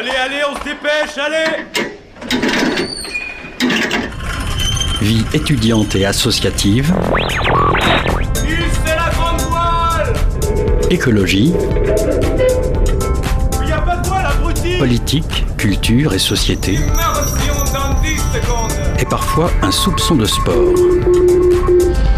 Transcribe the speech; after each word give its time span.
Allez, 0.00 0.12
allez, 0.12 0.40
on 0.50 0.54
se 0.58 0.64
dépêche, 0.64 1.18
allez 1.18 1.66
Vie 5.02 5.26
étudiante 5.34 5.94
et 5.94 6.06
associative, 6.06 6.94
la 8.86 9.10
grande 9.10 9.42
voile 9.42 10.14
écologie, 10.88 11.52
Il 13.62 13.68
y 13.68 13.72
a 13.72 13.80
pas 13.82 13.96
de 13.96 14.08
voile, 14.08 14.24
abruti 14.24 14.78
politique, 14.78 15.44
culture 15.58 16.14
et 16.14 16.18
société, 16.18 16.76
Immersion 16.76 17.56
dans 17.74 18.00
10 18.00 18.16
secondes 18.16 18.72
et 18.98 19.04
parfois 19.04 19.50
un 19.60 19.70
soupçon 19.70 20.14
de 20.14 20.24
sport. 20.24 20.72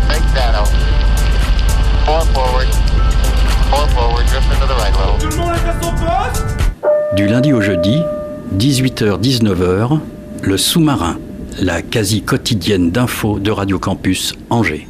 Take 0.08 0.22
that 0.36 0.54
out. 0.56 0.68
Four 2.06 2.22
forward. 2.32 2.68
Four 3.70 3.88
forward, 3.88 4.24
drift 4.26 4.46
into 4.52 4.68
the 4.68 4.78
right 4.78 4.94
level. 4.96 5.18
Tout 5.18 5.36
le 5.36 5.36
monde 5.36 5.54
est 5.56 5.68
à 5.68 5.82
son 5.82 5.90
poste 5.90 6.21
Du 7.14 7.26
lundi 7.26 7.52
au 7.52 7.60
jeudi, 7.60 8.00
18h-19h, 8.56 9.98
le 10.42 10.56
sous-marin, 10.56 11.18
la 11.60 11.82
quasi 11.82 12.22
quotidienne 12.22 12.90
d'infos 12.90 13.38
de 13.38 13.50
Radio 13.50 13.78
Campus 13.78 14.34
Angers. 14.48 14.88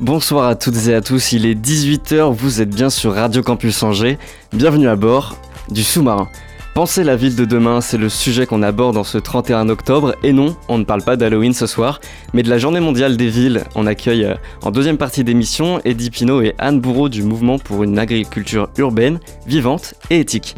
Bonsoir 0.00 0.48
à 0.48 0.56
toutes 0.56 0.88
et 0.88 0.94
à 0.94 1.00
tous, 1.00 1.30
il 1.30 1.46
est 1.46 1.54
18h, 1.54 2.32
vous 2.34 2.60
êtes 2.60 2.74
bien 2.74 2.90
sur 2.90 3.14
Radio 3.14 3.40
Campus 3.40 3.84
Angers. 3.84 4.18
Bienvenue 4.52 4.88
à 4.88 4.96
bord 4.96 5.36
du 5.70 5.84
sous-marin. 5.84 6.26
Pensez 6.74 7.04
la 7.04 7.14
ville 7.14 7.36
de 7.36 7.44
demain, 7.44 7.80
c'est 7.80 7.98
le 7.98 8.08
sujet 8.08 8.46
qu'on 8.46 8.62
aborde 8.62 8.96
en 8.96 9.04
ce 9.04 9.18
31 9.18 9.68
octobre. 9.68 10.14
Et 10.24 10.32
non, 10.32 10.56
on 10.68 10.78
ne 10.78 10.84
parle 10.84 11.02
pas 11.02 11.16
d'Halloween 11.16 11.52
ce 11.52 11.66
soir, 11.66 12.00
mais 12.32 12.42
de 12.42 12.50
la 12.50 12.58
journée 12.58 12.80
mondiale 12.80 13.16
des 13.16 13.28
villes. 13.28 13.64
On 13.74 13.86
accueille 13.86 14.24
euh, 14.24 14.34
en 14.62 14.70
deuxième 14.70 14.96
partie 14.96 15.22
d'émission 15.22 15.80
Eddie 15.84 16.10
Pinault 16.10 16.42
et 16.42 16.54
Anne 16.58 16.80
Bourreau 16.80 17.08
du 17.08 17.22
mouvement 17.22 17.58
pour 17.58 17.82
une 17.82 17.98
agriculture 17.98 18.70
urbaine, 18.76 19.20
vivante 19.46 19.94
et 20.10 20.20
éthique. 20.20 20.56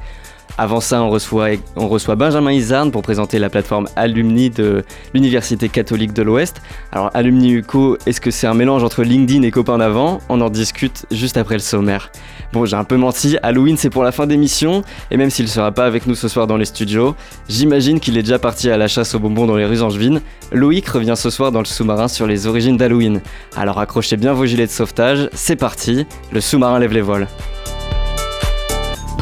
Avant 0.59 0.81
ça, 0.81 1.03
on 1.03 1.09
reçoit, 1.11 2.15
Benjamin 2.15 2.53
Isarn 2.53 2.91
pour 2.91 3.03
présenter 3.03 3.39
la 3.39 3.49
plateforme 3.49 3.89
Alumni 3.97 4.51
de 4.51 4.85
l'Université 5.15 5.69
catholique 5.69 6.13
de 6.13 6.23
l'Ouest. 6.23 6.61
Alors, 6.93 7.11
Alumni 7.15 7.53
UCO, 7.53 7.97
est-ce 8.07 8.21
que 8.21 8.31
c'est 8.31 8.47
un 8.47 8.55
mélange 8.55 8.85
entre 8.85 9.03
LinkedIn 9.03 9.43
et 9.43 9.51
copains 9.51 9.79
d'avant? 9.79 10.21
On 10.29 10.41
en 10.43 10.51
discute 10.51 11.07
juste 11.11 11.39
après 11.39 11.55
le 11.55 11.61
sommaire. 11.61 12.13
Bon, 12.53 12.67
j'ai 12.67 12.77
un 12.77 12.85
peu 12.85 12.97
menti, 12.97 13.39
Halloween 13.43 13.79
c'est 13.79 13.89
pour 13.89 14.05
la 14.05 14.13
fin 14.13 14.27
d'émission, 14.27 14.83
et 15.11 15.17
même 15.17 15.31
s'il 15.31 15.49
sera 15.49 15.73
pas 15.73 15.87
avec 15.87 16.07
nous 16.07 16.15
ce 16.15 16.29
soir 16.29 16.47
dans 16.47 16.59
les 16.59 16.67
studios, 16.67 17.17
j'imagine 17.49 17.99
qu'il 17.99 18.19
est 18.19 18.23
déjà 18.23 18.39
parti 18.39 18.71
à 18.71 18.77
la 18.77 18.89
chasse 18.89 19.15
aux 19.15 19.19
bonbons 19.19 19.47
dans 19.47 19.57
les 19.57 19.65
rues 19.65 19.81
angevines. 19.81 20.21
Loïc 20.53 20.87
revient 20.87 21.15
ce 21.17 21.31
soir 21.31 21.51
dans 21.51 21.61
le 21.61 21.65
sous-marin 21.65 22.09
sur 22.09 22.27
les 22.27 22.47
origines 22.47 22.77
d'Halloween. 22.77 23.23
Alors 23.57 23.81
accrochez 23.81 24.19
bien 24.19 24.35
vos 24.35 24.45
gilets 24.45 24.67
de 24.67 24.71
sauvetage, 24.71 25.31
c'est 25.33 25.57
parti, 25.57 26.07
le 26.31 26.43
sous-marin 26.43 26.79
lève 26.79 26.93
les 26.93 27.01
voiles. 27.01 27.27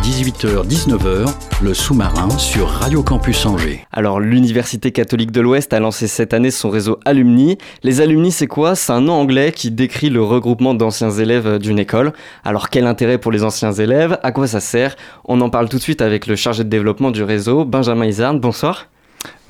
18h-19h, 0.02 1.26
le 1.62 1.74
sous-marin 1.74 2.30
sur 2.30 2.68
Radio 2.68 3.02
Campus 3.02 3.44
Angers. 3.44 3.86
Alors, 3.92 4.18
l'Université 4.18 4.92
catholique 4.92 5.30
de 5.30 5.42
l'Ouest 5.42 5.74
a 5.74 5.80
lancé 5.80 6.06
cette 6.06 6.32
année 6.32 6.50
son 6.50 6.70
réseau 6.70 6.98
Alumni. 7.04 7.58
Les 7.82 8.00
Alumni, 8.00 8.32
c'est 8.32 8.46
quoi? 8.46 8.74
C'est 8.74 8.92
un 8.92 9.02
nom 9.02 9.12
anglais 9.12 9.52
qui 9.52 9.70
décrit 9.70 10.08
le 10.08 10.22
regroupement 10.22 10.72
d'anciens 10.72 11.10
élèves 11.10 11.58
d'une 11.58 11.78
école. 11.78 12.14
Alors, 12.44 12.70
quel 12.70 12.86
intérêt 12.86 13.18
pour 13.18 13.30
les 13.30 13.44
anciens 13.44 13.72
élèves? 13.72 14.18
À 14.22 14.32
quoi 14.32 14.46
ça 14.46 14.60
sert? 14.60 14.96
On 15.26 15.40
en 15.42 15.50
parle 15.50 15.68
tout 15.68 15.76
de 15.76 15.82
suite 15.82 16.00
avec 16.00 16.26
le 16.26 16.34
chargé 16.34 16.64
de 16.64 16.70
développement 16.70 17.10
du 17.10 17.22
réseau, 17.22 17.66
Benjamin 17.66 18.06
Isarn. 18.06 18.40
Bonsoir. 18.40 18.86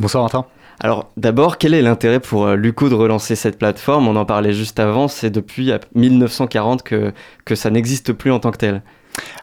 Bonsoir 0.00 0.24
Martin. 0.24 0.46
Alors, 0.80 1.10
d'abord, 1.16 1.58
quel 1.58 1.74
est 1.74 1.82
l'intérêt 1.82 2.20
pour 2.20 2.46
euh, 2.46 2.56
l'UCO 2.56 2.88
de 2.88 2.94
relancer 2.94 3.36
cette 3.36 3.58
plateforme? 3.58 4.08
On 4.08 4.16
en 4.16 4.24
parlait 4.24 4.52
juste 4.52 4.80
avant, 4.80 5.06
c'est 5.06 5.30
depuis 5.30 5.70
euh, 5.70 5.78
1940 5.94 6.82
que, 6.82 7.12
que 7.44 7.54
ça 7.54 7.70
n'existe 7.70 8.12
plus 8.14 8.32
en 8.32 8.40
tant 8.40 8.50
que 8.50 8.56
tel. 8.56 8.82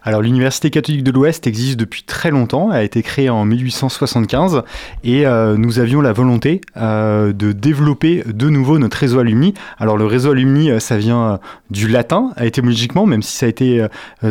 Alors 0.02 0.22
l'Université 0.22 0.70
catholique 0.70 1.04
de 1.04 1.10
l'Ouest 1.10 1.46
existe 1.46 1.78
depuis 1.78 2.02
très 2.02 2.30
longtemps, 2.30 2.72
elle 2.72 2.78
a 2.78 2.82
été 2.82 3.02
créée 3.02 3.28
en 3.30 3.44
1875 3.44 4.62
et 5.04 5.26
euh, 5.26 5.56
nous 5.56 5.78
avions 5.78 6.00
la 6.00 6.12
volonté 6.12 6.60
euh, 6.76 7.32
de 7.32 7.52
développer 7.52 8.24
de 8.26 8.48
nouveau 8.48 8.78
notre 8.78 8.96
réseau 8.96 9.18
alumni. 9.18 9.54
Alors 9.78 9.96
le 9.96 10.06
réseau 10.06 10.30
alumni, 10.32 10.70
euh, 10.70 10.80
ça 10.80 10.96
vient 10.96 11.40
du 11.70 11.88
latin 11.88 12.30
étymologiquement, 12.40 13.06
même 13.06 13.22
si 13.22 13.36
ça 13.36 13.46
a 13.46 13.48
été 13.48 13.86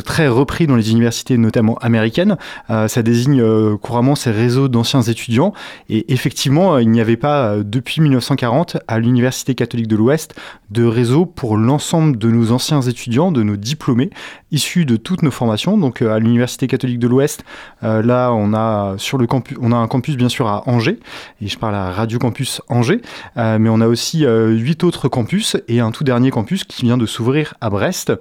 très 0.06 0.28
repris 0.28 0.68
dans 0.68 0.76
les 0.76 0.92
universités 0.92 1.38
notamment 1.38 1.78
américaines. 1.78 2.38
Ça 2.70 3.04
désigne 3.04 3.44
couramment 3.78 4.16
ces 4.16 4.32
réseaux 4.32 4.68
d'anciens 4.68 5.02
étudiants 5.02 5.54
et 5.90 6.12
effectivement 6.14 6.80
il 6.80 6.90
n'y 6.90 7.02
avait 7.02 7.18
pas 7.18 7.58
depuis 7.64 8.02
1940 8.02 8.78
à 8.88 9.00
l'Université 9.00 9.56
catholique 9.56 9.88
de 9.88 9.96
l'Ouest 9.96 10.36
de 10.72 10.84
réseau 10.84 11.26
pour 11.26 11.58
l'ensemble 11.58 12.18
de 12.18 12.30
nos 12.30 12.52
anciens 12.52 12.82
étudiants, 12.82 13.32
de 13.32 13.44
nos 13.44 13.56
diplômés 13.56 14.10
issus 14.52 14.86
de 14.86 14.96
toutes 14.96 15.24
nos 15.24 15.32
formations. 15.32 15.78
Donc 15.78 16.02
euh, 16.02 16.14
à 16.14 16.20
l'Université 16.20 16.68
catholique 16.68 17.00
de 17.00 17.08
l'Ouest, 17.08 17.44
euh, 17.84 18.02
là 18.02 18.32
on 18.32 18.54
a 18.54 18.96
sur 18.98 19.18
le 19.18 19.28
campus, 19.28 19.58
on 19.62 19.72
a 19.72 19.76
un 19.76 19.88
campus 19.88 20.16
bien 20.16 20.30
sûr 20.30 20.48
à 20.48 20.68
Angers, 20.68 21.00
et 21.42 21.48
je 21.48 21.58
parle 21.58 21.76
à 21.76 21.92
Radio 21.92 22.20
Campus 22.20 22.62
Angers, 22.70 23.02
euh, 23.38 23.58
mais 23.60 23.70
on 23.70 23.82
a 23.82 23.88
aussi 23.88 24.26
huit 24.26 24.84
autres 24.84 25.08
campus 25.10 25.58
et 25.68 25.80
un 25.80 25.92
tout 25.92 26.04
dernier 26.04 26.32
campus 26.32 26.64
qui 26.64 26.84
vient 26.84 26.98
de 26.98 27.06
s'ouvrir 27.06 27.54
à 27.62 27.70
Brest 27.70 28.14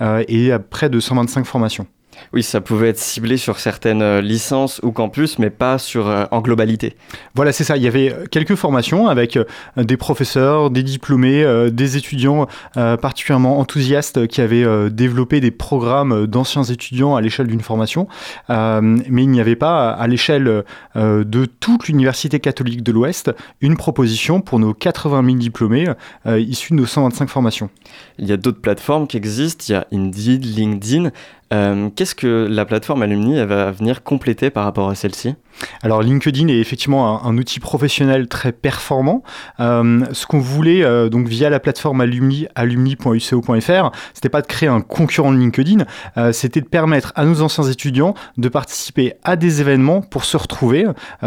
et 0.00 0.52
à 0.52 0.58
près 0.58 0.88
de 0.88 1.00
125 1.00 1.44
formations. 1.44 1.86
Oui, 2.32 2.42
ça 2.42 2.60
pouvait 2.60 2.88
être 2.88 2.98
ciblé 2.98 3.36
sur 3.36 3.58
certaines 3.58 4.02
euh, 4.02 4.20
licences 4.20 4.80
ou 4.82 4.92
campus, 4.92 5.38
mais 5.38 5.50
pas 5.50 5.78
sur, 5.78 6.08
euh, 6.08 6.24
en 6.30 6.40
globalité. 6.40 6.96
Voilà, 7.34 7.52
c'est 7.52 7.64
ça. 7.64 7.76
Il 7.76 7.82
y 7.82 7.88
avait 7.88 8.12
euh, 8.12 8.24
quelques 8.30 8.54
formations 8.54 9.08
avec 9.08 9.38
des 9.76 9.96
professeurs, 9.96 10.70
des 10.70 10.82
diplômés, 10.82 11.42
euh, 11.42 11.70
des 11.70 11.96
étudiants 11.96 12.46
euh, 12.76 12.96
particulièrement 12.96 13.58
enthousiastes 13.58 14.26
qui 14.26 14.40
avaient 14.40 14.90
développé 14.90 15.40
des 15.40 15.50
programmes 15.50 16.26
d'anciens 16.26 16.62
étudiants 16.64 17.16
à 17.16 17.20
l'échelle 17.20 17.46
d'une 17.46 17.60
formation. 17.60 18.08
Mais 18.48 19.22
il 19.22 19.30
n'y 19.30 19.40
avait 19.40 19.56
pas 19.56 19.90
à 19.90 20.06
l'échelle 20.06 20.64
de 20.94 21.44
toute 21.44 21.88
l'Université 21.88 22.40
catholique 22.40 22.82
de 22.82 22.92
l'Ouest 22.92 23.30
une 23.60 23.76
proposition 23.76 24.40
pour 24.40 24.58
nos 24.58 24.74
80 24.74 25.24
000 25.24 25.36
diplômés 25.36 25.86
issus 26.26 26.72
de 26.72 26.78
nos 26.78 26.86
125 26.86 27.28
formations. 27.28 27.70
Il 28.18 28.28
y 28.28 28.32
a 28.32 28.36
d'autres 28.36 28.60
plateformes 28.60 29.06
qui 29.06 29.16
existent, 29.16 29.64
il 29.68 29.72
y 29.72 29.74
a 29.74 29.86
Indeed, 29.92 30.44
LinkedIn. 30.44 31.10
Euh, 31.52 31.90
Qu'est-ce 31.96 32.14
que 32.14 32.46
la 32.48 32.64
plateforme 32.64 33.02
Alumni 33.02 33.44
va 33.44 33.72
venir 33.72 34.02
compléter 34.04 34.50
par 34.50 34.64
rapport 34.64 34.88
à 34.88 34.94
celle-ci? 34.94 35.34
Alors 35.82 36.00
LinkedIn 36.02 36.48
est 36.48 36.58
effectivement 36.58 37.24
un, 37.26 37.36
outil 37.36 37.58
professionnel 37.58 38.28
très 38.28 38.52
performant. 38.52 39.22
Euh, 39.58 40.00
ce 40.12 40.26
qu'on 40.26 40.38
voulait 40.38 40.84
euh, 40.84 41.08
donc 41.08 41.26
via 41.26 41.50
la 41.50 41.58
plateforme 41.58 42.00
alumni 42.00 42.46
alumni.uco.fr, 42.54 43.90
c'était 44.14 44.28
pas 44.28 44.42
de 44.42 44.46
créer 44.46 44.68
un 44.68 44.80
concurrent 44.80 45.32
de 45.32 45.38
LinkedIn, 45.38 45.84
c'était 46.32 46.60
de 46.60 46.68
permettre 46.68 47.12
à 47.16 47.24
nos 47.24 47.42
anciens 47.42 47.64
étudiants 47.64 48.14
de 48.36 48.48
participer 48.48 49.14
à 49.24 49.36
des 49.36 49.60
événements 49.60 50.02
pour 50.02 50.24
se 50.24 50.36
retrouver. 50.36 50.86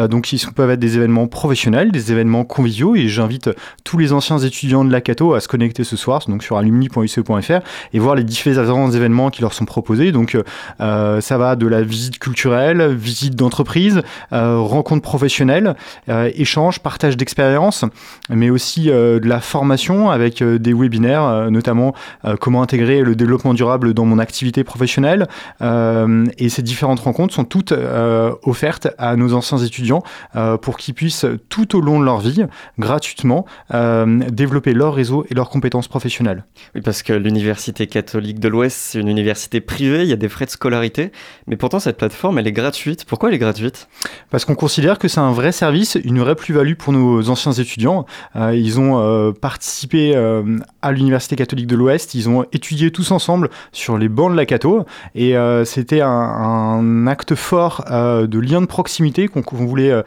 Donc 0.09 0.31
ils 0.31 0.39
peuvent 0.56 0.72
être 0.72 0.79
des 0.79 0.95
événements 0.95 1.28
professionnels, 1.28 1.91
des 1.91 2.12
événements 2.12 2.45
conviviaux 2.45 2.95
et 2.95 3.07
j'invite 3.07 3.50
tous 3.83 3.97
les 3.97 4.13
anciens 4.13 4.39
étudiants 4.39 4.85
de 4.85 4.91
la 4.91 5.01
Cato 5.01 5.33
à 5.33 5.41
se 5.41 5.47
connecter 5.47 5.83
ce 5.83 5.97
soir 5.97 6.22
donc 6.28 6.44
sur 6.44 6.57
alumni.uco.fr 6.57 7.59
et 7.94 8.00
voir 8.00 8.16
les 8.16 8.23
différents 8.23 8.91
événements 8.91 9.29
qui 9.29 9.41
leur 9.41 9.53
sont 9.53 9.66
proposés. 9.66 10.12
Donc 10.13 10.38
euh, 10.79 11.22
ça 11.22 11.38
va 11.38 11.56
de 11.56 11.68
la 11.68 11.81
visite 11.81 12.19
culturelle, 12.19 12.94
visite 12.94 13.35
d'entreprise, 13.35 14.01
euh, 14.31 14.57
rencontres 14.59 15.01
professionnelles, 15.01 15.75
euh, 16.09 16.29
échanges, 16.35 16.79
partage 16.79 17.18
d'expériences, 17.18 17.85
mais 18.29 18.50
aussi 18.50 18.90
euh, 18.90 19.19
de 19.19 19.28
la 19.28 19.40
formation 19.40 20.09
avec 20.09 20.41
euh, 20.41 20.57
des 20.59 20.74
webinaires, 20.74 21.24
euh, 21.24 21.50
notamment 21.50 21.94
euh, 22.25 22.35
comment 22.40 22.62
intégrer 22.62 23.01
le 23.01 23.16
développement 23.16 23.53
durable 23.53 23.94
dans 23.94 24.06
mon 24.06 24.19
activité 24.19 24.63
professionnelle. 24.63 25.28
Euh, 25.62 26.25
et 26.38 26.50
ces 26.50 26.62
différentes 26.62 27.00
rencontres 27.00 27.34
sont 27.34 27.44
toutes 27.44 27.72
euh, 27.72 28.31
offertes 28.44 28.88
à 28.97 29.16
nos 29.16 29.34
anciens 29.34 29.57
étudiants 29.57 30.03
euh, 30.35 30.57
pour 30.57 30.78
qu'ils 30.78 30.94
puissent 30.94 31.25
tout 31.50 31.75
au 31.75 31.81
long 31.81 32.00
de 32.00 32.06
leur 32.06 32.19
vie, 32.19 32.45
gratuitement, 32.80 33.45
euh, 33.74 34.19
développer 34.30 34.74
leur 34.74 34.94
réseau 34.94 35.25
et 35.30 35.34
leurs 35.34 35.50
compétences 35.50 35.88
professionnelles. 35.88 36.45
Oui, 36.75 36.81
parce 36.81 37.03
que 37.03 37.13
l'Université 37.13 37.88
catholique 37.88 38.40
de 38.40 38.47
l'Ouest, 38.47 38.78
c'est 38.78 39.00
une 39.00 39.07
université 39.07 39.62
privée, 39.62 40.02
il 40.03 40.09
y 40.09 40.13
a 40.13 40.17
des 40.17 40.29
frais 40.29 40.45
de 40.45 40.49
scolarité, 40.49 41.11
mais 41.47 41.55
pourtant 41.55 41.79
cette 41.79 41.97
plateforme, 41.97 42.39
elle 42.39 42.47
est 42.47 42.51
gratuite. 42.51 43.05
Pourquoi 43.05 43.29
elle 43.29 43.35
est 43.35 43.39
gratuite? 43.39 43.88
Parce 44.29 44.45
qu'on 44.45 44.55
considère 44.55 45.00
que 45.00 45.07
c'est 45.07 45.19
un 45.19 45.31
vrai 45.31 45.51
service, 45.51 45.97
une 46.03 46.19
vraie 46.19 46.35
plus-value 46.35 46.75
pour 46.75 46.94
nos 46.94 47.29
anciens 47.29 47.51
étudiants. 47.51 48.05
Euh, 48.35 48.55
ils 48.55 48.79
ont 48.79 49.00
euh, 49.00 49.31
participé 49.31 50.15
euh, 50.15 50.59
à 50.81 50.91
l'Université 50.91 51.35
catholique 51.35 51.67
de 51.67 51.75
l'Ouest, 51.75 52.15
ils 52.15 52.29
ont 52.29 52.45
étudié 52.51 52.91
tous 52.91 53.11
ensemble 53.11 53.50
sur 53.71 53.97
les 53.97 54.09
bancs 54.09 54.31
de 54.31 54.38
la 54.38 54.45
Cato, 54.45 54.85
et 55.15 55.35
c'était 55.65 56.01
un, 56.01 57.07
acte 57.07 57.35
fort 57.35 57.85
de 57.89 58.39
lien 58.39 58.61
de 58.61 58.65
proximité 58.65 59.27
qu'on 59.27 59.65
voulait 59.65 60.03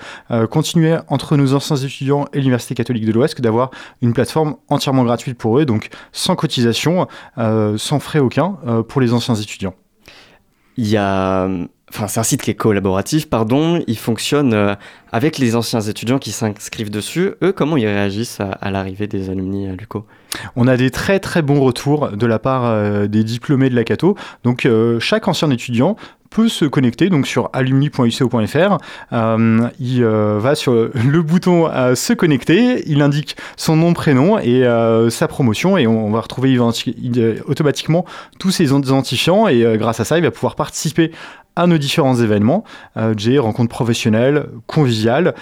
continuer 0.50 0.96
entre 1.08 1.36
nos 1.36 1.54
anciens 1.54 1.76
étudiants 1.76 2.26
et 2.32 2.38
l'Université 2.38 2.74
catholique 2.74 3.06
de 3.06 3.12
l'Ouest 3.12 3.34
que 3.34 3.42
d'avoir 3.42 3.70
une 4.02 4.12
plateforme 4.12 4.56
entièrement 4.68 5.04
gratuite 5.04 5.38
pour 5.38 5.58
eux, 5.58 5.64
donc 5.64 5.88
sans 6.12 6.36
cotisation, 6.36 7.06
sans 7.36 8.00
frais 8.00 8.20
aucun 8.20 8.58
pour 8.88 9.00
les 9.00 9.12
anciens 9.12 9.34
étudiants. 9.34 9.74
Il 10.76 10.86
y 10.86 10.96
a... 10.96 11.48
Enfin, 11.88 12.08
c'est 12.08 12.18
un 12.18 12.24
site 12.24 12.42
qui 12.42 12.50
est 12.50 12.54
collaboratif, 12.54 13.30
pardon. 13.30 13.80
Il 13.86 13.96
fonctionne 13.96 14.52
euh, 14.54 14.74
avec 15.12 15.38
les 15.38 15.54
anciens 15.54 15.80
étudiants 15.80 16.18
qui 16.18 16.32
s'inscrivent 16.32 16.90
dessus. 16.90 17.34
Eux, 17.42 17.52
comment 17.52 17.76
ils 17.76 17.86
réagissent 17.86 18.40
à, 18.40 18.70
l'arrivée 18.72 19.06
des 19.06 19.30
alumni 19.30 19.68
à 19.68 19.72
l'UCO? 19.72 20.04
On 20.56 20.66
a 20.66 20.76
des 20.76 20.90
très 20.90 21.20
très 21.20 21.42
bons 21.42 21.60
retours 21.60 22.10
de 22.10 22.26
la 22.26 22.40
part 22.40 22.64
euh, 22.64 23.06
des 23.06 23.22
diplômés 23.22 23.70
de 23.70 23.76
la 23.76 23.84
Cato. 23.84 24.16
Donc 24.42 24.66
euh, 24.66 24.98
chaque 24.98 25.28
ancien 25.28 25.48
étudiant 25.50 25.96
peut 26.30 26.48
se 26.48 26.64
connecter 26.64 27.08
donc 27.08 27.26
sur 27.26 27.50
alumni.uco.fr. 27.52 28.78
Euh, 29.12 29.68
il 29.80 30.02
euh, 30.02 30.38
va 30.38 30.54
sur 30.54 30.72
le 30.94 31.22
bouton 31.22 31.68
euh, 31.68 31.94
se 31.94 32.12
connecter, 32.12 32.82
il 32.86 33.02
indique 33.02 33.36
son 33.56 33.76
nom, 33.76 33.92
prénom 33.92 34.38
et 34.38 34.64
sa 35.10 35.28
promotion 35.28 35.78
et 35.78 35.86
on, 35.86 36.10
va 36.10 36.20
retrouver 36.20 36.58
automatiquement 36.58 38.04
tous 38.38 38.50
ses 38.50 38.72
identifiants 38.72 39.48
et 39.48 39.76
grâce 39.76 40.00
à 40.00 40.04
ça, 40.04 40.18
il 40.18 40.24
va 40.24 40.30
pouvoir 40.30 40.56
participer 40.56 41.12
à 41.56 41.66
nos 41.66 41.78
différents 41.78 42.16
événements, 42.16 42.64
euh, 42.96 43.14
J, 43.16 43.38
rencontres 43.38 43.70
professionnelles, 43.70 44.46
conviviales. 44.66 45.34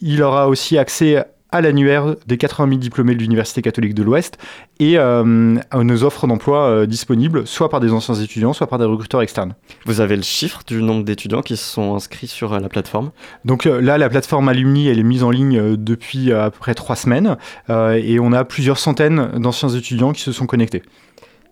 Il 0.00 0.22
aura 0.22 0.48
aussi 0.48 0.78
accès 0.78 1.24
à 1.56 1.60
l'annuaire 1.60 2.14
des 2.26 2.36
80 2.36 2.68
000 2.68 2.78
diplômés 2.78 3.14
de 3.14 3.20
l'Université 3.20 3.62
catholique 3.62 3.94
de 3.94 4.02
l'Ouest 4.02 4.38
et 4.78 4.98
euh, 4.98 5.56
à 5.70 5.84
nos 5.84 6.04
offres 6.04 6.26
d'emploi 6.26 6.68
euh, 6.68 6.86
disponibles, 6.86 7.46
soit 7.46 7.68
par 7.68 7.80
des 7.80 7.92
anciens 7.92 8.14
étudiants, 8.14 8.52
soit 8.52 8.66
par 8.66 8.78
des 8.78 8.84
recruteurs 8.84 9.22
externes. 9.22 9.54
Vous 9.84 10.00
avez 10.00 10.16
le 10.16 10.22
chiffre 10.22 10.60
du 10.66 10.82
nombre 10.82 11.04
d'étudiants 11.04 11.42
qui 11.42 11.56
se 11.56 11.64
sont 11.64 11.94
inscrits 11.94 12.26
sur 12.26 12.52
euh, 12.52 12.60
la 12.60 12.68
plateforme? 12.68 13.10
Donc 13.44 13.64
là, 13.64 13.98
la 13.98 14.08
plateforme 14.08 14.48
Alumni, 14.48 14.88
elle 14.88 14.98
est 14.98 15.04
mise 15.04 15.22
en 15.22 15.30
ligne 15.30 15.76
depuis 15.76 16.32
à 16.32 16.50
peu 16.50 16.58
près 16.58 16.74
trois 16.74 16.96
semaines 16.96 17.36
et 17.68 18.18
on 18.20 18.32
a 18.32 18.44
plusieurs 18.44 18.78
centaines 18.78 19.30
d'anciens 19.36 19.68
étudiants 19.68 20.12
qui 20.12 20.22
se 20.22 20.32
sont 20.32 20.46
connectés. 20.46 20.82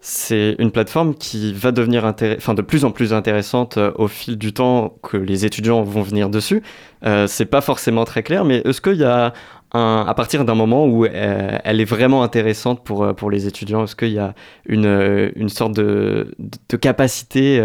C'est 0.07 0.55
une 0.59 0.71
plateforme 0.71 1.15
qui 1.15 1.55
va 1.55 1.73
devenir 1.73 2.05
enfin, 2.05 2.53
de 2.53 2.61
plus 2.61 2.85
en 2.85 2.91
plus 2.91 3.15
intéressante 3.15 3.79
euh, 3.79 3.91
au 3.95 4.07
fil 4.07 4.37
du 4.37 4.53
temps 4.53 4.99
que 5.03 5.17
les 5.17 5.47
étudiants 5.47 5.83
vont 5.83 6.03
venir 6.03 6.29
dessus. 6.29 6.63
Euh, 7.07 7.27
c'est 7.27 7.47
pas 7.47 7.63
forcément 7.63 8.05
très 8.05 8.23
clair, 8.23 8.45
mais 8.45 8.61
est-ce 8.67 8.83
qu'il 8.83 8.97
y 8.97 9.05
a 9.05 9.33
à 9.75 10.15
partir 10.15 10.45
d'un 10.45 10.55
moment 10.55 10.87
où 10.87 11.05
euh, 11.05 11.59
elle 11.65 11.81
est 11.81 11.85
vraiment 11.85 12.23
intéressante 12.23 12.85
pour, 12.85 13.03
euh, 13.03 13.13
pour 13.13 13.31
les 13.31 13.47
étudiants, 13.47 13.85
est-ce 13.85 13.97
qu'il 13.97 14.13
y 14.13 14.21
a 14.21 14.35
une, 14.67 14.87
euh, 14.87 15.31
une 15.35 15.49
sorte 15.49 15.73
de, 15.73 16.35
de, 16.39 16.77
capacité 16.77 17.61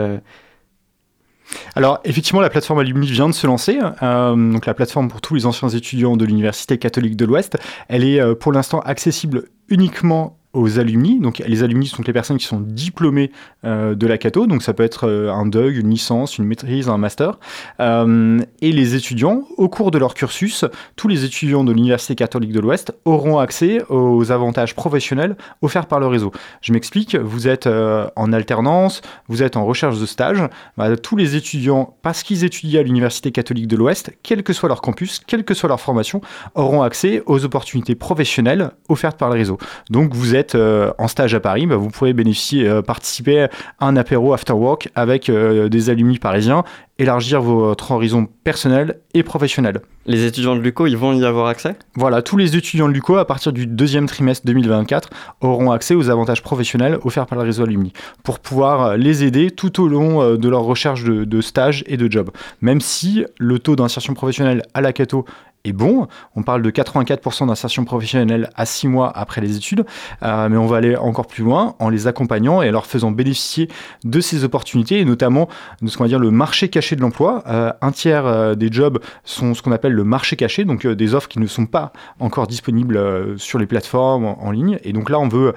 Alors 1.76 2.00
effectivement, 2.06 2.42
la 2.42 2.50
plateforme 2.50 2.80
Alumni 2.80 3.06
vient 3.06 3.30
de 3.30 3.34
se 3.34 3.46
lancer. 3.46 3.78
Donc 4.02 4.66
la 4.66 4.74
plateforme 4.74 5.10
pour 5.10 5.22
tous 5.22 5.36
les 5.36 5.46
anciens 5.46 5.70
étudiants 5.70 6.18
de 6.18 6.26
l'Université 6.26 6.78
catholique 6.78 7.16
de 7.16 7.26
l'Ouest, 7.26 7.58
elle 7.88 8.04
est 8.04 8.36
pour 8.36 8.52
l'instant 8.52 8.80
accessible 8.80 9.46
uniquement 9.68 10.39
aux 10.54 10.80
alumni. 10.80 11.20
Donc 11.20 11.40
les 11.40 11.64
alumni 11.64 11.88
sont 11.88 12.02
les 12.06 12.14
personnes 12.14 12.38
qui 12.38 12.46
sont 12.46 12.60
diplômées 12.60 13.32
euh, 13.66 13.94
de 13.94 14.08
la 14.08 14.18
Cato, 14.18 14.48
donc 14.48 14.64
ça 14.64 14.74
peut 14.74 14.84
être 14.84 15.08
euh, 15.08 15.32
un 15.32 15.46
DUG, 15.46 15.78
une 15.78 15.90
licence, 15.90 16.38
une 16.38 16.46
maîtrise, 16.46 16.90
un 16.90 16.98
master. 16.98 17.38
Euh, 17.80 18.40
et 18.62 18.72
les 18.72 18.96
étudiants, 18.96 19.44
au 19.58 19.70
cours 19.70 19.92
de 19.92 20.00
leur 20.00 20.16
cursus, 20.16 20.66
tous 20.96 21.08
les 21.08 21.24
étudiants 21.24 21.64
de 21.64 21.72
l'Université 21.72 22.16
catholique 22.16 22.52
de 22.52 22.60
l'Ouest 22.60 22.94
auront 23.06 23.38
accès 23.38 23.84
aux 23.90 24.32
avantages 24.32 24.76
professionnels 24.76 25.38
offerts 25.62 25.86
par 25.86 26.00
le 26.00 26.08
réseau. 26.08 26.32
Je 26.62 26.74
m'explique, 26.74 27.16
vous 27.16 27.48
êtes 27.48 27.68
en 27.68 28.34
alternance, 28.34 29.02
vous 29.28 29.44
êtes 29.44 29.56
en 29.58 29.66
recherche 29.66 30.00
de 30.00 30.06
stage, 30.06 30.42
bah, 30.78 30.96
tous 30.98 31.16
les 31.16 31.36
étudiants, 31.36 31.96
parce 32.02 32.24
qu'ils 32.24 32.44
étudient 32.44 32.80
à 32.80 32.84
l'Université 32.84 33.32
catholique 33.32 33.68
de 33.68 33.76
l'Ouest, 33.76 34.12
quel 34.24 34.44
que 34.44 34.54
soit 34.54 34.70
leur 34.70 34.82
campus, 34.82 35.22
quelle 35.26 35.44
que 35.44 35.54
soit 35.54 35.70
leur 35.70 35.80
formation, 35.80 36.22
auront 36.56 36.82
accès 36.82 37.22
aux 37.26 37.46
opportunités 37.46 37.96
professionnelles 37.96 38.72
offertes 38.88 39.18
par 39.18 39.30
le 39.30 39.36
réseau. 39.36 39.58
Donc 39.90 40.14
vous 40.14 40.36
êtes 40.36 40.39
euh, 40.56 40.92
en 40.98 41.08
stage 41.08 41.34
à 41.34 41.40
Paris, 41.40 41.66
bah, 41.66 41.76
vous 41.76 41.90
pourrez 41.90 42.14
bénéficier, 42.14 42.68
euh, 42.68 42.82
participer 42.82 43.44
à 43.44 43.50
un 43.80 43.96
apéro 43.96 44.34
after 44.34 44.54
work 44.54 44.90
avec 44.96 45.30
euh, 45.30 45.70
des 45.70 45.90
alumni 45.90 46.20
parisiens, 46.20 46.64
élargir 46.98 47.42
votre 47.42 47.92
horizon 47.92 48.28
personnel 48.44 49.00
et 49.14 49.24
professionnel. 49.24 49.82
Les 50.06 50.26
étudiants 50.26 50.56
de 50.56 50.62
l'UCO, 50.62 50.88
ils 50.88 50.98
vont 50.98 51.14
y 51.14 51.24
avoir 51.24 51.48
accès? 51.48 51.76
Voilà, 51.96 52.22
tous 52.22 52.36
les 52.36 52.58
étudiants 52.58 52.88
de 52.88 52.94
l'UCO, 52.94 53.18
à 53.18 53.26
partir 53.26 53.54
du 53.54 53.68
deuxième 53.68 54.08
trimestre 54.08 54.46
2024, 54.46 55.10
auront 55.42 55.72
accès 55.72 55.96
aux 55.96 56.10
avantages 56.10 56.42
professionnels 56.42 56.98
offerts 57.04 57.26
par 57.26 57.38
le 57.38 57.46
réseau 57.46 57.64
Alumni 57.64 57.94
pour 58.24 58.40
pouvoir 58.40 58.98
les 58.98 59.24
aider 59.24 59.52
tout 59.52 59.82
au 59.82 59.88
long 59.88 60.36
de 60.36 60.50
leur 60.50 60.64
recherche 60.64 61.04
de, 61.04 61.24
de 61.24 61.42
stage 61.42 61.84
et 61.88 61.96
de 61.96 62.12
job. 62.12 62.32
Même 62.62 62.82
si 62.82 63.24
le 63.38 63.60
taux 63.60 63.76
d'insertion 63.76 64.14
professionnelle 64.14 64.64
à 64.74 64.82
la 64.82 64.92
Cato 64.92 65.26
est 65.66 65.74
bon, 65.74 66.08
on 66.36 66.44
parle 66.44 66.62
de 66.62 66.72
84% 66.72 67.48
d'insertion 67.48 67.84
professionnelle 67.86 68.50
à 68.56 68.66
6 68.66 68.88
mois 68.88 69.12
après 69.16 69.42
les 69.42 69.58
études, 69.58 69.86
euh, 70.24 70.50
mais 70.50 70.58
on 70.58 70.68
va 70.68 70.78
aller 70.78 70.96
encore 70.96 71.28
plus 71.28 71.44
loin 71.44 71.76
en 71.80 71.90
les 71.90 72.08
accompagnant 72.08 72.62
et 72.62 72.70
en 72.70 72.72
leur 72.72 72.86
faisant 72.86 73.12
bénéficier 73.12 73.70
de 74.04 74.22
ces 74.22 74.44
opportunités 74.44 75.00
et 75.00 75.06
notamment 75.06 75.50
de 75.82 75.90
ce 75.90 75.98
qu'on 75.98 76.06
va 76.06 76.08
dire 76.08 76.20
le 76.20 76.32
marché 76.32 76.70
caché 76.70 76.96
de 76.96 77.02
l'emploi. 77.02 77.44
Euh, 77.48 77.72
un 77.82 77.92
tiers 77.92 78.26
euh, 78.26 78.56
des 78.56 78.72
jobs 78.72 79.00
sont 79.24 79.54
ce 79.54 79.62
qu'on 79.62 79.72
appelle 79.72 79.94
le 79.94 80.04
marché 80.04 80.36
caché, 80.36 80.64
donc 80.64 80.88
des 80.88 81.14
offres 81.14 81.28
qui 81.28 81.40
ne 81.40 81.48
sont 81.48 81.66
pas 81.66 81.92
encore 82.20 82.48
disponibles 82.48 83.38
sur 83.38 83.60
les 83.60 83.66
plateformes 83.66 84.26
en, 84.26 84.52
ligne. 84.52 84.80
Et 84.84 84.94
donc 84.94 85.10
là, 85.10 85.20
on 85.20 85.28
veut, 85.28 85.54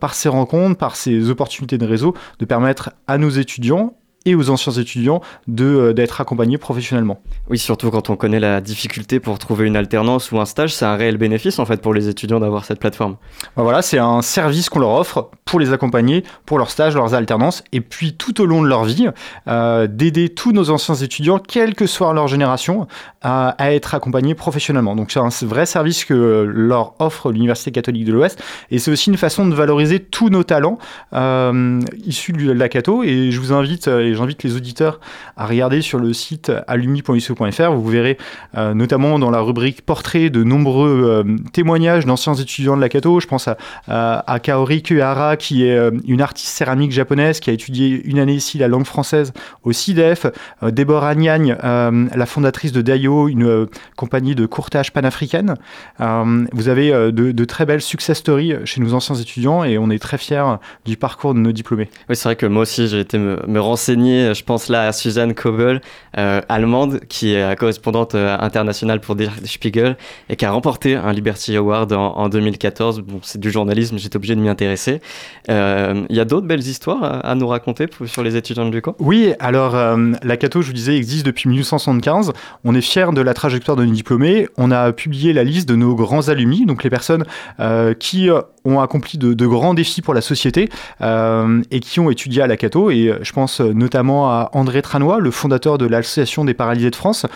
par 0.00 0.14
ces 0.14 0.28
rencontres, 0.28 0.78
par 0.78 0.96
ces 0.96 1.28
opportunités 1.30 1.78
de 1.78 1.86
réseau, 1.86 2.14
de 2.38 2.44
permettre 2.44 2.90
à 3.06 3.18
nos 3.18 3.28
étudiants 3.28 3.94
et 4.26 4.34
aux 4.34 4.50
anciens 4.50 4.72
étudiants 4.72 5.20
de, 5.48 5.64
euh, 5.64 5.92
d'être 5.92 6.20
accompagnés 6.20 6.58
professionnellement. 6.58 7.20
Oui, 7.48 7.58
surtout 7.58 7.90
quand 7.90 8.10
on 8.10 8.16
connaît 8.16 8.40
la 8.40 8.60
difficulté 8.60 9.20
pour 9.20 9.38
trouver 9.38 9.66
une 9.66 9.76
alternance 9.76 10.30
ou 10.32 10.38
un 10.38 10.44
stage, 10.44 10.74
c'est 10.74 10.84
un 10.84 10.96
réel 10.96 11.16
bénéfice 11.16 11.58
en 11.58 11.64
fait 11.64 11.80
pour 11.80 11.94
les 11.94 12.08
étudiants 12.08 12.40
d'avoir 12.40 12.64
cette 12.64 12.80
plateforme. 12.80 13.16
Ben 13.56 13.62
Voilà, 13.62 13.82
c'est 13.82 13.98
un 13.98 14.22
service 14.22 14.68
qu'on 14.68 14.80
leur 14.80 14.90
offre 14.90 15.30
pour 15.44 15.58
les 15.58 15.72
accompagner, 15.72 16.24
pour 16.46 16.58
leur 16.58 16.70
stage, 16.70 16.94
leurs 16.94 17.14
alternances, 17.14 17.64
et 17.72 17.80
puis 17.80 18.14
tout 18.14 18.40
au 18.40 18.46
long 18.46 18.62
de 18.62 18.68
leur 18.68 18.84
vie, 18.84 19.08
euh, 19.48 19.86
d'aider 19.86 20.28
tous 20.28 20.52
nos 20.52 20.70
anciens 20.70 20.94
étudiants, 20.94 21.38
quelle 21.38 21.74
que 21.74 21.86
soit 21.86 22.12
leur 22.12 22.28
génération, 22.28 22.86
à, 23.22 23.50
à 23.58 23.72
être 23.72 23.94
accompagnés 23.94 24.34
professionnellement. 24.34 24.94
Donc 24.94 25.10
c'est 25.10 25.18
un 25.18 25.30
vrai 25.42 25.66
service 25.66 26.04
que 26.04 26.44
leur 26.46 26.94
offre 27.00 27.32
l'Université 27.32 27.72
catholique 27.72 28.04
de 28.04 28.12
l'Ouest, 28.12 28.42
et 28.70 28.78
c'est 28.78 28.90
aussi 28.90 29.10
une 29.10 29.16
façon 29.16 29.46
de 29.46 29.54
valoriser 29.54 29.98
tous 30.00 30.28
nos 30.28 30.44
talents 30.44 30.78
euh, 31.14 31.80
issus 32.04 32.32
de 32.32 32.52
la 32.52 32.68
Cato, 32.68 33.02
et 33.02 33.30
je 33.30 33.40
vous 33.40 33.52
invite, 33.52 33.88
euh, 33.88 34.09
j'invite 34.14 34.42
les 34.42 34.56
auditeurs 34.56 35.00
à 35.36 35.46
regarder 35.46 35.82
sur 35.82 35.98
le 35.98 36.12
site 36.12 36.52
alumni.uco.fr, 36.66 37.72
vous 37.72 37.88
verrez 37.88 38.18
euh, 38.56 38.74
notamment 38.74 39.18
dans 39.18 39.30
la 39.30 39.40
rubrique 39.40 39.82
portrait 39.82 40.30
de 40.30 40.42
nombreux 40.44 41.24
euh, 41.26 41.36
témoignages 41.52 42.06
d'anciens 42.06 42.34
étudiants 42.34 42.76
de 42.76 42.80
la 42.80 42.88
Cato, 42.88 43.20
je 43.20 43.26
pense 43.26 43.48
à 43.48 43.56
à, 43.88 44.32
à 44.32 44.38
Kaori 44.38 44.82
Kuehara, 44.82 45.36
qui 45.36 45.64
est 45.64 45.76
euh, 45.76 45.90
une 46.06 46.22
artiste 46.22 46.48
céramique 46.48 46.92
japonaise 46.92 47.40
qui 47.40 47.50
a 47.50 47.52
étudié 47.52 48.02
une 48.04 48.18
année 48.18 48.34
ici 48.34 48.58
la 48.58 48.68
langue 48.68 48.84
française 48.84 49.32
au 49.64 49.72
CIDEF. 49.72 50.26
Déborah 50.62 51.14
Niagne, 51.14 51.56
euh, 51.64 52.06
la 52.14 52.26
fondatrice 52.26 52.72
de 52.72 52.82
Daio, 52.82 53.28
une 53.28 53.66
compagnie 53.96 54.34
de 54.34 54.46
courtage 54.46 54.92
panafricaine. 54.92 55.54
Vous 55.98 56.68
avez 56.68 56.90
de, 57.12 57.44
très 57.44 57.66
belles 57.66 57.80
success 57.80 58.18
stories 58.18 58.54
chez 58.64 58.80
nos 58.80 58.94
anciens 58.94 59.16
étudiants 59.16 59.64
et 59.64 59.78
on 59.78 59.90
est 59.90 59.98
très 59.98 60.18
fiers 60.18 60.56
du 60.84 60.96
parcours 60.96 61.34
de 61.34 61.40
nos 61.40 61.52
diplômés. 61.52 61.88
Oui, 62.08 62.16
c'est 62.16 62.28
vrai 62.28 62.36
que 62.36 62.46
moi 62.46 62.62
aussi 62.62 62.88
j'ai 62.88 63.00
été 63.00 63.18
me 63.18 63.60
renseigner, 63.60 63.99
je 64.00 64.42
pense 64.42 64.68
là 64.68 64.88
à 64.88 64.92
Suzanne 64.92 65.34
Kobel, 65.34 65.80
euh, 66.18 66.40
allemande, 66.48 67.00
qui 67.08 67.34
est 67.34 67.56
correspondante 67.58 68.14
euh, 68.14 68.36
internationale 68.38 69.00
pour 69.00 69.16
Der 69.16 69.32
Spiegel 69.44 69.96
et 70.28 70.36
qui 70.36 70.44
a 70.44 70.50
remporté 70.50 70.94
un 70.94 71.12
Liberty 71.12 71.56
Award 71.56 71.92
en, 71.92 72.16
en 72.16 72.28
2014. 72.28 73.00
Bon, 73.00 73.20
c'est 73.22 73.40
du 73.40 73.50
journalisme, 73.50 73.98
j'étais 73.98 74.16
obligé 74.16 74.34
de 74.34 74.40
m'y 74.40 74.48
intéresser. 74.48 75.00
Euh, 75.48 76.04
Il 76.08 76.16
y 76.16 76.20
a 76.20 76.24
d'autres 76.24 76.46
belles 76.46 76.66
histoires 76.66 77.24
à, 77.24 77.34
nous 77.34 77.48
raconter 77.48 77.86
sur 78.06 78.22
les 78.22 78.36
étudiants 78.36 78.68
de 78.68 78.74
l'UCO 78.74 78.94
Oui, 78.98 79.34
alors 79.38 79.74
euh, 79.74 80.12
la 80.22 80.36
Cato, 80.36 80.62
je 80.62 80.68
vous 80.68 80.72
disais, 80.72 80.96
existe 80.96 81.26
depuis 81.26 81.48
1875. 81.48 82.32
On 82.64 82.74
est 82.74 82.80
fiers 82.80 83.12
de 83.12 83.20
la 83.20 83.34
trajectoire 83.34 83.76
de 83.76 83.84
nos 83.84 83.92
diplômés. 83.92 84.48
On 84.56 84.70
a 84.70 84.92
publié 84.92 85.32
la 85.32 85.44
liste 85.44 85.68
de 85.68 85.76
nos 85.76 85.94
grands 85.94 86.28
alumni, 86.28 86.66
donc 86.66 86.84
les 86.84 86.90
personnes 86.90 87.24
euh, 87.58 87.94
qui 87.94 88.30
euh, 88.30 88.40
ont 88.64 88.80
accompli 88.80 89.18
de, 89.18 89.46
grands 89.46 89.74
défis 89.74 90.02
pour 90.02 90.14
la 90.14 90.20
société 90.20 90.68
euh, 91.00 91.62
et 91.70 91.80
qui 91.80 92.00
ont 92.00 92.10
étudié 92.10 92.42
à 92.42 92.46
la 92.46 92.56
Cato. 92.56 92.90
Et 92.90 93.08
euh, 93.08 93.18
je 93.22 93.32
pense 93.32 93.60
euh, 93.60 93.72
notamment 93.72 94.30
à 94.30 94.50
André 94.52 94.82
Tranois, 94.82 95.18
le 95.18 95.30
fondateur 95.30 95.78
de 95.78 95.86
l'Association 95.86 96.44
des 96.44 96.54
paralysés 96.54 96.90
de 96.90 96.96
France. 96.96 97.26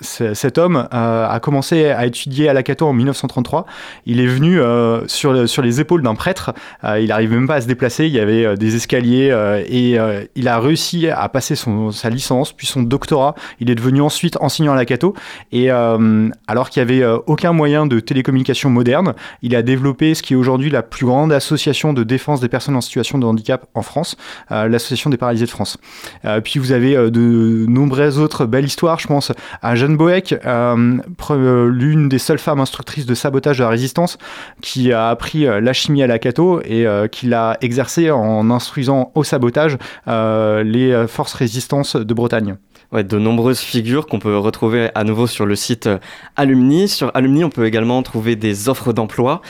Cet 0.00 0.58
homme 0.58 0.88
a 0.90 1.38
commencé 1.40 1.90
à 1.90 2.06
étudier 2.06 2.48
à 2.48 2.52
la 2.52 2.62
Cato 2.62 2.86
en 2.86 2.92
1933. 2.92 3.66
Il 4.06 4.20
est 4.20 4.26
venu 4.26 4.60
sur, 5.06 5.48
sur 5.48 5.62
les 5.62 5.80
épaules 5.80 6.02
d'un 6.02 6.14
prêtre. 6.14 6.52
Il 6.82 7.06
n'arrivait 7.08 7.36
même 7.36 7.46
pas 7.46 7.56
à 7.56 7.60
se 7.60 7.66
déplacer. 7.66 8.06
Il 8.06 8.12
y 8.12 8.20
avait 8.20 8.56
des 8.56 8.76
escaliers 8.76 9.34
et 9.68 9.98
il 10.34 10.48
a 10.48 10.58
réussi 10.58 11.08
à 11.08 11.28
passer 11.28 11.56
son, 11.56 11.90
sa 11.90 12.10
licence, 12.10 12.52
puis 12.52 12.66
son 12.66 12.82
doctorat. 12.82 13.34
Il 13.60 13.70
est 13.70 13.74
devenu 13.74 14.00
ensuite 14.00 14.36
enseignant 14.40 14.72
à 14.72 14.76
la 14.76 14.84
Cato. 14.84 15.14
Et 15.52 15.70
alors 15.70 16.70
qu'il 16.70 16.84
n'y 16.84 16.92
avait 16.92 17.06
aucun 17.26 17.52
moyen 17.52 17.86
de 17.86 18.00
télécommunication 18.00 18.70
moderne, 18.70 19.14
il 19.42 19.54
a 19.56 19.62
développé 19.62 20.14
ce 20.14 20.22
qui 20.22 20.33
aujourd'hui 20.34 20.70
la 20.70 20.82
plus 20.82 21.06
grande 21.06 21.32
association 21.32 21.92
de 21.92 22.02
défense 22.04 22.40
des 22.40 22.48
personnes 22.48 22.76
en 22.76 22.80
situation 22.80 23.18
de 23.18 23.26
handicap 23.26 23.66
en 23.74 23.82
France, 23.82 24.16
euh, 24.50 24.68
l'association 24.68 25.10
des 25.10 25.16
paralysés 25.16 25.46
de 25.46 25.50
France. 25.50 25.78
Euh, 26.24 26.40
puis 26.40 26.58
vous 26.58 26.72
avez 26.72 26.96
euh, 26.96 27.10
de 27.10 27.66
nombreuses 27.68 28.18
autres 28.18 28.46
belles 28.46 28.64
histoires. 28.64 28.98
Je 28.98 29.06
pense 29.06 29.32
à 29.62 29.74
Jeanne 29.74 29.96
Boeck, 29.96 30.34
l'une 30.44 32.08
des 32.08 32.18
seules 32.18 32.38
femmes 32.38 32.60
instructrices 32.60 33.06
de 33.06 33.14
sabotage 33.14 33.58
de 33.58 33.64
la 33.64 33.68
résistance, 33.68 34.18
qui 34.60 34.92
a 34.92 35.08
appris 35.08 35.44
la 35.44 35.72
chimie 35.72 36.02
à 36.02 36.06
la 36.06 36.18
Cato 36.18 36.60
et 36.64 36.86
qui 37.10 37.26
l'a 37.26 37.56
exercée 37.60 38.10
en 38.10 38.50
instruisant 38.50 39.12
au 39.14 39.24
sabotage 39.24 39.76
les 40.06 41.04
forces 41.08 41.34
résistance 41.34 41.96
de 41.96 42.14
Bretagne. 42.14 42.56
Ouais, 42.92 43.02
de 43.02 43.18
nombreuses 43.18 43.60
figures 43.60 44.06
qu'on 44.06 44.18
peut 44.18 44.36
retrouver 44.36 44.90
à 44.94 45.04
nouveau 45.04 45.26
sur 45.26 45.46
le 45.46 45.56
site 45.56 45.88
Alumni. 46.36 46.88
Sur 46.88 47.10
Alumni, 47.14 47.44
on 47.44 47.50
peut 47.50 47.66
également 47.66 48.02
trouver 48.02 48.36
des 48.36 48.68
offres 48.68 48.92
d'emploi. 48.92 49.42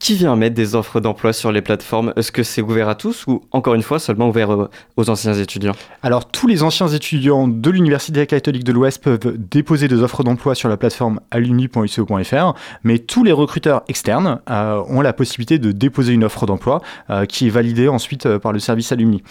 Qui 0.00 0.14
vient 0.14 0.34
mettre 0.34 0.56
des 0.56 0.74
offres 0.74 0.98
d'emploi 0.98 1.32
sur 1.32 1.52
les 1.52 1.62
plateformes? 1.62 2.12
Est-ce 2.16 2.32
que 2.32 2.42
c'est 2.42 2.62
ouvert 2.62 2.88
à 2.88 2.96
tous 2.96 3.26
ou 3.28 3.42
encore 3.52 3.74
une 3.74 3.82
fois 3.82 4.00
seulement 4.00 4.28
ouvert 4.28 4.68
aux 4.96 5.10
anciens 5.10 5.34
étudiants? 5.34 5.74
Alors 6.02 6.28
tous 6.28 6.48
les 6.48 6.64
anciens 6.64 6.88
étudiants 6.88 7.46
de 7.46 7.70
l'Université 7.70 8.26
catholique 8.26 8.64
de 8.64 8.72
l'Ouest 8.72 9.02
peuvent 9.02 9.36
déposer 9.36 9.86
des 9.86 10.02
offres 10.02 10.24
d'emploi 10.24 10.54
sur 10.54 10.68
la 10.68 10.76
plateforme 10.76 11.20
alumni.uco.fr, 11.30 12.54
mais 12.82 12.98
tous 12.98 13.22
les 13.22 13.32
recruteurs 13.32 13.82
externes 13.88 14.40
euh, 14.50 14.82
ont 14.88 15.02
la 15.02 15.12
possibilité 15.12 15.58
de 15.58 15.70
déposer 15.70 16.14
une 16.14 16.24
offre 16.24 16.46
d'emploi 16.46 16.80
euh, 17.10 17.26
qui 17.26 17.46
est 17.46 17.50
validée 17.50 17.88
ensuite 17.88 18.24
euh, 18.24 18.38
par 18.38 18.52
le 18.52 18.58
service 18.58 18.92
alumni. 18.92 19.22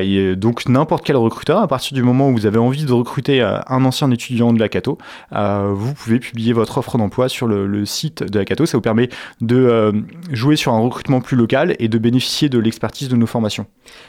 Et 0.00 0.36
donc 0.36 0.66
n'importe 0.66 1.04
quel 1.04 1.16
recruteur, 1.16 1.60
à 1.60 1.68
partir 1.68 1.94
du 1.94 2.02
moment 2.02 2.30
où 2.30 2.32
vous 2.32 2.46
avez 2.46 2.58
envie 2.58 2.86
de 2.86 2.92
recruter 2.92 3.42
un 3.42 3.84
ancien 3.84 4.10
étudiant 4.10 4.52
de 4.52 4.58
la 4.58 4.70
Cato, 4.70 4.96
vous 5.30 5.94
pouvez 5.94 6.18
publier 6.18 6.54
votre 6.54 6.78
offre 6.78 6.96
d'emploi 6.96 7.28
sur 7.28 7.46
le, 7.46 7.66
le 7.66 7.84
site 7.84 8.22
de 8.22 8.38
la 8.38 8.44
Cato. 8.46 8.64
Ça 8.64 8.78
vous 8.78 8.82
permet 8.82 9.10
de 9.42 9.92
jouer 10.30 10.56
sur 10.56 10.72
un 10.72 10.80
recrutement 10.80 11.20
plus 11.20 11.36
local 11.36 11.76
et 11.78 11.88
de 11.88 11.98
bénéficier 11.98 12.48
de 12.48 12.58
l'expertise 12.58 13.08
de 13.08 13.16
nos 13.16 13.26
formations. 13.26 13.66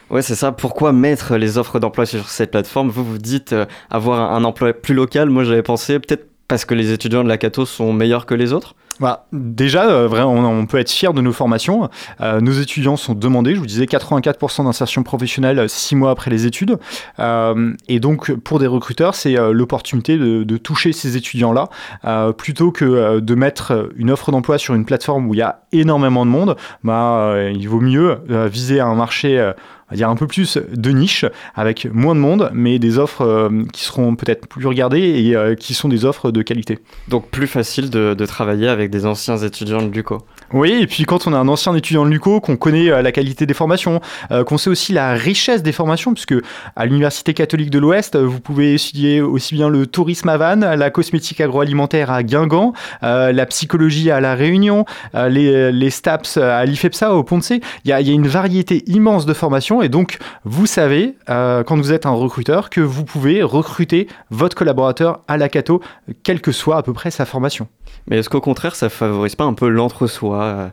Ouais, 0.09 0.21
c'est 0.21 0.35
ça. 0.35 0.51
Pourquoi 0.51 0.91
mettre 0.91 1.37
les 1.37 1.57
offres 1.57 1.79
d'emploi 1.79 2.05
sur 2.05 2.29
cette 2.29 2.51
plateforme? 2.51 2.89
Vous 2.89 3.03
vous 3.03 3.17
dites 3.17 3.53
euh, 3.53 3.65
avoir 3.89 4.31
un, 4.31 4.35
un 4.35 4.43
emploi 4.43 4.73
plus 4.73 4.93
local. 4.93 5.29
Moi, 5.29 5.43
j'avais 5.43 5.63
pensé 5.63 5.99
peut-être 5.99 6.27
parce 6.47 6.65
que 6.65 6.73
les 6.73 6.91
étudiants 6.91 7.23
de 7.23 7.29
la 7.29 7.37
Cato 7.37 7.65
sont 7.65 7.93
meilleurs 7.93 8.25
que 8.25 8.35
les 8.35 8.53
autres? 8.53 8.75
Voilà. 8.99 9.25
Déjà, 9.33 9.89
euh, 9.89 10.07
on, 10.23 10.65
peut 10.65 10.79
être 10.79 10.91
fier 10.91 11.13
de 11.13 11.21
nos 11.21 11.33
formations. 11.33 11.89
Euh, 12.21 12.39
nos 12.39 12.53
étudiants 12.53 12.95
sont 12.95 13.13
demandés. 13.13 13.53
Je 13.53 13.59
vous 13.59 13.65
disais 13.65 13.85
84% 13.85 14.63
d'insertion 14.63 15.03
professionnelle 15.03 15.67
6 15.67 15.95
mois 15.95 16.11
après 16.11 16.31
les 16.31 16.45
études. 16.45 16.77
Euh, 17.19 17.73
et 17.89 17.99
donc, 17.99 18.33
pour 18.33 18.59
des 18.59 18.67
recruteurs, 18.67 19.15
c'est 19.15 19.37
euh, 19.37 19.51
l'opportunité 19.51 20.17
de, 20.17 20.57
toucher 20.57 20.93
ces 20.93 21.17
étudiants-là 21.17 21.67
euh, 22.05 22.31
plutôt 22.31 22.71
que 22.71 22.85
euh, 22.85 23.19
de 23.19 23.35
mettre 23.35 23.89
une 23.97 24.09
offre 24.09 24.31
d'emploi 24.31 24.57
sur 24.57 24.73
une 24.73 24.85
plateforme 24.85 25.27
où 25.27 25.33
il 25.33 25.37
y 25.37 25.43
a 25.43 25.59
énormément 25.73 26.25
de 26.25 26.31
monde. 26.31 26.55
Bah, 26.83 27.33
euh, 27.33 27.51
il 27.53 27.67
vaut 27.67 27.81
mieux 27.81 28.17
euh, 28.29 28.47
viser 28.47 28.79
un 28.79 28.95
marché. 28.95 29.51
On 29.87 29.93
va 29.93 29.97
dire 29.97 30.09
un 30.09 30.15
peu 30.15 30.25
plus 30.25 30.57
de 30.57 30.89
niche, 30.89 31.25
avec 31.53 31.85
moins 31.91 32.15
de 32.15 32.19
monde, 32.19 32.49
mais 32.53 32.79
des 32.79 32.97
offres 32.97 33.21
euh, 33.21 33.63
qui 33.71 33.83
seront 33.83 34.15
peut-être 34.15 34.47
plus 34.47 34.65
regardées 34.65 34.99
et 34.99 35.35
euh, 35.35 35.53
qui 35.53 35.75
sont 35.75 35.89
des 35.89 36.05
offres 36.05 36.31
de 36.31 36.41
qualité. 36.41 36.79
Donc 37.07 37.29
plus 37.29 37.47
facile 37.47 37.89
de, 37.91 38.25
travailler 38.25 38.67
avec 38.67 38.89
des 38.89 39.05
anciens 39.05 39.37
étudiants 39.37 39.83
de 39.83 39.93
l'UCO. 39.93 40.25
Oui, 40.53 40.71
et 40.71 40.87
puis 40.87 41.03
quand 41.05 41.27
on 41.27 41.33
a 41.33 41.37
un 41.37 41.47
ancien 41.47 41.75
étudiant 41.75 42.05
de 42.05 42.09
l'UCO, 42.11 42.39
qu'on 42.39 42.55
connaît 42.55 42.91
euh, 42.91 43.01
la 43.01 43.11
qualité 43.11 43.45
des 43.45 43.53
formations, 43.53 43.99
euh, 44.31 44.43
qu'on 44.43 44.57
sait 44.57 44.69
aussi 44.69 44.93
la 44.93 45.13
richesse 45.13 45.63
des 45.63 45.71
formations, 45.71 46.13
puisque 46.13 46.35
à 46.75 46.85
l'Université 46.85 47.33
catholique 47.33 47.71
de 47.71 47.79
l'Ouest, 47.79 48.15
euh, 48.15 48.25
vous 48.25 48.39
pouvez 48.39 48.75
étudier 48.75 49.21
aussi 49.21 49.55
bien 49.55 49.69
le 49.69 49.87
tourisme 49.87 50.29
à 50.29 50.37
Vannes, 50.37 50.75
la 50.75 50.89
cosmétique 50.91 51.41
agroalimentaire 51.41 52.11
à 52.11 52.23
Guingamp, 52.23 52.73
la 53.01 53.45
psychologie 53.47 54.11
à 54.11 54.19
La 54.19 54.35
Réunion, 54.35 54.85
les, 55.13 55.89
STAPS 55.89 56.37
à 56.37 56.65
l'IFEPSA, 56.65 57.13
au 57.13 57.23
Ponce. 57.23 57.51
Il 57.51 57.61
y 57.85 57.91
a, 57.91 57.99
une 57.99 58.27
variété 58.27 58.83
immense 58.87 59.25
de 59.25 59.33
formations, 59.33 59.81
et 59.81 59.89
donc 59.89 60.17
vous 60.43 60.65
savez, 60.65 61.15
quand 61.27 61.77
vous 61.77 61.91
êtes 61.91 62.05
un 62.05 62.11
recruteur, 62.11 62.69
que 62.69 62.81
vous 62.81 63.03
pouvez 63.03 63.43
recruter 63.43 64.07
votre 64.29 64.55
collaborateur 64.55 65.21
à 65.27 65.37
la 65.37 65.49
Cato, 65.49 65.81
quelle 66.23 66.41
que 66.41 66.51
soit 66.51 66.77
à 66.77 66.83
peu 66.83 66.93
près 66.93 67.11
sa 67.11 67.25
formation. 67.25 67.67
Mais 68.07 68.17
est-ce 68.17 68.29
qu'au 68.29 68.41
contraire, 68.41 68.75
ça 68.75 68.89
favorise 68.89 69.35
pas 69.35 69.45
un 69.45 69.53
peu 69.53 69.67
l'entre-soi 69.67 70.43
euh, 70.43 70.67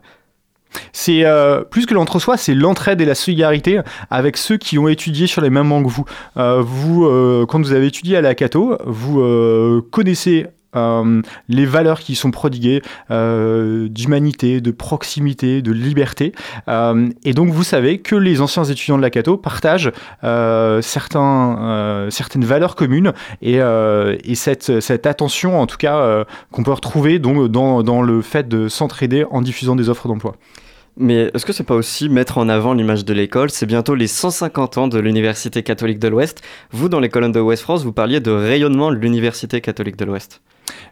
C'est 0.93 1.25
euh, 1.25 1.63
plus 1.63 1.87
que 1.87 1.95
l'entre-soi, 1.95 2.37
c'est 2.37 2.55
l'entraide 2.55 3.01
et 3.01 3.05
la 3.05 3.15
solidarité 3.15 3.81
avec 4.11 4.37
ceux 4.37 4.57
qui 4.57 4.79
ont 4.79 4.89
étudié 4.89 5.27
sur 5.27 5.43
les 5.43 5.51
mêmes 5.51 5.69
bancs 5.69 5.85
que 5.85 5.91
vous. 5.91 6.05
Euh, 6.37 6.63
vous, 6.63 7.47
quand 7.47 7.61
vous 7.61 7.73
avez 7.73 7.87
étudié 7.87 8.17
à 8.17 8.21
la 8.21 8.35
Cato, 8.35 8.77
vous 8.85 9.83
connaissez 9.91 10.47
les 10.75 11.67
valeurs 11.67 12.01
qui 12.01 12.15
sont 12.15 12.31
prodiguées 12.31 12.83
euh, 13.11 13.89
d'humanité, 13.89 14.61
de 14.61 14.71
proximité, 14.71 15.63
de 15.63 15.73
liberté. 15.73 16.33
Euh, 16.69 17.09
et 17.25 17.35
donc 17.35 17.51
vous 17.51 17.65
savez 17.65 17.99
que 17.99 18.17
les 18.17 18.41
anciens 18.41 18.65
étudiants 18.65 18.97
de 18.97 19.03
la 19.03 19.11
Cato 19.11 19.37
partagent 19.37 19.93
euh, 20.25 20.81
euh, 20.83 22.11
certaines 22.11 22.45
valeurs 22.45 22.77
communes 22.77 23.13
et, 23.41 23.61
euh, 23.61 24.17
et 24.25 24.35
cette, 24.35 25.07
attention, 25.07 25.61
en 25.61 25.67
tout 25.67 25.77
cas, 25.77 25.99
euh, 25.99 26.25
qu'on 26.51 26.63
peut 26.63 26.73
retrouver 26.73 27.19
donc, 27.19 27.49
dans, 27.49 27.83
dans 27.83 28.03
le 28.03 28.23
fait 28.23 28.49
de 28.49 28.69
s'entraider 28.69 29.25
en 29.31 29.43
diffusant 29.43 29.77
des 29.77 29.89
offres 29.89 30.09
d'emploi. 30.09 30.37
Mais 30.99 31.31
est-ce 31.33 31.47
que 31.47 31.55
c'est 31.55 31.65
pas 31.65 31.75
aussi 31.75 32.11
mettre 32.11 32.37
en 32.37 32.49
avant 32.51 32.75
l'image 32.75 33.05
de 33.05 33.15
l'école? 33.15 33.51
C'est 33.51 33.65
bientôt 33.67 33.95
les 33.95 34.07
150 34.07 34.79
ans 34.79 34.89
de 34.89 34.99
l'Université 34.99 35.63
catholique 35.63 35.99
de 35.99 36.09
l'Ouest. 36.09 36.43
Vous, 36.71 36.91
dans 36.91 37.01
les 37.01 37.09
colonnes 37.09 37.33
de 37.33 37.41
Ouest 37.41 37.63
France, 37.63 37.83
vous 37.83 37.93
parliez 37.93 38.21
de 38.21 38.31
rayonnement 38.31 38.91
de 38.91 38.97
l'Université 38.97 39.63
catholique 39.63 39.97
de 39.97 40.05
l'Ouest. 40.05 40.43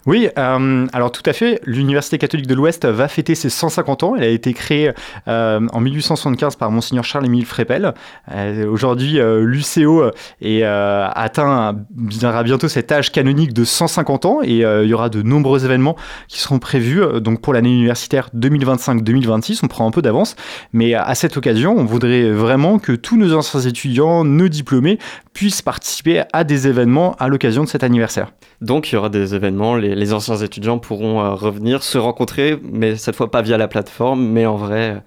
Oui, 0.06 0.28
euh, 0.38 0.86
alors 0.92 1.12
tout 1.12 1.22
à 1.26 1.32
fait. 1.32 1.60
L'Université 1.64 2.18
catholique 2.18 2.46
de 2.46 2.54
l'Ouest 2.54 2.86
va 2.86 3.06
fêter 3.08 3.34
ses 3.34 3.50
150 3.50 4.02
ans. 4.02 4.16
Elle 4.16 4.24
a 4.24 4.28
été 4.28 4.54
créée 4.54 4.92
euh, 5.28 5.60
en 5.72 5.80
1875 5.80 6.56
par 6.56 6.70
Monseigneur 6.70 7.04
Charles-Émile 7.04 7.44
Frépel. 7.44 7.92
Euh, 8.32 8.66
Aujourd'hui, 8.66 9.18
l'UCO 9.20 10.04
atteint 10.42 11.76
viendra 11.96 12.42
bientôt 12.42 12.68
cet 12.68 12.92
âge 12.92 13.12
canonique 13.12 13.52
de 13.52 13.64
150 13.64 14.24
ans 14.24 14.40
et 14.42 14.60
il 14.60 14.88
y 14.88 14.94
aura 14.94 15.08
de 15.08 15.22
nombreux 15.22 15.64
événements 15.64 15.96
qui 16.28 16.40
seront 16.40 16.58
prévus 16.58 17.02
donc 17.20 17.40
pour 17.40 17.52
l'année 17.52 17.72
universitaire 17.72 18.28
2025-2026. 18.36 19.60
On 19.62 19.68
prend 19.68 19.86
un 19.86 19.90
peu 19.90 20.02
d'avance, 20.02 20.36
mais 20.72 20.94
à 20.94 21.14
cette 21.14 21.36
occasion, 21.36 21.76
on 21.76 21.84
voudrait 21.84 22.30
vraiment 22.30 22.78
que 22.78 22.92
tous 22.92 23.16
nos 23.16 23.34
anciens 23.34 23.60
étudiants, 23.60 24.24
nos 24.24 24.48
diplômés, 24.48 24.98
puissent 25.32 25.62
participer 25.62 26.22
à 26.32 26.44
des 26.44 26.66
événements 26.66 27.14
à 27.18 27.28
l'occasion 27.28 27.64
de 27.64 27.68
cet 27.68 27.84
anniversaire. 27.84 28.32
Donc 28.60 28.90
il 28.90 28.96
y 28.96 28.98
aura 28.98 29.08
des 29.08 29.34
événements, 29.34 29.76
les, 29.76 29.94
les 29.94 30.12
anciens 30.12 30.36
étudiants 30.36 30.78
pourront 30.78 31.20
euh, 31.22 31.30
revenir, 31.30 31.82
se 31.82 31.98
rencontrer, 31.98 32.58
mais 32.62 32.96
cette 32.96 33.16
fois 33.16 33.30
pas 33.30 33.40
via 33.40 33.56
la 33.56 33.68
plateforme, 33.68 34.26
mais 34.26 34.44
en 34.44 34.56
vrai. 34.56 34.90
euh, 34.96 35.00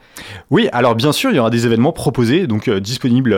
Oui, 0.49 0.69
alors 0.71 0.95
bien 0.95 1.11
sûr, 1.11 1.29
il 1.29 1.35
y 1.35 1.39
aura 1.39 1.49
des 1.49 1.65
événements 1.65 1.91
proposés, 1.91 2.47
donc 2.47 2.67
euh, 2.67 2.79
disponibles, 2.79 3.35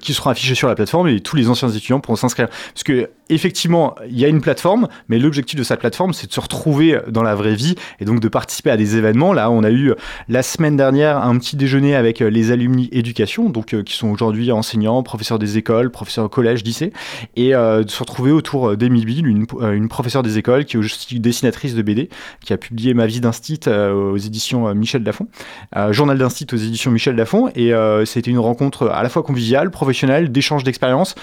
qui 0.00 0.12
seront 0.12 0.30
affichés 0.30 0.54
sur 0.54 0.68
la 0.68 0.74
plateforme 0.74 1.08
et 1.08 1.20
tous 1.20 1.36
les 1.36 1.48
anciens 1.48 1.68
étudiants 1.68 2.00
pourront 2.00 2.16
s'inscrire. 2.16 2.48
Parce 2.48 2.84
que 2.84 3.10
effectivement, 3.28 3.94
il 4.08 4.18
y 4.18 4.24
a 4.24 4.28
une 4.28 4.40
plateforme, 4.40 4.88
mais 5.08 5.18
l'objectif 5.18 5.58
de 5.58 5.64
cette 5.64 5.80
plateforme, 5.80 6.12
c'est 6.12 6.26
de 6.26 6.32
se 6.32 6.40
retrouver 6.40 6.98
dans 7.08 7.22
la 7.22 7.34
vraie 7.34 7.54
vie 7.54 7.74
et 8.00 8.04
donc 8.04 8.20
de 8.20 8.28
participer 8.28 8.70
à 8.70 8.76
des 8.76 8.96
événements. 8.96 9.32
Là, 9.32 9.50
on 9.50 9.64
a 9.64 9.70
eu 9.70 9.94
la 10.28 10.42
semaine 10.42 10.76
dernière 10.76 11.18
un 11.18 11.38
petit 11.38 11.56
déjeuner 11.56 11.94
avec 11.94 12.20
euh, 12.20 12.28
les 12.28 12.52
alumni 12.52 12.88
éducation, 12.92 13.50
donc 13.50 13.74
euh, 13.74 13.82
qui 13.82 13.94
sont 13.94 14.08
aujourd'hui 14.08 14.52
enseignants, 14.52 15.02
professeurs 15.02 15.38
des 15.38 15.58
écoles, 15.58 15.90
professeurs 15.90 16.26
au 16.26 16.28
collège, 16.28 16.64
lycée, 16.64 16.92
et 17.36 17.54
euh, 17.54 17.82
de 17.84 17.90
se 17.90 17.98
retrouver 17.98 18.32
autour 18.32 18.76
d'Émile 18.76 19.04
Bill, 19.04 19.26
une, 19.26 19.88
professeure 19.88 20.22
des 20.22 20.38
écoles 20.38 20.64
qui 20.64 20.76
est 20.76 20.80
aussi 20.80 21.20
dessinatrice 21.20 21.74
de 21.74 21.82
BD, 21.82 22.08
qui 22.44 22.52
a 22.52 22.56
publié 22.56 22.94
Ma 22.94 23.06
vie 23.06 23.20
d'instit 23.20 23.60
aux 23.68 24.16
éditions 24.16 24.72
Michel 24.74 25.02
Lafon, 25.02 25.26
Journal 25.90 26.16
d'instit 26.16 26.46
aux 26.52 26.56
éditions 26.56 26.90
Michel 26.90 27.16
Lafon, 27.16 27.48
et 27.54 27.72
c'était 28.04 28.30
une 28.30 28.38
rencontre 28.38 28.88
à 28.88 29.02
la 29.02 29.08
fois 29.08 29.22
conviviale, 29.22 29.70
professionnelle, 29.70 30.32
d'échange 30.32 30.64
d'expériences 30.64 31.14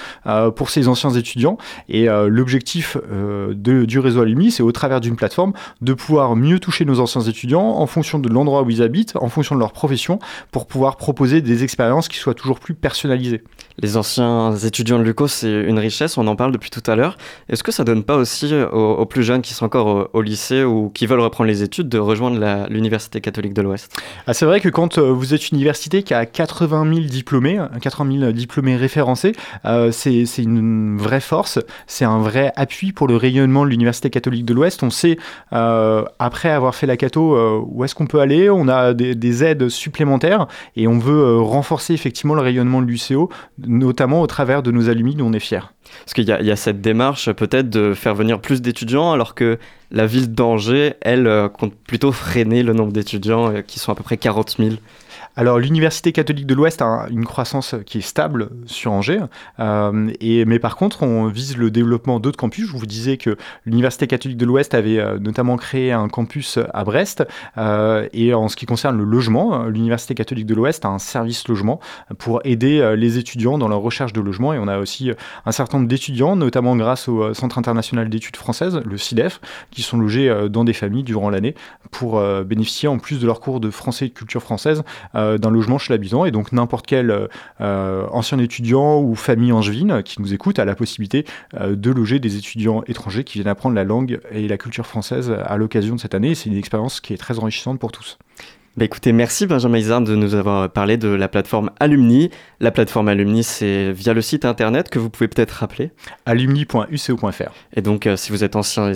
pour 0.55 0.69
ces 0.69 0.87
anciens 0.87 1.11
étudiants. 1.11 1.57
Et 1.91 2.09
euh, 2.09 2.27
l'objectif 2.27 2.97
euh, 3.11 3.53
du 3.53 3.99
réseau 3.99 4.21
Alumni, 4.21 4.49
c'est 4.49 4.63
au 4.63 4.71
travers 4.71 5.01
d'une 5.01 5.15
plateforme 5.15 5.53
de 5.81 5.93
pouvoir 5.93 6.35
mieux 6.35 6.59
toucher 6.59 6.85
nos 6.85 6.99
anciens 6.99 7.21
étudiants 7.21 7.61
en 7.61 7.85
fonction 7.85 8.17
de 8.17 8.29
l'endroit 8.29 8.63
où 8.63 8.69
ils 8.69 8.81
habitent, 8.81 9.15
en 9.17 9.29
fonction 9.29 9.55
de 9.55 9.59
leur 9.59 9.73
profession, 9.73 10.17
pour 10.51 10.65
pouvoir 10.65 10.97
proposer 10.97 11.41
des 11.41 11.63
expériences 11.63 12.07
qui 12.07 12.17
soient 12.17 12.33
toujours 12.33 12.59
plus 12.59 12.73
personnalisées. 12.73 13.43
Les 13.79 13.97
anciens 13.97 14.55
étudiants 14.55 14.99
de 14.99 15.03
l'UCO, 15.03 15.27
c'est 15.27 15.63
une 15.63 15.79
richesse, 15.79 16.17
on 16.17 16.27
en 16.27 16.35
parle 16.35 16.51
depuis 16.51 16.69
tout 16.69 16.83
à 16.87 16.95
l'heure. 16.95 17.17
Est-ce 17.49 17.63
que 17.63 17.71
ça 17.71 17.83
donne 17.83 18.03
pas 18.03 18.15
aussi 18.15 18.53
aux, 18.53 18.93
aux 18.95 19.05
plus 19.05 19.23
jeunes 19.23 19.41
qui 19.41 19.53
sont 19.53 19.65
encore 19.65 19.87
au, 19.87 20.07
au 20.13 20.21
lycée 20.21 20.63
ou 20.63 20.89
qui 20.89 21.05
veulent 21.07 21.19
reprendre 21.19 21.49
les 21.49 21.63
études 21.63 21.89
de 21.89 21.97
rejoindre 21.97 22.67
l'Université 22.69 23.21
catholique 23.21 23.53
de 23.53 23.61
l'Ouest? 23.61 24.01
Ah, 24.27 24.33
c'est 24.33 24.45
vrai 24.45 24.59
que 24.61 24.69
quand 24.69 24.97
euh, 24.97 25.11
vous 25.11 25.33
êtes 25.33 25.49
une 25.49 25.57
université 25.57 26.03
qui 26.03 26.13
a 26.13 26.25
80 26.25 26.93
000 26.93 27.05
diplômés, 27.07 27.59
euh, 27.59 27.67
80 27.81 28.19
000 28.19 28.31
diplômés 28.31 28.75
référencés, 28.75 29.33
euh, 29.65 29.91
c'est 29.91 30.25
une 30.37 30.97
vraie 30.97 31.19
force, 31.19 31.59
c'est 31.87 32.05
un 32.05 32.19
vrai 32.19 32.51
appui 32.55 32.91
pour 32.91 33.07
le 33.07 33.15
rayonnement 33.15 33.65
de 33.65 33.69
l'Université 33.69 34.09
catholique 34.09 34.45
de 34.45 34.53
l'Ouest. 34.53 34.83
On 34.83 34.89
sait, 34.89 35.17
euh, 35.53 36.03
après 36.19 36.49
avoir 36.49 36.75
fait 36.75 36.87
la 36.87 36.97
Cato, 36.97 37.35
euh, 37.35 37.61
où 37.65 37.83
est-ce 37.83 37.95
qu'on 37.95 38.07
peut 38.07 38.19
aller, 38.19 38.49
on 38.49 38.67
a 38.67 38.93
des, 38.93 39.15
des 39.15 39.43
aides 39.43 39.69
supplémentaires 39.69 40.47
et 40.75 40.87
on 40.87 40.99
veut 40.99 41.21
euh, 41.21 41.37
renforcer 41.39 41.93
effectivement 41.93 42.33
le 42.33 42.41
rayonnement 42.41 42.81
de 42.81 42.87
l'UCO, 42.87 43.29
notamment 43.65 44.21
au 44.21 44.27
travers 44.27 44.63
de 44.63 44.71
nos 44.71 44.89
alumni 44.89 45.15
dont 45.15 45.27
on 45.27 45.33
est 45.33 45.39
fiers. 45.39 45.71
Parce 46.05 46.13
qu'il 46.13 46.23
y, 46.23 46.27
y 46.27 46.51
a 46.51 46.55
cette 46.55 46.81
démarche 46.81 47.31
peut-être 47.31 47.69
de 47.69 47.93
faire 47.93 48.15
venir 48.15 48.39
plus 48.39 48.61
d'étudiants, 48.61 49.11
alors 49.11 49.35
que 49.35 49.57
la 49.91 50.05
ville 50.05 50.33
d'Angers, 50.33 50.93
elle, 51.01 51.49
compte 51.57 51.73
plutôt 51.75 52.11
freiner 52.11 52.63
le 52.63 52.73
nombre 52.73 52.93
d'étudiants, 52.93 53.61
qui 53.67 53.79
sont 53.79 53.91
à 53.91 53.95
peu 53.95 54.03
près 54.03 54.17
40 54.17 54.55
000. 54.57 54.75
Alors 55.37 55.59
l'Université 55.59 56.11
catholique 56.11 56.45
de 56.45 56.53
l'Ouest 56.53 56.81
a 56.81 56.85
un- 56.85 57.07
une 57.07 57.25
croissance 57.25 57.75
qui 57.85 57.99
est 57.99 58.01
stable 58.01 58.49
sur 58.65 58.91
Angers, 58.91 59.21
euh, 59.59 60.11
et, 60.19 60.43
mais 60.43 60.59
par 60.59 60.75
contre 60.75 61.03
on 61.03 61.27
vise 61.27 61.55
le 61.57 61.71
développement 61.71 62.19
d'autres 62.19 62.37
campus. 62.37 62.67
Je 62.67 62.75
vous 62.75 62.85
disais 62.85 63.15
que 63.15 63.37
l'Université 63.65 64.07
catholique 64.07 64.37
de 64.37 64.45
l'Ouest 64.45 64.73
avait 64.73 64.99
euh, 64.99 65.19
notamment 65.19 65.55
créé 65.55 65.93
un 65.93 66.09
campus 66.09 66.59
à 66.73 66.83
Brest, 66.83 67.23
euh, 67.57 68.09
et 68.11 68.33
en 68.33 68.49
ce 68.49 68.57
qui 68.57 68.65
concerne 68.65 68.97
le 68.97 69.05
logement, 69.05 69.63
euh, 69.63 69.69
l'Université 69.69 70.15
catholique 70.15 70.45
de 70.45 70.53
l'Ouest 70.53 70.83
a 70.83 70.89
un 70.89 70.99
service 70.99 71.47
logement 71.47 71.79
pour 72.17 72.41
aider 72.43 72.81
euh, 72.81 72.97
les 72.97 73.17
étudiants 73.17 73.57
dans 73.57 73.69
leur 73.69 73.79
recherche 73.79 74.11
de 74.11 74.19
logement, 74.19 74.53
et 74.53 74.59
on 74.59 74.67
a 74.67 74.79
aussi 74.79 75.11
euh, 75.11 75.15
un 75.45 75.53
certain 75.53 75.77
nombre 75.77 75.87
d'étudiants, 75.87 76.35
notamment 76.35 76.75
grâce 76.75 77.07
au 77.07 77.23
euh, 77.23 77.33
Centre 77.33 77.57
international 77.57 78.09
d'études 78.09 78.35
françaises, 78.35 78.81
le 78.83 78.97
CIDEF, 78.97 79.39
qui 79.71 79.81
sont 79.81 79.97
logés 79.97 80.29
euh, 80.29 80.49
dans 80.49 80.65
des 80.65 80.73
familles 80.73 81.03
durant 81.03 81.29
l'année 81.29 81.55
pour 81.89 82.19
euh, 82.19 82.43
bénéficier 82.43 82.89
en 82.89 82.97
plus 82.99 83.19
de 83.19 83.25
leurs 83.25 83.39
cours 83.39 83.61
de 83.61 83.69
français 83.69 84.07
et 84.07 84.09
de 84.09 84.13
culture 84.13 84.41
française 84.43 84.83
euh, 85.15 85.20
d'un 85.37 85.49
logement 85.49 85.77
chez 85.77 85.93
l'habitant. 85.93 86.25
Et 86.25 86.31
donc 86.31 86.51
n'importe 86.51 86.85
quel 86.87 87.27
euh, 87.61 88.07
ancien 88.11 88.37
étudiant 88.39 89.01
ou 89.01 89.15
famille 89.15 89.51
angevine 89.51 90.03
qui 90.03 90.21
nous 90.21 90.33
écoute 90.33 90.59
a 90.59 90.65
la 90.65 90.75
possibilité 90.75 91.25
euh, 91.55 91.75
de 91.75 91.91
loger 91.91 92.19
des 92.19 92.37
étudiants 92.37 92.83
étrangers 92.87 93.23
qui 93.23 93.39
viennent 93.39 93.47
apprendre 93.47 93.75
la 93.75 93.83
langue 93.83 94.19
et 94.31 94.47
la 94.47 94.57
culture 94.57 94.85
française 94.85 95.31
à 95.43 95.57
l'occasion 95.57 95.95
de 95.95 95.99
cette 95.99 96.15
année. 96.15 96.35
C'est 96.35 96.49
une 96.49 96.57
expérience 96.57 96.99
qui 96.99 97.13
est 97.13 97.17
très 97.17 97.39
enrichissante 97.39 97.79
pour 97.79 97.91
tous. 97.91 98.17
Bah 98.77 98.85
écoutez, 98.85 99.11
merci 99.11 99.47
Benjamin 99.47 99.79
Izard 99.79 99.99
de 99.99 100.15
nous 100.15 100.33
avoir 100.33 100.69
parlé 100.69 100.95
de 100.95 101.09
la 101.09 101.27
plateforme 101.27 101.71
Alumni. 101.81 102.29
La 102.61 102.71
plateforme 102.71 103.09
Alumni, 103.09 103.43
c'est 103.43 103.91
via 103.91 104.13
le 104.13 104.21
site 104.21 104.45
internet 104.45 104.89
que 104.89 104.97
vous 104.97 105.09
pouvez 105.09 105.27
peut-être 105.27 105.51
rappeler. 105.51 105.91
alumni.uco.fr. 106.25 107.51
Et 107.75 107.81
donc, 107.81 108.07
euh, 108.07 108.15
si 108.15 108.31
vous 108.31 108.45
êtes 108.45 108.55
ancien, 108.55 108.93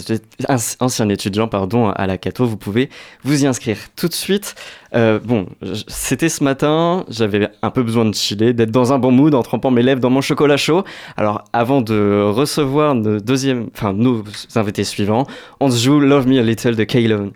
ancien 0.79 1.10
étudiant 1.10 1.50
pardon, 1.50 1.89
à 1.89 2.08
la 2.08 2.17
Cato, 2.17 2.46
vous 2.46 2.55
pouvez 2.55 2.89
vous 3.25 3.44
y 3.44 3.48
inscrire 3.48 3.75
tout 3.98 4.08
de 4.08 4.13
suite. 4.13 4.55
Euh, 4.94 5.20
bon, 5.20 5.46
c'était 5.89 6.29
ce 6.29 6.41
matin, 6.41 7.03
j'avais 7.10 7.50
un 7.62 7.70
peu 7.70 7.84
besoin 7.84 8.05
de 8.05 8.15
chiller, 8.15 8.53
d'être 8.53 8.72
dans 8.72 8.94
un 8.94 8.98
bon 8.98 9.12
mood 9.12 9.36
en 9.36 9.44
trempant 9.44 9.72
mes 9.72 9.84
lèvres 9.84 10.00
dans 10.00 10.10
mon 10.10 10.22
chocolat 10.22 10.55
chaud. 10.55 10.86
Alors, 11.17 11.44
avant 11.51 11.82
de 11.82 12.24
recevoir 12.24 12.96
nos, 12.96 13.20
deuxième, 13.20 13.67
enfin, 13.75 13.91
nos 13.91 14.24
invités 14.55 14.86
suivants, 14.86 15.27
on 15.60 15.70
se 15.70 15.84
joue 15.84 16.00
Love 16.00 16.29
Me 16.29 16.39
a 16.39 16.44
Little 16.44 16.77
de 16.77 16.86
Kaylon. 16.86 17.34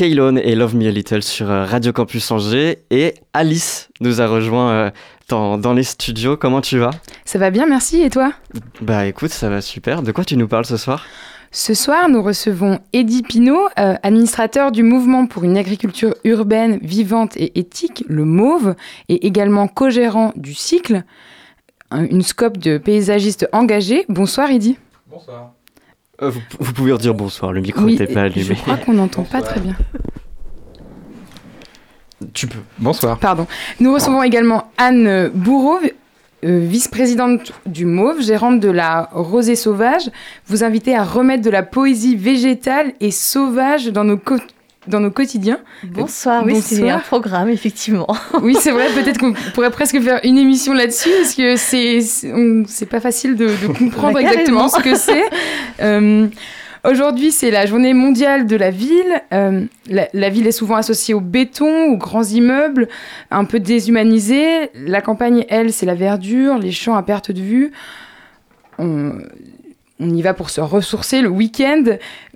Kaylon 0.00 0.36
et 0.36 0.54
Love 0.54 0.76
Me 0.76 0.88
a 0.88 0.90
Little 0.90 1.22
sur 1.22 1.50
euh, 1.50 1.66
Radio 1.66 1.92
Campus 1.92 2.30
Angers 2.30 2.78
et 2.90 3.12
Alice 3.34 3.90
nous 4.00 4.22
a 4.22 4.26
rejoint 4.26 4.70
euh, 4.70 4.90
dans, 5.28 5.58
dans 5.58 5.74
les 5.74 5.82
studios. 5.82 6.38
Comment 6.38 6.62
tu 6.62 6.78
vas? 6.78 6.92
Ça 7.26 7.38
va 7.38 7.50
bien, 7.50 7.66
merci. 7.66 8.00
Et 8.00 8.08
toi? 8.08 8.32
Bah 8.80 9.04
écoute, 9.04 9.28
ça 9.28 9.50
va 9.50 9.60
super. 9.60 10.00
De 10.00 10.10
quoi 10.10 10.24
tu 10.24 10.38
nous 10.38 10.48
parles 10.48 10.64
ce 10.64 10.78
soir? 10.78 11.04
Ce 11.50 11.74
soir, 11.74 12.08
nous 12.08 12.22
recevons 12.22 12.78
Eddie 12.94 13.20
Pinault, 13.22 13.68
euh, 13.78 13.92
administrateur 14.02 14.72
du 14.72 14.82
mouvement 14.84 15.26
pour 15.26 15.44
une 15.44 15.58
agriculture 15.58 16.14
urbaine 16.24 16.78
vivante 16.80 17.36
et 17.36 17.58
éthique, 17.58 18.02
le 18.08 18.24
MAUVE, 18.24 18.76
et 19.10 19.26
également 19.26 19.68
co-gérant 19.68 20.32
du 20.34 20.54
cycle, 20.54 21.02
un- 21.90 22.06
une 22.06 22.22
scope 22.22 22.56
de 22.56 22.78
paysagiste 22.78 23.48
engagé. 23.52 24.06
Bonsoir 24.08 24.50
Eddie. 24.50 24.78
Bonsoir. 25.10 25.52
Euh, 26.22 26.30
vous, 26.30 26.40
vous 26.58 26.72
pouvez 26.72 26.92
redire 26.92 27.14
bonsoir, 27.14 27.52
le 27.52 27.60
micro 27.60 27.82
Oui, 27.82 27.92
n'était 27.92 28.12
pas 28.12 28.28
je 28.28 28.38
allumé. 28.40 28.54
crois 28.56 28.76
qu'on 28.76 28.92
n'entend 28.94 29.22
pas 29.24 29.40
très 29.42 29.60
bien. 29.60 29.74
Tu 32.34 32.46
peux. 32.46 32.58
Bonsoir. 32.78 33.18
Pardon. 33.18 33.46
Nous 33.80 33.94
recevons 33.94 34.22
également 34.22 34.70
Anne 34.76 35.30
Bourreau, 35.32 35.78
euh, 36.44 36.58
vice-présidente 36.60 37.52
du 37.64 37.86
MAUVE, 37.86 38.20
gérante 38.22 38.60
de 38.60 38.68
la 38.70 39.08
Rosée 39.12 39.56
Sauvage. 39.56 40.10
Vous 40.46 40.62
invitez 40.62 40.94
à 40.94 41.02
remettre 41.02 41.42
de 41.42 41.48
la 41.50 41.62
poésie 41.62 42.16
végétale 42.16 42.92
et 43.00 43.10
sauvage 43.10 43.86
dans 43.86 44.04
nos, 44.04 44.18
dans 44.86 45.00
nos 45.00 45.10
quotidiens. 45.10 45.58
Bonsoir, 45.84 46.44
oui, 46.44 46.60
c'est 46.62 46.88
un 46.88 46.98
programme, 46.98 47.48
effectivement. 47.48 48.06
Oui, 48.42 48.56
c'est 48.58 48.70
vrai, 48.70 48.86
peut-être 48.94 49.18
qu'on 49.18 49.34
pourrait 49.54 49.70
presque 49.70 50.00
faire 50.00 50.20
une 50.24 50.38
émission 50.38 50.72
là-dessus, 50.72 51.10
parce 51.20 51.34
que 51.34 51.56
c'est 51.56 52.00
c'est 52.00 52.86
pas 52.86 53.00
facile 53.00 53.36
de, 53.36 53.46
de 53.46 53.66
comprendre 53.66 54.14
Bah, 54.14 54.22
exactement 54.22 54.68
ce 54.68 54.80
que 54.80 54.94
c'est. 54.94 55.24
Euh, 55.80 56.26
Aujourd'hui, 56.82 57.30
c'est 57.30 57.50
la 57.50 57.66
journée 57.66 57.92
mondiale 57.92 58.46
de 58.46 58.56
la 58.56 58.70
ville. 58.70 59.22
Euh, 59.34 59.64
la, 59.86 60.08
la 60.14 60.28
ville 60.30 60.46
est 60.46 60.52
souvent 60.52 60.76
associée 60.76 61.12
au 61.12 61.20
béton, 61.20 61.92
aux 61.92 61.96
grands 61.98 62.24
immeubles, 62.24 62.88
un 63.30 63.44
peu 63.44 63.60
déshumanisée. 63.60 64.70
La 64.74 65.02
campagne, 65.02 65.44
elle, 65.50 65.72
c'est 65.74 65.84
la 65.84 65.94
verdure, 65.94 66.56
les 66.58 66.72
champs 66.72 66.96
à 66.96 67.02
perte 67.02 67.32
de 67.32 67.40
vue. 67.40 67.72
On, 68.78 69.12
on 70.00 70.14
y 70.14 70.22
va 70.22 70.34
pour 70.34 70.50
se 70.50 70.60
ressourcer 70.60 71.20
le 71.20 71.28
week-end, 71.28 71.84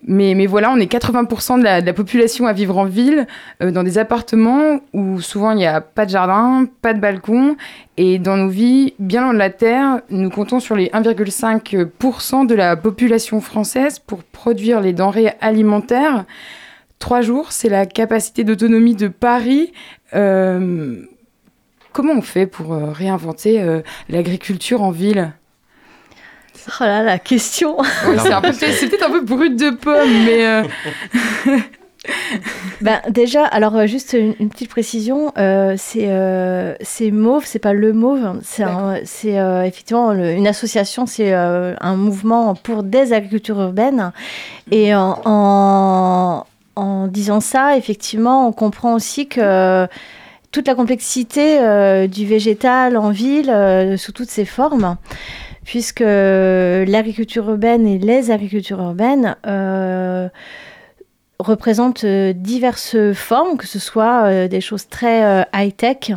mais, 0.07 0.46
voilà, 0.46 0.70
on 0.70 0.77
est 0.77 0.92
80% 0.92 1.59
de 1.59 1.64
la, 1.64 1.92
population 1.94 2.46
à 2.46 2.53
vivre 2.53 2.77
en 2.77 2.85
ville, 2.85 3.27
euh, 3.62 3.70
dans 3.70 3.83
des 3.83 3.96
appartements 3.96 4.81
où 4.92 5.20
souvent 5.20 5.53
il 5.53 5.57
n'y 5.57 5.66
a 5.66 5.81
pas 5.81 6.05
de 6.05 6.11
jardin, 6.11 6.66
pas 6.83 6.92
de 6.92 7.00
balcon, 7.00 7.57
et 7.96 8.18
dans 8.18 8.37
nos 8.37 8.48
vies, 8.48 8.94
bien 8.98 9.22
loin 9.22 9.33
de 9.33 9.38
la 9.38 9.50
terre, 9.50 10.03
nous 10.11 10.29
comptons 10.29 10.61
sur 10.61 10.77
les 10.77 10.88
1,5% 10.88 12.46
de 12.46 12.55
la 12.55 12.77
population 12.77 13.40
française 13.40 13.98
pour 13.98 14.22
produire 14.24 14.81
les 14.81 14.92
denrées 14.92 15.33
alimentaires. 15.40 16.24
Trois 16.98 17.22
jours, 17.22 17.53
c'est 17.53 17.70
la 17.70 17.87
capacité 17.87 18.44
d'autonomie 18.44 18.94
de 18.94 19.09
Paris. 19.09 19.72
Euh, 20.14 21.03
comment 21.92 22.12
on 22.12 22.22
fait 22.22 22.46
pour 22.46 22.74
euh, 22.74 22.90
réinventer 22.92 23.83
l'agriculture 24.09 24.83
en 24.83 24.90
ville? 24.90 25.33
Oh 26.68 26.85
là, 26.85 27.03
la 27.03 27.18
question. 27.18 27.79
Ouais, 27.79 28.16
c'est 28.53 28.88
peut-être 28.88 29.07
un 29.07 29.11
peu 29.11 29.20
brut 29.20 29.57
de 29.57 29.70
pomme, 29.70 30.24
mais 30.24 30.44
euh, 30.46 30.62
ben, 32.81 33.00
déjà, 33.11 33.44
alors 33.44 33.77
euh, 33.77 33.87
juste 33.87 34.12
une, 34.18 34.35
une 34.40 34.48
petite 34.50 34.68
précision, 34.70 35.33
euh, 35.38 35.74
c'est 35.79 36.07
euh, 36.09 36.74
mauve, 37.12 37.44
c'est 37.46 37.59
pas 37.59 37.72
le 37.72 37.92
mauve, 37.92 38.40
c'est 38.42 38.64
euh, 39.38 39.62
effectivement 39.64 40.12
le- 40.12 40.33
une 40.33 40.46
association, 40.46 41.07
c'est 41.07 41.33
euh, 41.33 41.74
un 41.81 41.96
mouvement 41.96 42.55
pour 42.55 42.83
des 42.83 43.12
agricultures 43.12 43.61
urbaines. 43.61 44.12
Et 44.70 44.94
en, 44.94 45.18
en, 45.24 46.46
en 46.77 47.07
disant 47.07 47.40
ça, 47.40 47.77
effectivement, 47.77 48.46
on 48.48 48.53
comprend 48.53 48.94
aussi 48.94 49.27
que 49.29 49.87
toute 50.53 50.68
la 50.68 50.74
complexité 50.74 51.59
euh, 51.61 52.07
du 52.07 52.27
végétal 52.27 52.96
en 52.96 53.11
ville, 53.11 53.50
euh, 53.50 53.96
sous 53.96 54.12
toutes 54.12 54.31
ses 54.31 54.44
formes, 54.44 54.96
puisque 55.64 56.00
l'agriculture 56.00 57.48
urbaine 57.48 57.87
et 57.87 57.98
les 57.98 58.31
agricultures 58.31 58.81
urbaines 58.81 59.37
euh, 59.46 60.29
représentent 61.38 62.05
euh, 62.05 62.33
diverses 62.33 63.12
formes, 63.14 63.57
que 63.57 63.66
ce 63.66 63.79
soit 63.79 64.24
euh, 64.24 64.48
des 64.48 64.61
choses 64.61 64.88
très 64.88 65.46
high-tech, 65.55 66.12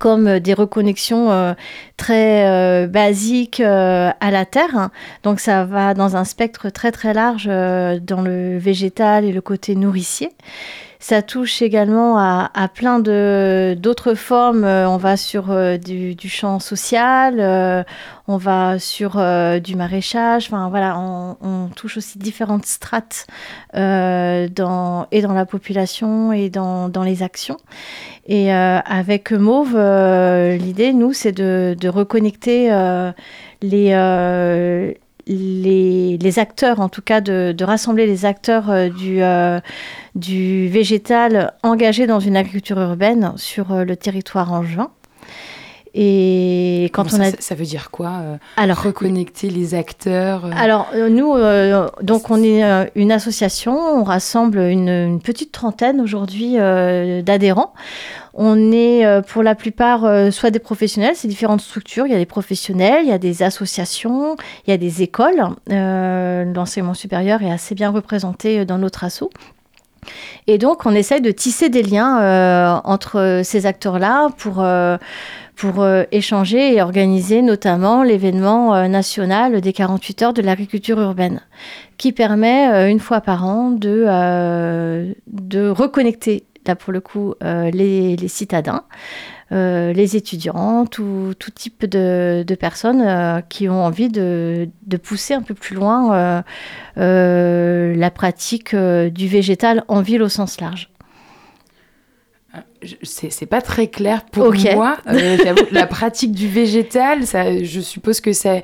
comme 0.00 0.40
des 0.40 0.54
reconnexions 0.54 1.54
très 1.96 2.86
basiques 2.88 3.60
à 3.60 4.30
la 4.30 4.44
terre. 4.44 4.90
Donc 5.22 5.38
ça 5.38 5.64
va 5.64 5.94
dans 5.94 6.16
un 6.16 6.24
spectre 6.24 6.68
très 6.68 6.90
très 6.90 7.14
large 7.14 7.46
dans 7.46 8.20
le 8.20 8.58
végétal 8.58 9.24
et 9.24 9.30
le 9.30 9.40
côté 9.40 9.76
nourricier. 9.76 10.30
Ça 11.06 11.20
touche 11.20 11.60
également 11.60 12.16
à, 12.16 12.68
plein 12.72 12.98
de 12.98 13.76
d'autres 13.78 14.14
formes. 14.14 14.64
Euh, 14.64 14.88
On 14.88 14.96
va 14.96 15.18
sur 15.18 15.50
euh, 15.50 15.76
du, 15.76 16.16
champ 16.30 16.60
social, 16.60 17.40
euh, 17.40 17.84
on 18.26 18.38
va 18.38 18.78
sur 18.78 19.22
du 19.60 19.76
maraîchage. 19.76 20.46
Enfin 20.46 20.70
voilà, 20.70 20.98
on, 20.98 21.68
touche 21.76 21.98
aussi 21.98 22.18
différentes 22.18 22.64
strates 22.64 23.26
et 23.74 24.48
dans 24.48 25.06
la 25.12 25.44
population 25.44 26.32
et 26.32 26.48
dans, 26.48 26.88
dans 26.88 27.02
les 27.02 27.22
actions. 27.22 27.58
Et 28.26 28.50
avec 28.50 29.30
Mauve, 29.30 29.76
l'idée, 29.76 30.94
nous, 30.94 31.12
c'est 31.12 31.32
de, 31.32 31.76
de 31.78 31.88
reconnecter 31.90 32.70
les, 33.60 33.92
les, 35.26 36.38
acteurs, 36.38 36.80
en 36.80 36.88
tout 36.88 37.02
cas 37.02 37.20
de, 37.20 37.54
rassembler 37.64 38.06
les 38.06 38.24
acteurs 38.24 38.70
euh, 38.70 38.88
du, 38.88 39.22
euh, 39.22 39.60
du 40.14 40.68
végétal 40.68 41.52
engagés 41.62 42.06
dans 42.06 42.20
une 42.20 42.36
agriculture 42.36 42.78
urbaine 42.78 43.32
sur 43.36 43.72
euh, 43.72 43.84
le 43.84 43.96
territoire 43.96 44.52
angevin. 44.52 44.90
Et 45.96 46.90
quand 46.92 47.04
on 47.04 47.08
ça, 47.08 47.22
a... 47.22 47.30
ça- 47.38 47.54
veut 47.54 47.64
dire 47.64 47.92
quoi 47.92 48.10
euh, 48.20 48.36
Alors, 48.56 48.82
Reconnecter 48.82 49.48
les 49.48 49.74
acteurs 49.74 50.44
euh, 50.44 50.50
alors, 50.56 50.88
euh, 50.92 51.08
nous, 51.08 51.34
euh, 51.34 51.88
donc, 52.02 52.30
on 52.30 52.42
est 52.42 52.62
une 52.96 53.12
association, 53.12 53.78
on 53.78 54.02
rassemble 54.02 54.58
une, 54.58 54.88
une 54.88 55.20
petite 55.20 55.52
trentaine 55.52 56.00
aujourd'hui 56.00 56.54
d'adhérents. 56.54 57.74
On 58.36 58.72
est 58.72 59.04
pour 59.28 59.44
la 59.44 59.54
plupart 59.54 60.32
soit 60.32 60.50
des 60.50 60.58
professionnels, 60.58 61.14
c'est 61.14 61.28
différentes 61.28 61.60
structures. 61.60 62.06
Il 62.06 62.12
y 62.12 62.16
a 62.16 62.18
des 62.18 62.26
professionnels, 62.26 63.04
il 63.04 63.08
y 63.08 63.12
a 63.12 63.18
des 63.18 63.44
associations, 63.44 64.36
il 64.66 64.70
y 64.70 64.72
a 64.72 64.76
des 64.76 65.02
écoles. 65.02 65.40
L'enseignement 65.68 66.94
supérieur 66.94 67.42
est 67.42 67.52
assez 67.52 67.76
bien 67.76 67.90
représenté 67.90 68.64
dans 68.64 68.78
notre 68.78 69.04
asso. 69.04 69.30
Et 70.46 70.58
donc, 70.58 70.86
on 70.86 70.94
essaye 70.94 71.20
de 71.20 71.30
tisser 71.30 71.68
des 71.68 71.82
liens 71.82 72.20
euh, 72.20 72.76
entre 72.84 73.40
ces 73.44 73.66
acteurs-là 73.66 74.30
pour, 74.36 74.60
euh, 74.60 74.96
pour 75.56 75.82
euh, 75.82 76.04
échanger 76.10 76.74
et 76.74 76.82
organiser 76.82 77.42
notamment 77.42 78.02
l'événement 78.02 78.74
euh, 78.74 78.88
national 78.88 79.60
des 79.60 79.72
48 79.72 80.22
heures 80.22 80.32
de 80.32 80.42
l'agriculture 80.42 81.00
urbaine, 81.00 81.40
qui 81.96 82.12
permet 82.12 82.68
euh, 82.72 82.88
une 82.88 83.00
fois 83.00 83.20
par 83.20 83.44
an 83.44 83.70
de, 83.70 84.04
reconnecter, 85.70 86.44
là 86.66 86.74
pour 86.76 86.92
le 86.92 87.00
coup, 87.00 87.34
les, 87.42 88.16
citadins. 88.28 88.84
les 89.50 90.16
étudiants, 90.16 90.86
tout, 90.86 91.34
tout 91.38 91.50
type 91.50 91.84
de, 91.86 92.44
personnes 92.58 93.42
qui 93.48 93.68
ont 93.68 93.84
envie 93.84 94.08
de, 94.08 94.68
pousser 95.02 95.34
un 95.34 95.42
peu 95.42 95.54
plus 95.54 95.76
loin 95.76 96.42
la 96.96 98.10
pratique 98.10 98.74
du 98.74 99.28
végétal 99.28 99.84
en 99.88 100.00
ville 100.00 100.22
au 100.22 100.28
sens 100.28 100.60
large. 100.60 100.88
C'est 103.02 103.46
pas 103.46 103.60
très 103.60 103.86
clair 103.88 104.22
pour 104.30 104.52
moi. 104.74 104.96
Euh, 105.06 105.36
la 105.70 105.86
pratique 105.86 106.32
du 106.32 106.48
végétal, 106.48 107.26
ça, 107.26 107.62
je 107.62 107.80
suppose 107.80 108.20
que 108.20 108.32
c'est 108.32 108.62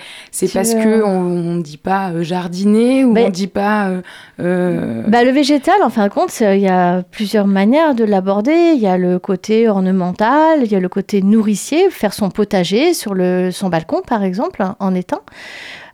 parce 0.53 0.75
veux- 0.75 0.83
que 0.83 1.03
on, 1.05 1.55
on 1.55 1.57
dit 1.59 1.77
pas 1.77 2.13
jardiner 2.23 3.05
ou 3.05 3.13
Ben- 3.13 3.27
on 3.27 3.31
dit 3.31 3.47
pas. 3.47 3.89
euh, 3.89 4.03
euh, 4.41 5.03
Bah, 5.07 5.23
le 5.25 5.31
végétal, 5.31 5.77
en 5.83 5.91
fin 5.91 6.07
de 6.09 6.13
compte, 6.13 6.39
il 6.41 6.61
y 6.61 6.69
a 6.69 7.03
plusieurs 7.11 7.47
manières 7.47 7.95
de 7.95 8.05
l'aborder. 8.05 8.73
Il 8.75 8.81
y 8.81 8.87
a 8.87 8.97
le 8.97 9.19
côté 9.19 9.69
ornemental, 9.69 10.61
il 10.65 10.73
y 10.73 10.77
a 10.77 10.81
le 10.81 10.89
côté 10.89 11.23
nourricier, 11.23 11.91
faire 11.91 12.13
son 12.15 12.31
potager 12.31 12.95
sur 12.95 13.15
le, 13.15 13.51
son 13.51 13.69
balcon, 13.69 14.03
par 14.07 14.23
exemple, 14.25 14.65
en 14.79 14.95
étang. 14.95 15.21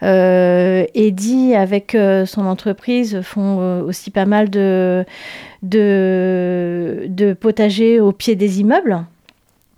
Euh, 0.03 0.85
Eddie, 0.95 1.55
avec 1.55 1.95
euh, 1.95 2.27
son 2.27 2.47
entreprise, 2.47 3.21
font 3.23 3.59
euh, 3.61 3.83
aussi 3.83 4.11
pas 4.11 4.27
mal 4.27 4.51
de, 4.51 5.05
de, 5.63 7.07
de 7.09 7.33
potagers 7.33 8.01
au 8.01 8.13
pied 8.13 8.37
des 8.37 8.61
immeubles. 8.61 9.05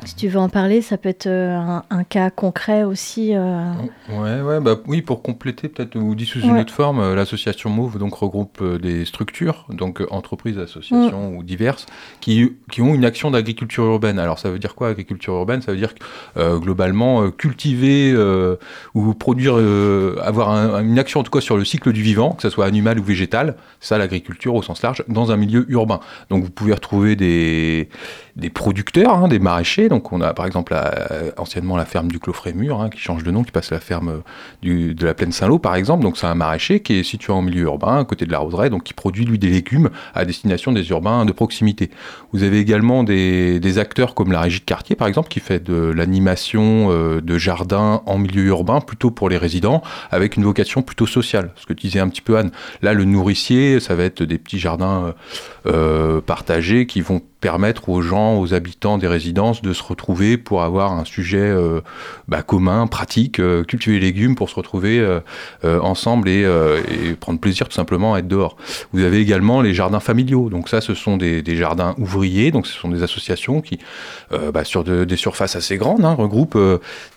Si 0.04 0.14
tu 0.14 0.28
veux 0.28 0.38
en 0.38 0.48
parler, 0.48 0.80
ça 0.80 0.96
peut 0.96 1.08
être 1.08 1.26
euh, 1.26 1.56
un, 1.56 1.82
un 1.90 2.04
cas 2.04 2.30
concret 2.30 2.84
aussi. 2.84 3.34
euh, 3.34 3.64
Ouais, 4.08 4.40
ouais, 4.40 4.60
bah 4.60 4.76
oui, 4.86 5.02
pour 5.02 5.22
compléter, 5.22 5.68
peut-être, 5.68 5.96
ou 5.98 6.14
dit 6.14 6.24
sous 6.24 6.38
une 6.40 6.60
autre 6.60 6.72
forme, 6.72 7.00
euh, 7.00 7.14
l'association 7.16 7.68
MOVE 7.68 7.98
donc, 7.98 8.14
regroupe 8.14 8.62
des 8.80 9.04
structures, 9.04 9.66
donc 9.70 10.00
entreprises, 10.10 10.56
associations 10.56 11.36
ou 11.36 11.42
diverses, 11.42 11.86
qui, 12.20 12.52
qui 12.70 12.80
ont 12.80 12.94
une 12.94 13.04
action 13.04 13.32
d'agriculture 13.32 13.84
urbaine. 13.86 14.20
Alors, 14.20 14.38
ça 14.38 14.50
veut 14.50 14.60
dire 14.60 14.76
quoi, 14.76 14.88
agriculture 14.90 15.34
urbaine? 15.34 15.62
Ça 15.62 15.72
veut 15.72 15.78
dire 15.78 15.94
que, 15.96 16.04
euh, 16.36 16.58
globalement, 16.58 17.32
cultiver 17.32 18.12
euh, 18.14 18.54
ou 18.94 19.12
produire, 19.14 19.56
avoir 20.22 20.50
un- 20.50 20.80
une 20.84 21.00
action, 21.00 21.18
en 21.20 21.22
tout 21.24 21.32
cas, 21.32 21.40
sur 21.40 21.56
le 21.56 21.64
cycle 21.64 21.92
du 21.92 22.02
vivant, 22.02 22.30
que 22.34 22.42
ce 22.42 22.50
soit 22.50 22.66
animal 22.66 23.00
ou 23.00 23.02
végétal, 23.02 23.56
ça, 23.80 23.98
l'agriculture 23.98 24.54
au 24.54 24.62
sens 24.62 24.80
large, 24.80 25.02
dans 25.08 25.32
un 25.32 25.36
milieu 25.36 25.66
urbain. 25.68 25.98
Donc, 26.30 26.44
vous 26.44 26.50
pouvez 26.50 26.72
retrouver 26.72 27.16
des, 27.16 27.88
des 28.36 28.48
producteurs, 28.48 29.12
hein, 29.14 29.26
des 29.26 29.40
maraîchers. 29.40 29.87
Donc, 29.88 30.12
on 30.12 30.20
a 30.20 30.34
par 30.34 30.46
exemple 30.46 30.72
la- 30.72 31.32
anciennement 31.36 31.76
la 31.76 31.84
ferme 31.84 32.08
du 32.08 32.18
Clos 32.18 32.32
Frémur, 32.32 32.80
hein, 32.80 32.90
qui 32.90 32.98
change 32.98 33.22
de 33.22 33.30
nom, 33.30 33.42
qui 33.42 33.52
passe 33.52 33.72
à 33.72 33.76
la 33.76 33.80
ferme 33.80 34.22
euh, 34.64 34.94
de 34.94 35.06
la 35.06 35.14
plaine 35.14 35.32
Saint-Lô, 35.32 35.58
par 35.58 35.74
exemple. 35.74 36.02
Donc, 36.02 36.16
c'est 36.16 36.26
un 36.26 36.34
maraîcher 36.34 36.80
qui 36.80 36.94
est 36.94 37.02
situé 37.02 37.32
en 37.32 37.42
milieu 37.42 37.62
urbain, 37.62 38.00
à 38.00 38.04
côté 38.04 38.26
de 38.26 38.32
la 38.32 38.38
roseraie, 38.38 38.70
donc 38.70 38.84
qui 38.84 38.94
produit 38.94 39.24
lui 39.24 39.38
des 39.38 39.48
légumes 39.48 39.90
à 40.14 40.24
destination 40.24 40.72
des 40.72 40.88
urbains 40.90 41.24
de 41.24 41.32
proximité. 41.32 41.90
Vous 42.32 42.42
avez 42.42 42.58
également 42.58 43.04
des, 43.04 43.78
acteurs 43.78 44.14
comme 44.14 44.32
la 44.32 44.40
régie 44.40 44.60
de 44.60 44.64
quartier, 44.64 44.96
par 44.96 45.06
exemple, 45.06 45.28
qui 45.28 45.40
fait 45.40 45.62
de 45.62 45.74
l'animation 45.74 46.88
euh, 46.90 47.20
de 47.20 47.38
jardins 47.38 48.02
en 48.06 48.18
milieu 48.18 48.44
urbain, 48.46 48.80
plutôt 48.80 49.10
pour 49.10 49.28
les 49.28 49.36
résidents, 49.36 49.82
avec 50.10 50.36
une 50.36 50.44
vocation 50.44 50.82
plutôt 50.82 51.06
sociale. 51.06 51.52
Ce 51.56 51.66
que 51.66 51.72
disait 51.74 52.00
un 52.00 52.08
petit 52.08 52.22
peu 52.22 52.36
Anne. 52.36 52.50
Là, 52.82 52.94
le 52.94 53.04
nourricier, 53.04 53.80
ça 53.80 53.94
va 53.94 54.04
être 54.04 54.22
des 54.22 54.38
petits 54.38 54.58
jardins 54.58 55.14
euh, 55.66 56.18
euh, 56.18 56.20
partagés 56.20 56.86
qui 56.86 57.00
vont 57.00 57.22
permettre 57.40 57.88
aux 57.88 58.02
gens, 58.02 58.38
aux 58.38 58.52
habitants 58.52 58.98
des 58.98 59.06
résidences 59.06 59.62
de 59.62 59.72
se 59.72 59.82
retrouver 59.82 60.36
pour 60.36 60.62
avoir 60.62 60.92
un 60.92 61.04
sujet 61.04 61.38
euh, 61.38 61.80
bah, 62.26 62.42
commun, 62.42 62.86
pratique, 62.86 63.38
euh, 63.38 63.62
cultiver 63.62 64.00
les 64.00 64.06
légumes 64.06 64.34
pour 64.34 64.50
se 64.50 64.56
retrouver 64.56 64.98
euh, 64.98 65.80
ensemble 65.80 66.28
et, 66.28 66.46
prendre 67.20 67.38
plaisir 67.38 67.68
tout 67.68 67.74
simplement 67.74 68.14
à 68.14 68.18
être 68.18 68.28
dehors. 68.28 68.56
Vous 68.92 69.02
avez 69.02 69.20
également 69.20 69.60
les 69.60 69.74
jardins 69.74 70.00
familiaux. 70.00 70.50
Donc 70.50 70.68
ça, 70.68 70.80
ce 70.80 70.94
sont 70.94 71.16
des, 71.16 71.42
jardins 71.56 71.94
ouvriers. 71.98 72.50
Donc 72.50 72.66
ce 72.66 72.72
sont 72.72 72.88
des 72.88 73.02
associations 73.02 73.60
qui, 73.60 73.78
bah, 74.52 74.64
sur 74.64 74.84
de- 74.84 75.04
des 75.04 75.16
surfaces 75.16 75.56
assez 75.56 75.76
grandes, 75.76 76.04
hein, 76.04 76.14
regroupent 76.14 76.58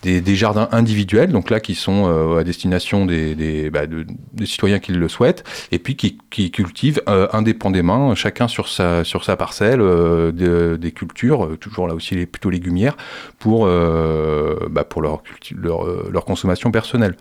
des, 0.02 0.36
jardins 0.36 0.68
individuels. 0.72 1.32
Donc 1.32 1.50
là, 1.50 1.60
qui 1.60 1.74
sont 1.74 2.36
à 2.36 2.44
destination 2.44 3.06
des, 3.06 3.34
des, 3.34 3.70
bah, 3.70 3.86
de- 3.86 4.06
des 4.34 4.46
citoyens 4.46 4.78
qui 4.78 4.92
le 4.92 5.08
souhaitent, 5.08 5.44
et 5.70 5.78
puis 5.78 5.96
qui, 5.96 6.50
cultivent 6.50 7.02
indépendamment, 7.06 8.14
chacun 8.14 8.48
sur 8.48 8.68
sa 8.68 9.36
parcelle, 9.36 9.80
de- 10.32 10.76
des 10.80 10.92
cultures, 10.92 11.44
euh, 11.44 11.56
toujours 11.56 11.86
là 11.88 11.94
aussi 11.94 12.14
les 12.14 12.26
plutôt 12.26 12.50
légumières, 12.50 12.96
pour 13.38 13.66
euh, 13.66 14.56
bah, 14.70 14.84
pour 14.84 15.02
leur, 15.02 15.22
leur 15.56 15.86
euh, 15.86 16.20
consommation 16.26 16.70
personnelle. 16.70 17.16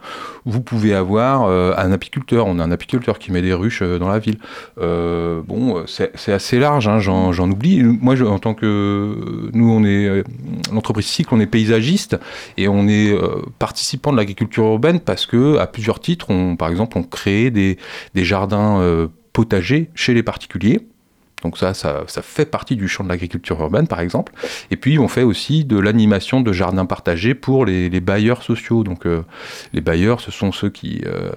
Vous 0.45 0.61
pouvez 0.61 0.93
avoir 0.93 1.45
euh, 1.45 1.73
un 1.77 1.91
apiculteur. 1.91 2.45
On 2.47 2.59
a 2.59 2.63
un 2.63 2.71
apiculteur 2.71 3.19
qui 3.19 3.31
met 3.31 3.41
des 3.41 3.53
ruches 3.53 3.81
euh, 3.81 3.99
dans 3.99 4.09
la 4.09 4.19
ville. 4.19 4.37
Euh, 4.79 5.41
bon, 5.45 5.77
euh, 5.77 5.83
c'est 5.87 6.33
assez 6.33 6.59
large, 6.59 6.87
hein, 6.87 6.99
j'en 6.99 7.49
oublie. 7.49 7.83
Moi, 7.83 8.21
en 8.21 8.39
tant 8.39 8.53
que 8.53 9.49
nous, 9.53 9.69
on 9.71 9.83
est 9.83 10.07
euh, 10.07 10.23
l'entreprise 10.71 11.05
Cycle, 11.07 11.33
on 11.33 11.39
est 11.39 11.47
paysagiste 11.47 12.17
et 12.57 12.67
on 12.67 12.87
est 12.87 13.11
euh, 13.11 13.41
participant 13.59 14.11
de 14.11 14.17
l'agriculture 14.17 14.63
urbaine 14.65 14.99
parce 14.99 15.25
que 15.25 15.57
à 15.57 15.67
plusieurs 15.67 15.99
titres, 15.99 16.29
on, 16.29 16.55
par 16.55 16.69
exemple, 16.69 16.97
on 16.97 17.03
crée 17.03 17.51
des, 17.51 17.77
des 18.13 18.23
jardins 18.23 18.79
euh, 18.81 19.07
potagers 19.33 19.89
chez 19.95 20.13
les 20.13 20.23
particuliers. 20.23 20.81
Donc 21.41 21.57
ça, 21.57 21.73
ça, 21.73 22.05
fait 22.21 22.45
partie 22.45 22.75
du 22.75 22.87
champ 22.87 23.03
de 23.03 23.09
l'agriculture 23.09 23.59
urbaine, 23.59 23.87
par 23.87 23.99
exemple. 23.99 24.33
Et 24.69 24.77
puis, 24.77 24.99
on 24.99 25.07
fait 25.07 25.23
aussi 25.23 25.65
de 25.65 25.79
l'animation 25.79 26.41
de 26.41 26.53
jardins 26.53 26.85
partagés 26.85 27.33
pour 27.33 27.65
les, 27.65 27.89
bailleurs 27.99 28.43
sociaux. 28.43 28.83
Donc, 28.83 29.05
euh, 29.05 29.23
les 29.73 29.81
bailleurs, 29.81 30.21
ce 30.21 30.31
sont 30.31 30.51
ceux 30.51 30.69
qui, 30.69 31.01
euh, 31.05 31.31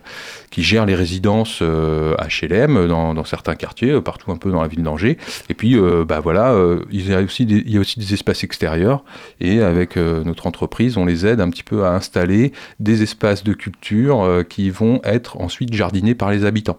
gèrent 0.56 0.86
les 0.86 0.94
résidences 0.94 1.60
euh, 1.62 2.14
HLM 2.16 2.86
dans, 2.86 3.24
certains 3.24 3.54
quartiers, 3.54 3.90
euh, 3.90 4.00
partout 4.00 4.30
un 4.30 4.36
peu 4.36 4.50
dans 4.50 4.62
la 4.62 4.68
ville 4.68 4.82
d'Angers. 4.82 5.18
Et 5.48 5.54
puis, 5.54 5.76
bah 6.06 6.20
voilà, 6.20 6.54
il, 6.90 7.08
y 7.08 7.14
a 7.14 7.20
aussi 7.20 7.46
des, 7.46 8.14
espaces 8.14 8.44
extérieurs. 8.44 9.04
Et 9.40 9.60
avec 9.60 9.96
notre 9.96 10.46
entreprise, 10.46 10.96
on 10.96 11.04
les 11.04 11.26
aide 11.26 11.40
un 11.40 11.50
petit 11.50 11.62
peu 11.62 11.84
à 11.84 11.90
installer 11.90 12.52
des 12.80 13.02
espaces 13.02 13.44
de 13.44 13.52
culture 13.52 14.44
qui 14.48 14.70
vont 14.70 15.00
être 15.04 15.40
ensuite 15.40 15.72
jardinés 15.72 16.14
par 16.14 16.30
les 16.30 16.44
habitants. 16.44 16.78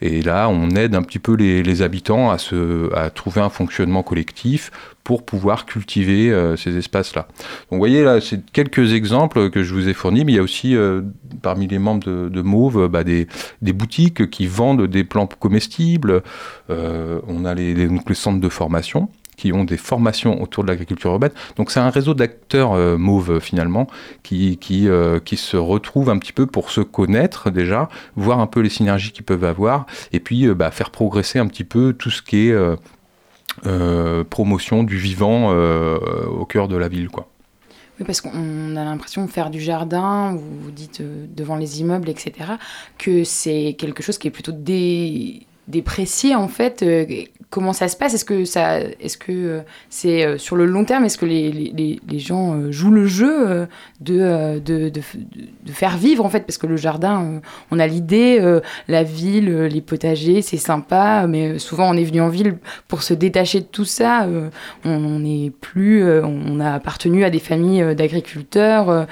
Et 0.00 0.22
là, 0.22 0.48
on 0.48 0.70
aide 0.70 0.94
un 0.94 1.02
petit 1.02 1.18
peu 1.18 1.34
les, 1.34 1.62
les 1.62 1.82
habitants 1.82 2.30
à, 2.30 2.38
se, 2.38 2.94
à 2.94 3.10
trouver 3.10 3.40
un 3.40 3.48
fonctionnement 3.48 4.02
collectif 4.02 4.70
pour 5.02 5.24
pouvoir 5.24 5.64
cultiver 5.66 6.30
euh, 6.30 6.56
ces 6.56 6.76
espaces-là. 6.76 7.26
Donc 7.32 7.72
vous 7.72 7.78
voyez, 7.78 8.04
là, 8.04 8.20
c'est 8.20 8.44
quelques 8.52 8.92
exemples 8.92 9.50
que 9.50 9.62
je 9.62 9.74
vous 9.74 9.88
ai 9.88 9.94
fournis, 9.94 10.24
mais 10.24 10.32
il 10.32 10.36
y 10.36 10.38
a 10.38 10.42
aussi, 10.42 10.76
euh, 10.76 11.00
parmi 11.42 11.66
les 11.66 11.78
membres 11.78 12.04
de, 12.06 12.28
de 12.28 12.42
Mauve, 12.42 12.88
bah, 12.88 13.04
des, 13.04 13.26
des 13.62 13.72
boutiques 13.72 14.28
qui 14.30 14.46
vendent 14.46 14.86
des 14.86 15.04
plantes 15.04 15.34
comestibles. 15.36 16.22
Euh, 16.70 17.20
on 17.26 17.44
a 17.44 17.54
les- 17.54 17.88
donc 17.88 18.08
les 18.08 18.14
centres 18.14 18.40
de 18.40 18.48
formation 18.48 19.08
qui 19.38 19.52
ont 19.52 19.64
des 19.64 19.78
formations 19.78 20.42
autour 20.42 20.64
de 20.64 20.68
l'agriculture 20.68 21.12
urbaine. 21.12 21.30
Donc 21.56 21.70
c'est 21.70 21.80
un 21.80 21.88
réseau 21.88 22.12
d'acteurs 22.12 22.72
euh, 22.72 22.98
mauves 22.98 23.38
finalement 23.40 23.86
qui, 24.22 24.58
qui, 24.58 24.88
euh, 24.88 25.20
qui 25.20 25.38
se 25.38 25.56
retrouvent 25.56 26.10
un 26.10 26.18
petit 26.18 26.32
peu 26.34 26.46
pour 26.46 26.70
se 26.70 26.82
connaître 26.82 27.50
déjà, 27.50 27.88
voir 28.16 28.40
un 28.40 28.46
peu 28.46 28.60
les 28.60 28.68
synergies 28.68 29.12
qu'ils 29.12 29.24
peuvent 29.24 29.44
avoir 29.44 29.86
et 30.12 30.20
puis 30.20 30.46
euh, 30.46 30.54
bah, 30.54 30.70
faire 30.70 30.90
progresser 30.90 31.38
un 31.38 31.46
petit 31.46 31.64
peu 31.64 31.94
tout 31.94 32.10
ce 32.10 32.20
qui 32.20 32.48
est 32.48 32.52
euh, 33.66 34.24
promotion 34.24 34.82
du 34.82 34.98
vivant 34.98 35.50
au 35.50 36.44
cœur 36.44 36.68
de 36.68 36.76
la 36.76 36.88
ville. 36.88 37.08
Quoi. 37.08 37.28
Oui, 37.98 38.04
parce 38.06 38.20
qu'on 38.20 38.76
a 38.76 38.84
l'impression 38.84 39.26
faire 39.26 39.50
du 39.50 39.60
jardin, 39.60 40.36
vous, 40.36 40.70
dites 40.70 41.02
devant 41.02 41.56
les 41.56 41.80
immeubles, 41.80 42.08
etc., 42.08 42.52
que 42.98 43.24
c'est 43.24 43.74
quelque 43.76 44.02
chose 44.04 44.18
qui 44.18 44.28
est 44.28 44.30
plutôt 44.30 44.52
dé- 44.52 45.47
déprécié 45.68 46.34
en 46.34 46.48
fait. 46.48 46.82
Euh, 46.82 47.04
comment 47.50 47.72
ça 47.72 47.88
se 47.88 47.96
passe? 47.96 48.12
Est-ce 48.14 48.24
que 48.26 48.44
ça, 48.44 48.80
est-ce 48.80 49.16
que 49.16 49.32
euh, 49.32 49.60
c'est 49.88 50.24
euh, 50.24 50.36
sur 50.38 50.54
le 50.56 50.66
long 50.66 50.84
terme 50.84 51.04
Est-ce 51.04 51.16
que 51.16 51.24
les, 51.26 51.50
les- 51.52 52.00
les- 52.08 52.18
gens 52.18 52.70
jouent 52.72 52.90
le 52.90 53.06
jeu 53.06 53.68
de, 54.00 54.58
de, 54.58 54.88
de, 54.88 54.88
de 54.90 55.72
faire 55.72 55.96
vivre 55.96 56.24
en 56.24 56.28
fait? 56.28 56.40
Parce 56.40 56.58
que 56.58 56.66
le 56.66 56.76
jardin, 56.76 57.40
on 57.70 57.78
a 57.78 57.86
l'idée, 57.86 58.40
la 58.88 59.02
ville, 59.04 59.50
les 59.66 59.80
potagers, 59.80 60.42
c'est 60.42 60.56
sympa, 60.56 61.26
mais 61.28 61.58
souvent 61.60 61.88
on 61.88 61.94
est 61.96 62.02
venu 62.04 62.20
en 62.20 62.28
ville 62.28 62.58
pour 62.88 63.02
se 63.02 63.14
détacher 63.14 63.60
de 63.60 63.66
tout 63.66 63.84
ça. 63.84 64.26
on 64.84 65.18
n'est 65.20 65.50
plus, 65.60 66.02
on 66.22 66.58
a 66.58 66.72
appartenu 66.72 67.22
à 67.24 67.30
des 67.30 67.38
familles 67.38 67.94
d'agriculteurs, 67.94 69.06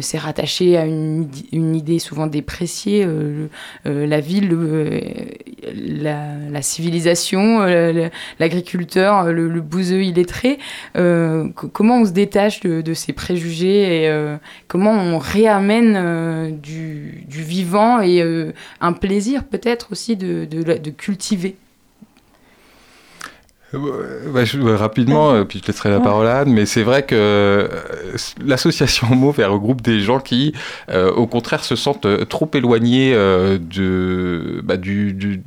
c'est 0.00 0.18
rattaché 0.18 0.76
à 0.76 0.84
une, 0.84 1.28
une 1.52 1.76
idée 1.76 2.00
souvent 2.00 2.26
dépréciée, 2.26 3.06
la 3.84 4.20
ville, 4.20 4.56
la, 5.82 6.62
civilisation, 6.62 7.62
euh, 7.62 8.08
l'agriculteur, 8.38 9.32
le, 9.32 9.48
le 9.48 9.60
bouseux 9.60 10.02
illettré. 10.02 10.58
Euh, 10.96 11.48
co- 11.50 11.68
comment 11.68 12.00
on 12.00 12.04
se 12.04 12.12
détache 12.12 12.60
de, 12.60 12.94
ces 12.94 13.12
préjugés 13.12 14.02
et 14.02 14.08
euh, 14.08 14.36
comment 14.68 14.92
on 14.92 15.18
réamène 15.18 15.94
euh, 15.96 16.50
du, 16.50 17.24
vivant 17.28 18.00
et 18.00 18.22
euh, 18.22 18.52
un 18.80 18.92
plaisir 18.92 19.44
peut-être 19.44 19.92
aussi 19.92 20.16
de, 20.16 20.44
cultiver? 20.90 21.56
Euh, 21.56 21.71
bah, 23.72 24.44
je- 24.44 24.58
ouais, 24.58 24.76
rapidement, 24.76 25.32
euh, 25.32 25.44
puis 25.44 25.60
je 25.62 25.66
laisserai 25.66 25.90
la 25.90 26.00
parole 26.00 26.26
à 26.26 26.40
Anne, 26.40 26.52
mais 26.52 26.66
c'est 26.66 26.82
vrai 26.82 27.04
que 27.04 27.14
euh, 27.14 27.68
l'association 28.44 29.08
elle 29.38 29.46
regroupe 29.46 29.80
des 29.80 30.00
gens 30.00 30.20
qui, 30.20 30.52
euh, 30.90 31.10
au 31.12 31.26
contraire, 31.26 31.64
se 31.64 31.74
sentent 31.76 32.06
euh, 32.06 32.24
trop 32.24 32.50
éloignés 32.54 33.12
euh, 33.14 33.58
de, 33.58 34.60
bah, 34.64 34.76
du, 34.76 35.12
du- 35.14 35.42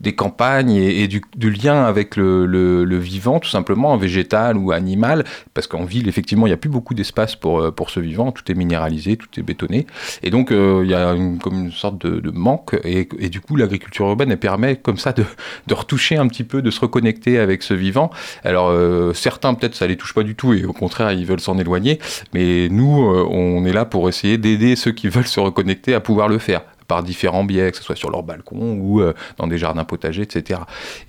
des 0.00 0.14
campagnes 0.14 0.70
et, 0.70 1.02
et 1.02 1.08
du, 1.08 1.22
du 1.36 1.50
lien 1.50 1.84
avec 1.84 2.16
le, 2.16 2.46
le- 2.46 2.84
le 2.84 2.98
vivant, 2.98 3.38
tout 3.38 3.48
simplement, 3.48 3.96
végétal 3.96 4.56
ou 4.56 4.72
animal, 4.72 5.24
parce 5.54 5.66
qu'en 5.66 5.84
ville, 5.84 6.08
effectivement, 6.08 6.46
il 6.46 6.50
n'y 6.50 6.54
a 6.54 6.58
plus 6.58 6.70
beaucoup 6.70 6.94
d'espace 6.94 7.36
pour, 7.36 7.60
euh, 7.60 7.70
pour 7.70 7.90
ce 7.90 8.00
vivant, 8.00 8.32
tout 8.32 8.50
est 8.50 8.54
minéralisé, 8.54 9.16
tout 9.16 9.28
est 9.38 9.42
bétonné, 9.42 9.86
et 10.22 10.30
donc 10.30 10.50
euh, 10.52 10.80
il 10.84 10.90
y 10.90 10.94
a 10.94 11.10
une, 11.12 11.38
comme 11.38 11.54
une 11.66 11.72
sorte 11.72 12.04
de, 12.04 12.18
de 12.20 12.30
manque, 12.30 12.76
et, 12.84 13.08
et 13.18 13.28
du 13.28 13.40
coup, 13.40 13.54
l'agriculture 13.56 14.06
urbaine, 14.06 14.30
elle 14.32 14.38
permet 14.38 14.76
comme 14.76 14.98
ça 14.98 15.12
de, 15.12 15.24
de 15.66 15.74
retoucher 15.74 16.16
un 16.16 16.26
petit 16.28 16.44
peu, 16.44 16.60
de 16.62 16.70
se 16.70 16.80
reconnecter 16.80 17.38
avec 17.38 17.62
ce 17.62 17.67
vivant. 17.74 18.10
Alors 18.44 18.68
euh, 18.70 19.12
certains 19.14 19.54
peut-être 19.54 19.74
ça 19.74 19.86
les 19.86 19.96
touche 19.96 20.14
pas 20.14 20.22
du 20.22 20.34
tout 20.34 20.52
et 20.52 20.64
au 20.64 20.72
contraire 20.72 21.12
ils 21.12 21.26
veulent 21.26 21.40
s'en 21.40 21.58
éloigner, 21.58 21.98
mais 22.32 22.68
nous 22.68 23.04
euh, 23.04 23.26
on 23.30 23.64
est 23.64 23.72
là 23.72 23.84
pour 23.84 24.08
essayer 24.08 24.38
d'aider 24.38 24.76
ceux 24.76 24.92
qui 24.92 25.08
veulent 25.08 25.26
se 25.26 25.40
reconnecter 25.40 25.94
à 25.94 26.00
pouvoir 26.00 26.28
le 26.28 26.38
faire 26.38 26.62
par 26.86 27.02
différents 27.02 27.44
biais, 27.44 27.70
que 27.70 27.76
ce 27.76 27.82
soit 27.82 27.96
sur 27.96 28.10
leur 28.10 28.22
balcon 28.22 28.78
ou 28.80 29.02
euh, 29.02 29.12
dans 29.36 29.46
des 29.46 29.58
jardins 29.58 29.84
potagers, 29.84 30.22
etc. 30.22 30.60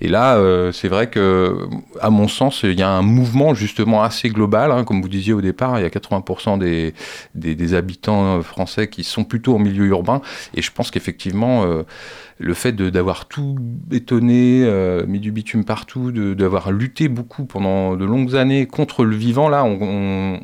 Et 0.02 0.08
là, 0.08 0.38
c'est 0.72 0.88
vrai 0.88 1.08
que, 1.08 1.66
à 2.02 2.10
mon 2.10 2.28
sens, 2.28 2.64
il 2.64 2.78
y 2.78 2.82
a 2.82 2.90
un 2.90 3.00
mouvement 3.00 3.54
justement 3.54 4.02
assez 4.02 4.28
global. 4.28 4.72
hein. 4.72 4.84
comme 4.84 5.00
vous 5.00 5.08
disiez 5.08 5.32
au 5.32 5.40
départ, 5.40 5.78
il 5.78 5.82
y 5.82 5.86
a 5.86 5.88
80% 5.88 6.58
des, 7.34 7.74
habitants 7.74 8.42
français 8.42 8.88
qui 8.88 9.04
sont 9.04 9.24
plutôt 9.24 9.54
en 9.54 9.58
milieu 9.58 9.86
urbain. 9.86 10.20
Et 10.54 10.60
je 10.60 10.70
pense 10.70 10.90
qu'effectivement, 10.90 11.64
le 12.42 12.54
fait 12.54 12.72
de- 12.72 12.88
d'avoir 12.88 13.26
tout 13.26 13.54
bétonné, 13.60 14.62
euh, 14.64 15.04
mis 15.06 15.20
du 15.20 15.30
bitume 15.30 15.64
partout, 15.64 16.10
de- 16.10 16.32
d'avoir 16.32 16.72
lutté 16.72 17.08
beaucoup 17.08 17.44
pendant 17.44 17.96
de 17.96 18.04
longues 18.06 18.34
années 18.34 18.66
contre 18.66 19.04
le 19.04 19.14
vivant, 19.14 19.50
là, 19.50 19.62
on, 19.64 19.78
on- 19.80 20.40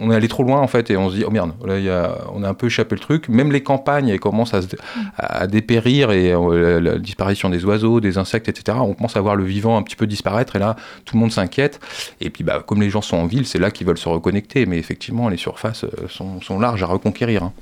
on 0.00 0.10
est 0.10 0.14
allé 0.14 0.26
trop 0.28 0.42
loin 0.42 0.60
en 0.60 0.66
fait, 0.66 0.90
et 0.90 0.96
on 0.96 1.08
se 1.08 1.14
dit, 1.16 1.24
oh 1.26 1.30
merde, 1.30 1.52
là, 1.64 1.78
il 1.78 1.84
y 1.84 1.88
a, 1.90 2.18
on 2.34 2.42
a 2.42 2.48
un 2.48 2.54
peu 2.54 2.66
échappé 2.66 2.96
le 2.96 3.00
truc. 3.00 3.28
Même 3.28 3.52
les 3.52 3.62
campagnes, 3.62 4.08
elles 4.08 4.18
commencent 4.20 4.54
à, 4.54 4.62
se- 4.62 4.68
à 5.16 5.46
dépérir, 5.46 6.10
et 6.10 6.32
euh, 6.32 6.80
la, 6.80 6.92
la 6.92 6.98
disparition 6.98 7.48
des 7.48 7.64
oiseaux, 7.64 8.00
des 8.00 8.18
insectes, 8.18 8.48
etc. 8.48 8.78
On 8.80 8.94
commence 8.94 9.16
à 9.16 9.20
voir 9.20 9.36
le 9.36 9.44
vivant 9.44 9.76
un 9.78 9.82
petit 9.82 9.96
peu 9.96 10.06
disparaître, 10.08 10.56
et 10.56 10.58
là, 10.58 10.74
tout 11.04 11.14
le 11.16 11.20
monde 11.20 11.32
s'inquiète. 11.32 11.78
Et 12.20 12.30
puis, 12.30 12.42
bah, 12.42 12.62
comme 12.66 12.80
les 12.80 12.90
gens 12.90 13.02
sont 13.02 13.16
en 13.18 13.26
ville, 13.26 13.46
c'est 13.46 13.58
là 13.60 13.70
qu'ils 13.70 13.86
veulent 13.86 13.98
se 13.98 14.08
reconnecter, 14.08 14.66
mais 14.66 14.78
effectivement, 14.78 15.28
les 15.28 15.36
surfaces 15.36 15.84
euh, 15.84 16.08
sont, 16.08 16.40
sont 16.40 16.58
larges 16.58 16.82
à 16.82 16.86
reconquérir. 16.86 17.44
hein. 17.44 17.52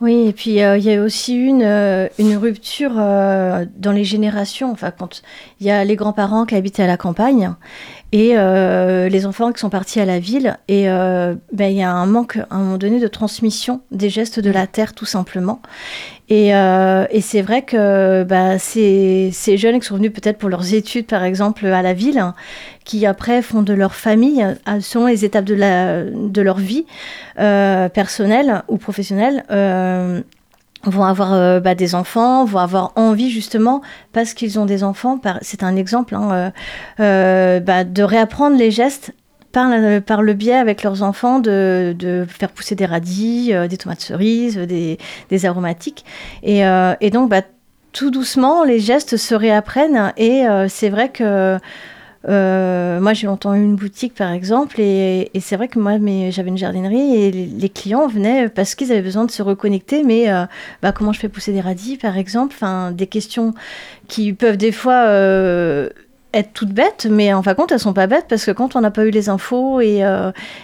Oui, 0.00 0.26
et 0.28 0.32
puis 0.32 0.60
euh, 0.60 0.76
il 0.76 0.84
y 0.84 0.92
a 0.92 1.00
aussi 1.00 1.36
une, 1.36 1.62
euh, 1.62 2.08
une 2.18 2.36
rupture 2.36 2.92
euh, 2.98 3.64
dans 3.76 3.92
les 3.92 4.04
générations. 4.04 4.70
Enfin, 4.72 4.90
quand 4.90 5.22
il 5.60 5.66
y 5.66 5.70
a 5.70 5.84
les 5.84 5.96
grands-parents 5.96 6.46
qui 6.46 6.56
habitaient 6.56 6.82
à 6.82 6.88
la 6.88 6.96
campagne 6.96 7.52
et 8.12 8.34
les 8.34 9.26
enfants 9.26 9.50
qui 9.50 9.58
sont 9.58 9.70
partis 9.70 9.98
à 9.98 10.04
la 10.04 10.20
ville, 10.20 10.56
et 10.68 10.84
ben, 10.86 11.66
il 11.66 11.76
y 11.76 11.82
a 11.82 11.90
un 11.90 12.06
manque 12.06 12.36
à 12.36 12.46
un 12.54 12.58
moment 12.58 12.78
donné 12.78 13.00
de 13.00 13.08
transmission 13.08 13.80
des 13.90 14.08
gestes 14.08 14.38
de 14.38 14.52
la 14.52 14.68
terre, 14.68 14.94
tout 14.94 15.04
simplement. 15.04 15.60
Et, 16.28 16.50
et 16.50 17.20
c'est 17.20 17.42
vrai 17.42 17.62
que 17.62 18.22
bah, 18.22 18.60
ces, 18.60 19.30
ces 19.32 19.56
jeunes 19.56 19.80
qui 19.80 19.86
sont 19.88 19.96
venus 19.96 20.12
peut-être 20.12 20.38
pour 20.38 20.48
leurs 20.48 20.74
études, 20.74 21.06
par 21.06 21.24
exemple, 21.24 21.66
à 21.66 21.82
la 21.82 21.92
ville, 21.92 22.24
qui 22.84 23.06
après 23.06 23.42
font 23.42 23.62
de 23.62 23.72
leur 23.72 23.94
famille, 23.94 24.44
euh, 24.68 24.80
selon 24.80 25.06
les 25.06 25.24
étapes 25.24 25.44
de, 25.44 25.54
leur 26.42 26.58
vie 26.58 26.86
euh, 27.38 27.88
personnelle 27.88 28.62
ou 28.68 28.76
professionnelle, 28.76 29.44
euh, 29.50 30.20
vont 30.84 31.04
avoir 31.04 31.62
bah, 31.62 31.74
des 31.74 31.94
enfants, 31.94 32.44
vont 32.44 32.58
avoir 32.58 32.92
envie 32.96 33.30
justement, 33.30 33.80
parce 34.12 34.34
qu'ils 34.34 34.58
ont 34.58 34.66
des 34.66 34.84
enfants, 34.84 35.18
c'est 35.40 35.62
un 35.62 35.76
exemple, 35.76 36.14
hein, 36.14 36.52
bah, 36.98 37.84
de 37.84 38.02
réapprendre 38.02 38.58
les 38.58 38.70
gestes 38.70 39.14
par, 39.50 39.70
le 39.70 40.32
biais 40.34 40.52
avec 40.52 40.82
leurs 40.82 41.02
enfants 41.02 41.38
de, 41.38 42.26
faire 42.28 42.50
pousser 42.50 42.74
des 42.74 42.84
radis, 42.84 43.54
des 43.70 43.76
tomates 43.78 44.02
cerises, 44.02 44.58
des, 44.58 44.98
des 45.30 45.46
aromatiques. 45.46 46.04
Et, 46.42 46.60
donc, 47.10 47.30
bah, 47.30 47.40
tout 47.92 48.10
doucement, 48.10 48.62
les 48.62 48.78
gestes 48.78 49.16
se 49.16 49.34
réapprennent. 49.34 50.12
Et 50.18 50.44
c'est 50.68 50.90
vrai 50.90 51.08
que 51.08 51.58
euh, 52.28 53.00
moi, 53.00 53.12
j'ai 53.12 53.26
longtemps 53.26 53.54
eu 53.54 53.62
une 53.62 53.76
boutique, 53.76 54.14
par 54.14 54.32
exemple, 54.32 54.80
et, 54.80 55.30
c'est 55.40 55.56
vrai 55.56 55.68
que 55.68 55.78
moi, 55.78 55.92
j'avais 56.30 56.48
une 56.48 56.58
jardinerie 56.58 57.16
et 57.16 57.30
les, 57.30 57.68
clients 57.68 58.06
venaient 58.06 58.48
parce 58.48 58.74
qu'ils 58.74 58.92
avaient 58.92 59.02
besoin 59.02 59.24
de 59.24 59.30
se 59.30 59.42
reconnecter. 59.42 60.02
Mais 60.04 60.30
euh, 60.30 60.44
bah, 60.82 60.92
comment 60.92 61.12
je 61.12 61.20
fais 61.20 61.28
pousser 61.28 61.52
des 61.52 61.60
radis, 61.60 61.96
par 61.96 62.16
exemple? 62.16 62.54
Enfin, 62.54 62.92
des 62.92 63.06
questions 63.06 63.52
qui 64.08 64.32
peuvent 64.32 64.56
des 64.56 64.72
fois 64.72 65.06
euh, 65.06 65.88
être 66.32 66.52
toutes 66.52 66.72
bêtes, 66.72 67.06
mais 67.10 67.32
en 67.32 67.42
fin 67.42 67.52
de 67.52 67.56
compte, 67.56 67.72
elles 67.72 67.78
sont 67.78 67.92
pas 67.92 68.06
bêtes 68.06 68.26
parce 68.28 68.44
que 68.44 68.50
quand 68.52 68.74
on 68.74 68.80
n'a 68.80 68.90
pas 68.90 69.04
eu 69.04 69.10
les 69.10 69.28
infos 69.28 69.80
et, 69.80 70.02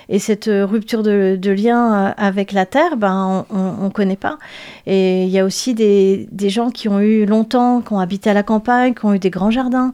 et 0.09 0.19
cette 0.19 0.51
rupture 0.51 1.03
de, 1.03 1.51
lien 1.51 2.15
avec 2.17 2.53
la 2.53 2.67
terre, 2.67 2.97
ben, 2.97 3.45
on 3.51 3.85
ne 3.85 3.89
connaît 3.91 4.17
pas. 4.17 4.39
Et 4.87 5.25
il 5.25 5.31
y 5.31 5.39
a 5.39 5.45
aussi 5.45 5.75
des 5.75 6.49
gens 6.49 6.71
qui 6.71 6.89
ont 6.89 7.01
eu 7.01 7.25
longtemps, 7.25 7.83
qui 7.83 7.93
ont 7.93 8.01
habité 8.01 8.31
à 8.31 8.35
la 8.35 8.43
campagne, 8.43 8.95
qui 8.95 9.05
ont 9.05 9.15
eu 9.15 9.21
des 9.21 9.31
grands 9.31 9.53
jardins, 9.53 9.93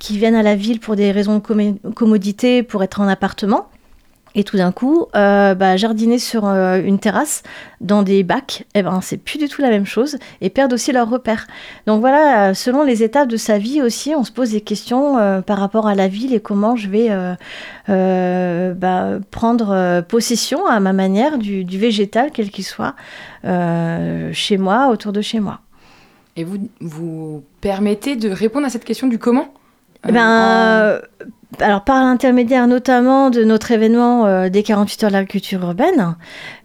qui 0.00 0.18
viennent 0.18 0.34
à 0.34 0.42
la 0.42 0.56
ville 0.56 0.80
pour 0.80 0.96
des 0.96 1.12
raisons 1.12 1.36
de 1.36 1.90
commodité, 1.94 2.64
pour 2.64 2.82
être 2.82 3.00
en 3.00 3.06
appartement. 3.06 3.68
Et 4.36 4.44
tout 4.44 4.56
d'un 4.56 4.70
coup, 4.70 5.06
euh, 5.16 5.54
bah, 5.54 5.76
jardiner 5.76 6.20
sur 6.20 6.46
euh, 6.46 6.80
une 6.80 7.00
terrasse 7.00 7.42
dans 7.80 8.02
des 8.04 8.22
bacs, 8.22 8.64
eh 8.76 8.82
ben, 8.82 9.00
c'est 9.02 9.16
plus 9.16 9.38
du 9.38 9.48
tout 9.48 9.60
la 9.60 9.70
même 9.70 9.86
chose 9.86 10.18
et 10.40 10.50
perdent 10.50 10.72
aussi 10.72 10.92
leurs 10.92 11.10
repères. 11.10 11.48
Donc 11.86 12.00
voilà, 12.00 12.54
selon 12.54 12.84
les 12.84 13.02
étapes 13.02 13.28
de 13.28 13.36
sa 13.36 13.58
vie 13.58 13.82
aussi, 13.82 14.14
on 14.14 14.22
se 14.22 14.30
pose 14.30 14.52
des 14.52 14.60
questions 14.60 15.18
euh, 15.18 15.40
par 15.40 15.58
rapport 15.58 15.88
à 15.88 15.96
la 15.96 16.06
ville 16.06 16.32
et 16.32 16.40
comment 16.40 16.76
je 16.76 16.88
vais 16.88 17.08
bah, 17.88 19.18
prendre 19.32 20.00
possession 20.02 20.64
à 20.66 20.78
ma 20.78 20.92
manière 20.92 21.36
du, 21.36 21.64
du 21.64 21.78
végétal, 21.78 22.30
quel 22.32 22.50
qu'il 22.50 22.64
soit, 22.64 22.94
chez 23.42 24.58
moi, 24.58 24.88
autour 24.90 25.12
de 25.12 25.22
chez 25.22 25.40
moi. 25.40 25.60
Et 26.36 26.44
vous 26.44 26.58
vous 26.80 27.42
permettez 27.60 28.14
de 28.14 28.30
répondre 28.30 28.64
à 28.64 28.70
cette 28.70 28.84
question 28.84 29.08
du 29.08 29.18
comment? 29.18 29.52
Eh 30.08 30.12
ben, 30.12 30.28
euh, 30.28 31.00
alors 31.58 31.84
par 31.84 32.02
l'intermédiaire 32.02 32.66
notamment 32.66 33.30
de 33.30 33.44
notre 33.44 33.70
événement 33.70 34.26
euh, 34.26 34.48
des 34.48 34.62
48 34.62 35.04
heures 35.04 35.10
de 35.10 35.14
l'agriculture 35.14 35.62
urbaine, 35.62 36.16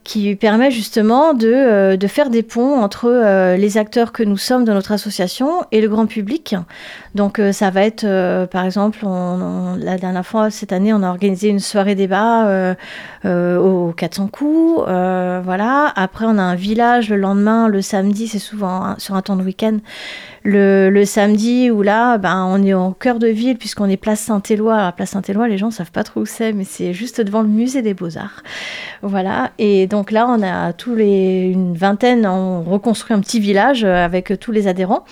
qui 0.06 0.36
permet 0.36 0.72
justement 0.72 1.34
de, 1.34 1.52
euh, 1.52 1.98
de 1.98 2.08
faire 2.08 2.30
des 2.30 2.44
ponts 2.44 2.80
entre 2.82 3.08
euh, 3.10 3.58
les 3.58 3.78
acteurs 3.78 4.14
que 4.14 4.24
nous 4.24 4.38
sommes 4.38 4.64
dans 4.64 4.74
notre 4.74 4.94
association 4.94 5.50
et 5.74 5.82
le 5.82 5.90
grand 5.90 6.06
public. 6.06 6.56
Donc 7.16 7.40
euh, 7.40 7.52
ça 7.52 7.72
va 7.72 7.82
être, 7.82 8.06
par 8.46 8.64
exemple, 8.64 9.00
on- 9.04 9.76
la 9.78 9.98
dernière 9.98 10.26
fois, 10.26 10.50
cette 10.52 10.72
année, 10.72 10.94
on 10.94 11.02
a 11.04 11.10
organisé 11.10 11.50
une 11.50 11.60
soirée 11.60 11.96
débat 11.96 12.48
euh, 12.48 12.76
euh, 13.26 13.58
au 13.58 13.92
400 13.94 14.28
coups. 14.28 14.84
voilà. 14.86 15.92
Après, 15.96 16.26
on 16.28 16.38
a 16.38 16.42
un 16.44 16.56
village 16.56 17.10
le 17.10 17.18
lendemain, 17.18 17.68
le 17.68 17.82
samedi, 17.82 18.28
c'est 18.28 18.40
souvent 18.40 18.96
sur 19.00 19.16
un 19.16 19.22
temps 19.22 19.36
de 19.36 19.44
week-end 19.44 19.80
le, 20.48 20.92
le 20.92 21.06
samedi 21.06 21.72
où 21.72 21.82
là, 21.82 22.20
ben, 22.20 22.46
on 22.48 22.62
est 22.64 22.76
au 22.76 22.92
cœur 22.92 23.18
de 23.18 23.26
ville 23.28 23.58
puisqu'on 23.58 23.90
est 23.90 23.98
place 23.98 24.20
Saint-Éloi. 24.20 24.76
Alors, 24.76 24.94
place 24.94 25.10
Saint-Éloi, 25.10 25.48
les 25.48 25.58
gens 25.58 25.72
savent 25.72 25.90
pas 25.92 26.04
trop 26.04 26.22
où 26.22 26.26
c'est, 26.28 26.54
mais 26.54 26.66
c'est 26.66 26.94
juste 26.94 27.20
devant 27.20 27.42
le 27.42 27.48
musée 27.48 27.82
des 27.82 27.96
Beaux-Arts. 27.96 28.44
Voilà. 29.02 29.50
Et 29.58 29.88
donc 29.88 29.95
là, 30.12 30.28
on 30.30 30.42
a 30.42 30.74
tous 30.74 30.96
les, 30.96 31.50
une 31.52 31.76
vingtaine, 31.76 32.26
on 32.26 32.64
reconstruit 32.64 33.16
un 33.16 33.20
petit 33.20 33.40
village 33.40 33.84
euh, 33.84 34.06
avec 34.06 34.40
tous 34.40 34.52
les 34.52 34.68
adhérents. 34.68 35.06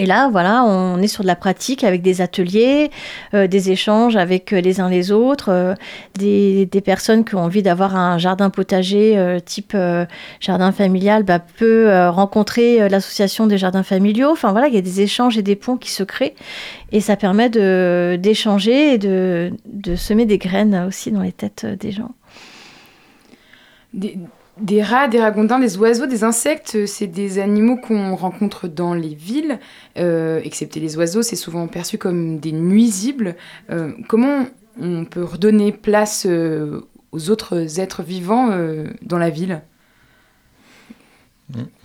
Et 0.00 0.06
là, 0.06 0.28
voilà, 0.30 0.62
on 0.64 1.02
est 1.02 1.08
sur 1.08 1.22
de 1.24 1.26
la 1.26 1.34
pratique 1.34 1.82
avec 1.82 2.02
des 2.02 2.20
ateliers, 2.20 2.90
euh, 3.34 3.48
des 3.48 3.72
échanges 3.72 4.16
avec 4.16 4.52
euh, 4.52 4.60
les 4.60 4.80
uns 4.80 4.88
les 4.88 5.10
autres, 5.10 5.48
euh, 5.50 5.74
des, 6.14 6.68
personnes 6.84 7.24
qui 7.24 7.34
ont 7.34 7.40
envie 7.40 7.62
d'avoir 7.62 7.96
un 7.96 8.16
jardin 8.16 8.48
potager 8.48 9.18
euh, 9.18 9.40
type 9.40 9.72
euh, 9.74 10.06
jardin 10.38 10.70
familial 10.70 11.24
bah, 11.24 11.40
peut 11.40 11.90
euh, 11.90 12.12
rencontrer 12.12 12.80
euh, 12.80 12.88
l'association 12.88 13.48
des 13.48 13.58
jardins 13.58 13.82
familiaux. 13.82 14.30
Enfin 14.30 14.52
voilà, 14.52 14.68
il 14.68 14.74
y 14.74 14.78
a 14.78 14.82
des 14.82 15.00
échanges 15.00 15.36
et 15.36 15.42
des 15.42 15.56
ponts 15.56 15.76
qui 15.76 15.90
se 15.90 16.04
créent 16.04 16.36
et 16.92 17.00
ça 17.00 17.16
permet 17.16 17.50
d'échanger 17.50 18.94
et 18.94 18.98
de, 18.98 19.50
de 19.66 19.96
semer 19.96 20.26
des 20.26 20.38
graines 20.38 20.84
aussi 20.86 21.10
dans 21.10 21.22
les 21.22 21.32
têtes 21.32 21.64
euh, 21.64 21.76
des 21.76 21.90
gens. 21.90 22.12
Des, 23.94 24.82
rats, 24.82 25.08
des 25.08 25.20
ragondins, 25.20 25.58
des 25.58 25.78
oiseaux, 25.78 26.06
des 26.06 26.24
insectes, 26.24 26.74
euh, 26.74 26.86
c'est 26.86 27.06
des 27.06 27.38
animaux 27.38 27.76
qu'on 27.76 28.14
rencontre 28.16 28.68
dans 28.68 28.92
les 28.92 29.14
villes. 29.14 29.58
Euh, 29.98 30.40
excepté 30.42 30.80
les 30.80 30.96
oiseaux, 30.96 31.22
c'est 31.22 31.36
souvent 31.36 31.66
perçu 31.68 31.96
comme 31.96 32.38
des 32.38 32.52
nuisibles. 32.52 33.36
Euh, 33.70 33.92
comment 34.08 34.46
on 34.80 35.04
peut 35.04 35.24
redonner 35.24 35.72
place 35.72 36.26
aux 37.12 37.30
autres 37.30 37.80
êtres 37.80 38.02
vivants 38.02 38.50
dans 39.02 39.18
la 39.18 39.30
ville? 39.30 39.62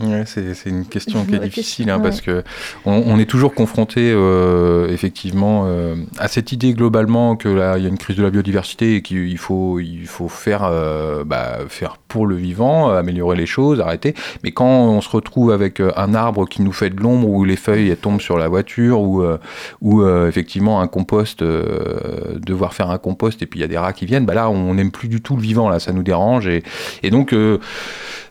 Ouais, 0.02 0.24
c'est 0.26 0.56
c'est 0.56 0.70
une 0.70 0.86
question 0.86 1.24
qui 1.24 1.36
est 1.36 1.40
difficile 1.40 1.90
hein, 1.90 1.96
ouais. 1.96 2.04
parce 2.04 2.20
que 2.20 2.44
on, 2.84 3.02
on 3.08 3.18
est 3.18 3.26
toujours 3.26 3.54
confronté 3.54 4.12
euh, 4.14 4.90
effectivement 4.90 5.64
euh, 5.68 5.96
à 6.18 6.28
cette 6.28 6.52
idée 6.52 6.74
globalement 6.74 7.38
que 7.38 7.48
là 7.48 7.78
il 7.78 7.84
y 7.84 7.86
a 7.86 7.90
une 7.90 7.98
crise 7.98 8.18
de 8.18 8.24
la 8.24 8.30
biodiversité 8.30 8.96
et 8.96 9.02
qu'il 9.02 9.38
faut 9.38 9.80
il 9.80 10.06
faut 10.06 10.28
faire 10.28 10.64
euh, 10.66 11.24
bah, 11.24 11.60
faire 11.70 11.96
pour 12.10 12.28
le 12.28 12.36
vivant, 12.36 12.90
améliorer 12.90 13.38
les 13.38 13.46
choses, 13.46 13.80
arrêter. 13.80 14.14
Mais 14.44 14.52
quand 14.52 14.68
on 14.68 15.00
se 15.00 15.10
retrouve 15.10 15.52
avec 15.52 15.80
un 15.80 16.14
arbre 16.14 16.46
qui 16.46 16.62
nous 16.62 16.74
fait 16.74 16.90
de 16.90 17.00
l'ombre 17.02 17.30
où 17.30 17.46
les 17.46 17.56
feuilles 17.56 17.90
elles 17.90 17.98
tombent 17.98 18.22
sur 18.22 18.38
la 18.38 18.50
voiture 18.50 19.00
ou 19.00 19.24
ou 19.82 20.06
effectivement 20.28 20.82
un 20.82 20.88
compost 20.88 21.42
devoir 21.42 22.74
faire 22.74 22.90
un 22.90 22.98
compost 22.98 23.42
et 23.42 23.46
puis 23.46 23.60
il 23.60 23.62
y 23.62 23.66
a 23.66 23.70
des 23.70 23.78
rats 23.78 23.94
qui 23.94 24.06
viennent, 24.06 24.26
bah 24.26 24.34
là 24.34 24.50
on 24.50 24.74
n'aime 24.74 24.92
plus 24.92 25.08
du 25.08 25.22
tout 25.22 25.38
le 25.38 25.42
vivant 25.42 25.70
là, 25.70 25.80
ça 25.80 25.94
nous 25.94 26.04
dérange 26.04 26.48
et 26.48 26.64
et 27.02 27.10
donc 27.10 27.34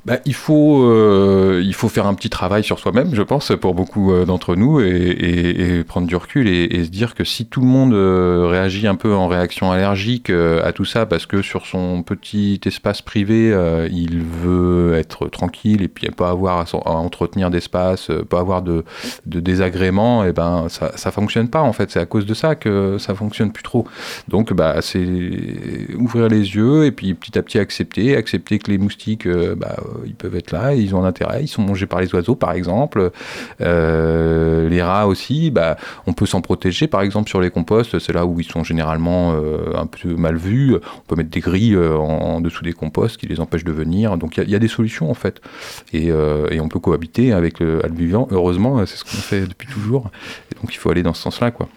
bah, 0.04 0.18
il, 0.24 0.34
faut, 0.34 0.82
euh, 0.84 1.62
il 1.64 1.74
faut 1.74 1.88
faire 1.88 2.06
un 2.08 2.14
petit 2.14 2.28
travail 2.28 2.64
sur 2.64 2.78
soi-même, 2.80 3.14
je 3.14 3.22
pense, 3.22 3.52
pour 3.60 3.72
beaucoup 3.74 4.12
euh, 4.12 4.24
d'entre 4.24 4.56
nous, 4.56 4.80
et, 4.80 4.86
et- 4.88 5.78
et 5.78 5.84
prendre 5.84 6.08
du 6.08 6.16
recul 6.16 6.48
et, 6.48 6.64
et 6.64 6.84
se 6.84 6.90
dire 6.90 7.14
que 7.14 7.22
si 7.22 7.46
tout 7.46 7.60
le 7.60 7.68
monde 7.68 7.94
euh, 7.94 8.46
réagit 8.48 8.86
un 8.88 8.96
peu 8.96 9.14
en 9.14 9.28
réaction 9.28 9.70
allergique 9.70 10.30
euh, 10.30 10.60
à 10.64 10.72
tout 10.72 10.84
ça, 10.84 11.06
parce 11.06 11.26
que 11.26 11.40
sur 11.40 11.66
son 11.66 12.02
petit 12.02 12.60
espace 12.66 13.00
privé, 13.00 13.52
euh, 13.52 13.88
il 13.92 14.22
veut 14.22 14.94
être 14.94 15.28
tranquille 15.28 15.82
et 15.82 15.88
puis 15.88 16.08
pas 16.10 16.30
avoir 16.30 16.58
à, 16.84 16.90
entretenir 16.90 17.50
d'espace, 17.50 18.10
pas 18.28 18.40
avoir 18.40 18.62
de, 18.62 18.84
de 19.26 19.38
désagréments, 19.40 20.24
et 20.24 20.32
ben 20.32 20.66
ça, 20.68 20.90
ça 20.96 21.12
fonctionne 21.12 21.48
pas 21.48 21.60
en 21.62 21.72
fait. 21.72 21.90
C'est 21.92 22.00
à 22.00 22.06
cause 22.06 22.26
de 22.26 22.34
ça 22.34 22.56
que 22.56 22.98
ça 22.98 23.14
fonctionne 23.14 23.52
plus 23.52 23.62
trop. 23.62 23.86
Donc 24.28 24.52
bah 24.52 24.76
c'est 24.80 25.06
ouvrir 25.96 26.28
les 26.28 26.56
yeux 26.56 26.86
et 26.86 26.90
puis 26.92 27.14
petit 27.14 27.38
à 27.38 27.42
petit 27.42 27.58
accepter, 27.60 28.16
accepter 28.16 28.58
que 28.58 28.70
les 28.70 28.78
moustiques, 28.78 29.28
bah, 29.28 29.76
ils 30.04 30.14
peuvent 30.14 30.36
être 30.36 30.52
là, 30.52 30.74
ils 30.74 30.94
ont 30.94 31.02
un 31.02 31.06
intérêt, 31.06 31.42
ils 31.42 31.48
sont 31.48 31.62
mangés 31.62 31.86
par 31.86 32.00
les 32.00 32.12
oiseaux 32.14 32.34
par 32.34 32.52
exemple. 32.52 33.10
Euh, 33.60 34.68
les 34.68 34.82
rats 34.82 35.06
aussi, 35.06 35.50
bah, 35.50 35.76
on 36.06 36.12
peut 36.12 36.26
s'en 36.26 36.40
protéger 36.40 36.86
par 36.86 37.02
exemple 37.02 37.28
sur 37.28 37.40
les 37.40 37.50
composts, 37.50 37.98
c'est 37.98 38.12
là 38.12 38.26
où 38.26 38.40
ils 38.40 38.46
sont 38.46 38.64
généralement 38.64 39.32
euh, 39.32 39.74
un 39.76 39.86
peu 39.86 40.14
mal 40.14 40.36
vus. 40.36 40.74
On 40.74 41.06
peut 41.06 41.16
mettre 41.16 41.30
des 41.30 41.40
grilles 41.40 41.76
en, 41.76 42.40
dessous 42.40 42.64
des 42.64 42.72
composts 42.72 43.16
qui 43.16 43.26
les 43.26 43.40
empêchent 43.40 43.64
de 43.64 43.72
venir. 43.72 44.16
Donc 44.16 44.36
il 44.36 44.50
y, 44.50 44.54
a 44.54 44.58
des 44.58 44.68
solutions 44.68 45.10
en 45.10 45.14
fait. 45.14 45.40
Et, 45.92 46.12
on 46.12 46.68
peut 46.68 46.78
cohabiter 46.78 47.32
avec 47.32 47.58
le, 47.58 47.82
vivant. 47.92 48.28
Heureusement, 48.30 48.84
c'est 48.86 48.96
ce 48.96 49.04
qu'on 49.04 49.10
fait 49.10 49.46
depuis 49.46 49.66
toujours. 49.68 50.10
Donc 50.60 50.72
il 50.72 50.76
faut 50.76 50.90
aller 50.90 51.02
dans 51.02 51.14
ce 51.14 51.22
sens-là 51.22 51.50
quoi. 51.50 51.68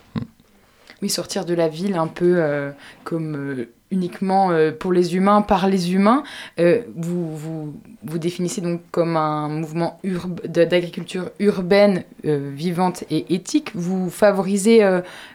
Oui, 1.02 1.10
sortir 1.10 1.46
de 1.46 1.54
la 1.54 1.68
ville 1.68 1.96
un 1.96 2.08
peu 2.08 2.36
euh, 2.38 2.72
comme 3.04 3.36
euh, 3.36 3.70
uniquement 3.92 4.52
euh, 4.52 4.72
pour 4.72 4.94
les 4.94 5.16
humains, 5.16 5.42
par 5.42 5.68
les 5.68 5.94
humains. 5.94 6.24
vous, 6.58 7.36
vous, 7.36 7.76
vous 8.04 8.18
définissez 8.18 8.62
donc 8.62 8.82
comme 8.92 9.18
un 9.18 9.50
mouvement 9.50 10.00
d'agriculture 10.46 11.32
urbaine, 11.40 12.04
vivante 12.24 13.04
et 13.10 13.36
éthique. 13.36 13.72
Vous 13.76 14.10
favorisez, 14.10 14.78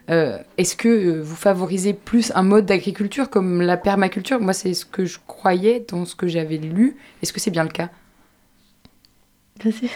est-ce 0.09 0.77
que 0.77 1.21
vous 1.21 1.37
favorisez 1.37 1.93
plus 1.93 2.33
un 2.35 2.43
mode 2.43 2.67
d'agriculture 2.67 3.31
comme 3.31 3.63
la 3.63 3.77
permaculture? 3.77 4.41
Moi, 4.41 4.53
c'est 4.53 4.75
ce 4.75 4.85
que 4.85 5.05
je 5.05 5.19
croyais 5.27 5.85
dans 5.89 6.05
ce 6.05 6.15
que 6.15 6.27
j'avais 6.27 6.59
lu. 6.59 6.97
Est-ce 7.23 7.33
que 7.33 7.41
c'est 7.41 7.51
bien 7.51 7.65
le 7.65 7.71
cas? 7.71 7.91
Vas-y. 9.63 9.91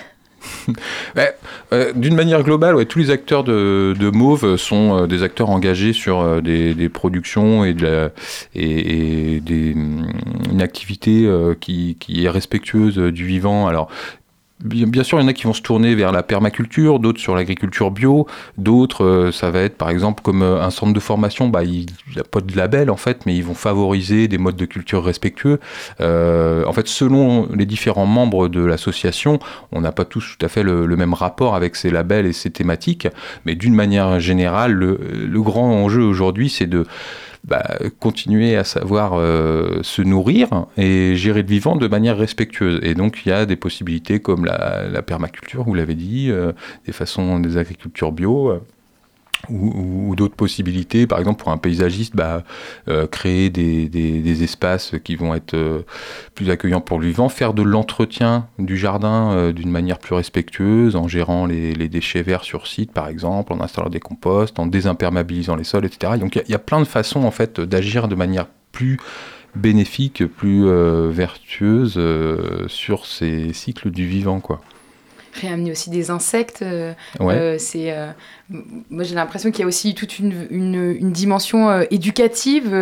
Euh, 1.72 1.92
D'une 1.94 2.14
manière 2.14 2.42
globale, 2.42 2.84
tous 2.86 2.98
les 2.98 3.10
acteurs 3.10 3.44
de, 3.44 4.10
Mauve 4.12 4.56
sont 4.56 5.02
euh, 5.02 5.06
des 5.06 5.22
acteurs 5.22 5.50
engagés 5.50 5.92
sur 5.92 6.20
euh, 6.20 6.40
des, 6.40 6.88
productions 6.88 7.64
et, 7.64 7.74
des, 7.74 9.74
une 9.74 10.60
activité 10.60 11.28
qui, 11.60 11.96
qui, 11.98 12.24
est 12.24 12.28
respectueuse 12.28 12.98
du 12.98 13.26
vivant. 13.26 13.66
Alors, 13.66 13.88
Bien, 14.64 15.04
sûr, 15.04 15.18
il 15.18 15.22
y 15.22 15.24
en 15.26 15.28
a 15.28 15.34
qui 15.34 15.44
vont 15.44 15.52
se 15.52 15.60
tourner 15.60 15.94
vers 15.94 16.10
la 16.10 16.22
permaculture, 16.22 16.98
d'autres 16.98 17.20
sur 17.20 17.34
l'agriculture 17.34 17.90
bio, 17.90 18.26
d'autres, 18.56 19.04
euh, 19.04 19.30
ça 19.30 19.50
va 19.50 19.60
être 19.60 19.76
par 19.76 19.90
exemple 19.90 20.22
comme 20.22 20.42
euh, 20.42 20.62
un 20.62 20.70
centre 20.70 20.94
de 20.94 21.00
formation, 21.00 21.50
bah, 21.50 21.64
il 21.64 21.84
n'y 22.14 22.18
a 22.18 22.24
pas 22.24 22.40
de 22.40 22.56
label 22.56 22.90
en 22.90 22.96
fait, 22.96 23.26
mais 23.26 23.36
ils 23.36 23.44
vont 23.44 23.52
favoriser 23.52 24.26
des 24.26 24.38
modes 24.38 24.56
de 24.56 24.64
culture 24.64 25.04
respectueux. 25.04 25.60
Euh, 26.00 26.64
en 26.64 26.72
fait, 26.72 26.88
selon 26.88 27.46
les 27.54 27.66
différents 27.66 28.06
membres 28.06 28.48
de 28.48 28.64
l'association, 28.64 29.38
on 29.70 29.82
n'a 29.82 29.92
pas 29.92 30.06
tous 30.06 30.38
tout 30.38 30.46
à 30.46 30.48
fait 30.48 30.62
le, 30.62 30.86
même 30.96 31.12
rapport 31.12 31.54
avec 31.54 31.76
ces 31.76 31.90
labels 31.90 32.24
et 32.24 32.32
ces 32.32 32.50
thématiques, 32.50 33.06
mais 33.44 33.56
d'une 33.56 33.74
manière 33.74 34.18
générale, 34.18 34.72
le, 34.72 34.98
le 35.12 35.42
grand 35.42 35.70
enjeu 35.70 36.04
aujourd'hui, 36.04 36.48
c'est 36.48 36.66
de 36.66 36.86
bah, 37.44 37.78
continuer 38.00 38.56
à 38.56 38.64
savoir 38.64 39.12
euh, 39.14 39.80
se 39.82 40.02
nourrir 40.02 40.66
et 40.76 41.14
gérer 41.14 41.42
le 41.42 41.48
vivant 41.48 41.76
de 41.76 41.86
manière 41.88 42.16
respectueuse. 42.16 42.80
Et 42.82 42.94
donc 42.94 43.22
il 43.24 43.28
y 43.28 43.32
a 43.32 43.44
des 43.46 43.56
possibilités 43.56 44.20
comme 44.20 44.44
la, 44.44 44.88
la 44.88 45.02
permaculture, 45.02 45.64
vous 45.64 45.74
l'avez 45.74 45.94
dit, 45.94 46.30
euh, 46.30 46.52
des 46.86 46.92
façons 46.92 47.40
des 47.40 47.56
agricultures 47.56 48.12
bio. 48.12 48.60
Ou, 49.50 50.14
d'autres 50.16 50.36
possibilités, 50.36 51.06
par 51.06 51.18
exemple 51.18 51.42
pour 51.42 51.52
un 51.52 51.58
paysagiste, 51.58 52.14
bah, 52.14 52.44
euh, 52.88 53.06
créer 53.06 53.50
des, 53.50 54.42
espaces 54.42 54.94
qui 55.04 55.16
vont 55.16 55.34
être 55.34 55.54
euh, 55.54 55.82
plus 56.34 56.50
accueillants 56.50 56.80
pour 56.80 56.98
le 56.98 57.06
vivant, 57.06 57.28
faire 57.28 57.54
de 57.54 57.62
l'entretien 57.62 58.48
du 58.58 58.76
jardin 58.76 59.32
euh, 59.32 59.52
d'une 59.52 59.70
manière 59.70 59.98
plus 59.98 60.14
respectueuse, 60.14 60.96
en 60.96 61.08
gérant 61.08 61.46
les, 61.46 61.74
les, 61.74 61.88
déchets 61.88 62.22
verts 62.22 62.44
sur 62.44 62.66
site 62.66 62.92
par 62.92 63.08
exemple, 63.08 63.52
en 63.52 63.60
installant 63.60 63.88
des 63.88 64.00
composts, 64.00 64.58
en 64.58 64.66
désimperméabilisant 64.66 65.56
les 65.56 65.64
sols, 65.64 65.84
etc. 65.84 66.14
Donc 66.18 66.36
il 66.36 66.42
y, 66.48 66.52
y, 66.52 66.54
a 66.54 66.58
plein 66.58 66.80
de 66.80 66.84
façons 66.84 67.24
en 67.24 67.30
fait 67.30 67.60
d'agir 67.60 68.08
de 68.08 68.14
manière 68.14 68.46
plus 68.72 68.98
bénéfique, 69.54 70.26
plus 70.26 70.68
vertueuse 71.10 72.00
sur 72.66 73.06
ces 73.06 73.52
cycles 73.52 73.90
du 73.92 74.04
vivant, 74.04 74.40
quoi 74.40 74.60
réamener 75.34 75.70
aussi 75.70 75.90
des 75.90 76.10
insectes. 76.10 76.62
Euh, 76.62 76.92
ouais. 77.20 77.34
euh, 77.34 77.56
c'est, 77.58 77.92
euh, 77.92 78.10
moi, 78.90 79.04
j'ai 79.04 79.14
l'impression 79.14 79.50
qu'il 79.50 79.60
y 79.60 79.64
a 79.64 79.66
aussi 79.66 79.94
toute 79.94 80.18
une, 80.18 80.46
une, 80.50 80.96
une 80.98 81.12
dimension 81.12 81.68
euh, 81.68 81.84
éducative, 81.90 82.74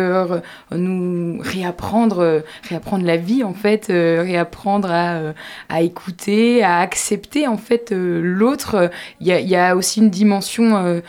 nous 0.71 1.39
réapprendre, 1.41 2.43
réapprendre 2.67 3.05
la 3.05 3.17
vie 3.17 3.43
en 3.43 3.53
fait, 3.53 3.87
réapprendre 3.87 4.89
à, 4.91 5.33
à 5.69 5.81
écouter, 5.81 6.63
à 6.63 6.79
accepter 6.79 7.47
en 7.47 7.57
fait 7.57 7.91
l'autre. 7.91 8.89
Il 9.19 9.27
y 9.27 9.31
a, 9.31 9.39
y 9.39 9.55
a, 9.55 9.75
aussi 9.75 9.99
une 9.99 10.09
dimension 10.09 11.01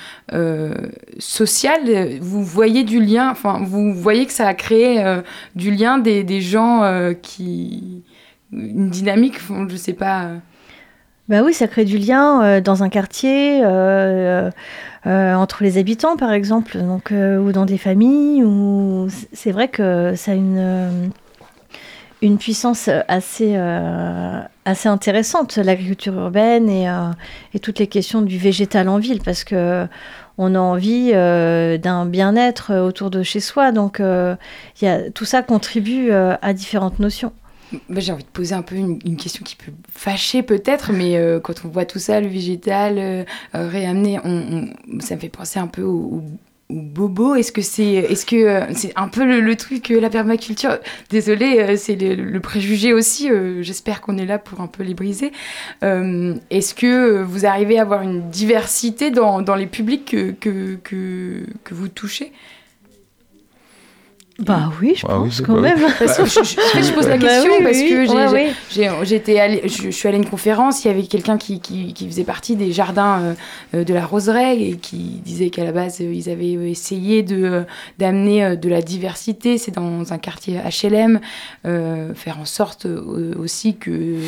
sociale. 1.19 2.19
Vous 2.21 2.45
voyez 2.45 2.85
du 2.85 3.01
lien, 3.01 3.31
enfin, 3.31 3.61
vous 3.63 3.93
voyez 3.95 4.27
que 4.27 4.33
ça 4.33 4.47
a 4.49 4.55
créé 4.55 5.21
du 5.55 5.71
lien 5.71 5.99
des, 5.99 6.25
des 6.25 6.41
gens 6.41 6.83
qui 7.23 8.03
une 8.53 8.91
dynamique, 8.91 9.39
je 9.69 9.77
sais 9.77 9.93
pas. 9.95 10.31
Ben 11.29 11.43
oui, 11.43 11.55
ça 11.55 11.69
crée 11.69 11.87
du 11.87 11.97
lien 11.97 12.45
euh, 12.45 12.61
dans 12.61 12.83
un 12.83 12.91
quartier, 12.91 13.63
euh, 13.65 14.51
euh, 15.07 15.35
entre 15.35 15.63
les 15.63 15.79
habitants 15.79 16.19
par 16.19 16.33
exemple, 16.35 16.77
donc, 16.79 17.13
ou 17.13 17.51
dans 17.53 17.65
des 17.65 17.79
familles. 17.79 18.45
Ou... 18.45 19.09
C'est 19.33 19.51
vrai 19.51 19.69
que 19.69 20.15
ça 20.17 20.33
a 20.33 20.35
une, 20.35 21.11
une 22.21 22.37
puissance 22.37 22.91
assez, 23.09 23.57
assez 24.67 24.89
intéressante, 24.89 25.57
l'agriculture 25.57 26.15
urbaine 26.15 26.69
et, 26.69 26.89
et, 27.55 27.59
toutes 27.59 27.79
les 27.79 27.87
questions 27.87 28.21
du 28.21 28.37
végétal 28.37 28.89
en 28.89 28.99
ville, 28.99 29.21
parce 29.23 29.45
que 29.45 29.87
on 30.37 30.55
a 30.55 30.59
envie 30.59 31.13
d'un 31.13 32.05
bien-être 32.05 32.75
autour 32.75 33.09
de 33.11 33.23
chez 33.23 33.41
soi. 33.41 33.73
Donc 33.73 33.99
y 34.01 34.87
a, 34.87 35.11
tout 35.11 35.25
ça 35.25 35.43
contribue 35.43 36.13
à 36.13 36.53
différentes 36.53 36.99
notions. 36.99 37.33
Bah, 37.89 38.01
j'ai 38.01 38.13
envie 38.13 38.25
de 38.25 38.29
poser 38.29 38.55
un 38.55 38.63
peu 38.63 38.77
une, 38.77 39.17
question 39.17 39.45
qui 39.45 39.57
peut 39.57 39.73
fâcher 39.93 40.43
peut-être, 40.43 40.93
mais 40.93 41.17
euh, 41.17 41.41
quand 41.41 41.65
on 41.65 41.69
voit 41.69 41.85
tout 41.85 41.99
ça, 41.99 42.21
le 42.21 42.29
végétal 42.29 42.97
euh, 42.99 43.25
réamené, 43.53 44.19
on, 44.25 44.69
on, 44.93 45.01
ça 45.01 45.17
me 45.17 45.21
fait 45.21 45.29
penser 45.29 45.59
un 45.59 45.67
peu 45.67 45.83
au, 45.83 46.23
bobo. 46.71 47.35
Est-ce 47.35 47.53
que 47.53 47.63
c'est 47.63 47.85
est-ce 47.85 48.35
euh, 48.35 48.91
un 48.97 49.09
peu 49.09 49.25
le, 49.25 49.41
le 49.41 49.57
truc 49.57 49.91
la 49.91 50.11
permaculture? 50.11 50.79
Désolée, 51.11 51.77
c'est 51.77 51.95
le, 51.95 52.41
préjugé 52.41 52.93
aussi. 52.93 53.29
J'espère 53.61 54.01
qu'on 54.01 54.17
est 54.17 54.27
là 54.27 54.39
pour 54.39 54.61
un 54.61 54.67
peu 54.67 54.83
les 54.83 54.95
briser. 54.95 55.31
Est-ce 55.83 56.75
que 56.75 57.23
vous 57.23 57.47
arrivez 57.47 57.79
à 57.79 57.83
avoir 57.83 58.03
une 58.03 58.29
diversité 58.31 59.11
dans, 59.11 59.55
les 59.55 59.67
publics 59.67 60.17
que 60.41 61.45
vous 61.71 61.89
touchez? 61.89 62.33
Bah 64.41 64.73
oui, 64.81 64.95
je 64.97 65.07
ah 65.09 65.15
pense 65.15 65.39
oui, 65.39 65.45
quand 65.47 65.55
bah 65.55 65.61
même. 65.61 65.79
Oui. 65.79 65.85
De 65.85 65.89
toute 65.89 66.09
façon, 66.09 66.25
je, 66.25 66.43
je, 66.43 66.83
je, 66.83 66.93
pose 66.93 67.07
la 67.07 67.19
question 67.19 67.51
bah 67.51 67.57
oui, 67.59 67.65
parce 67.65 67.79
que 67.79 68.05
j'ai, 68.05 68.33
ouais, 68.33 68.53
j'ai, 68.73 68.91
ouais. 68.91 68.97
j'étais 69.05 69.39
allée, 69.39 69.63
je, 69.69 69.91
suis 69.91 70.09
allée 70.09 70.19
à 70.19 70.21
une 70.21 70.29
conférence, 70.29 70.85
il 70.85 70.89
y 70.89 70.91
avait 70.91 71.05
quelqu'un 71.05 71.39
qui, 71.39 71.61
qui, 71.61 71.93
qui 71.93 72.09
faisait 72.09 72.25
partie 72.25 72.57
des 72.57 72.73
jardins 72.73 73.37
euh, 73.75 73.85
de 73.85 73.95
la 73.95 74.05
Roseraie 74.05 74.61
et 74.61 74.77
qui 74.77 75.21
disait 75.25 75.51
qu'à 75.51 75.63
la 75.63 75.71
base, 75.71 76.01
euh, 76.01 76.13
ils 76.13 76.29
avaient 76.29 76.53
essayé 76.69 77.23
de, 77.23 77.45
euh, 77.45 77.63
d'amener 77.99 78.57
de 78.57 78.69
la 78.69 78.83
diversité, 78.83 79.57
c'est 79.57 79.71
dans 79.71 80.13
un 80.13 80.19
quartier 80.19 80.59
HLM, 80.59 81.21
euh, 81.65 82.13
faire 82.15 82.41
en 82.41 82.45
sorte 82.45 82.87
aussi 82.87 83.77
que 83.77 84.19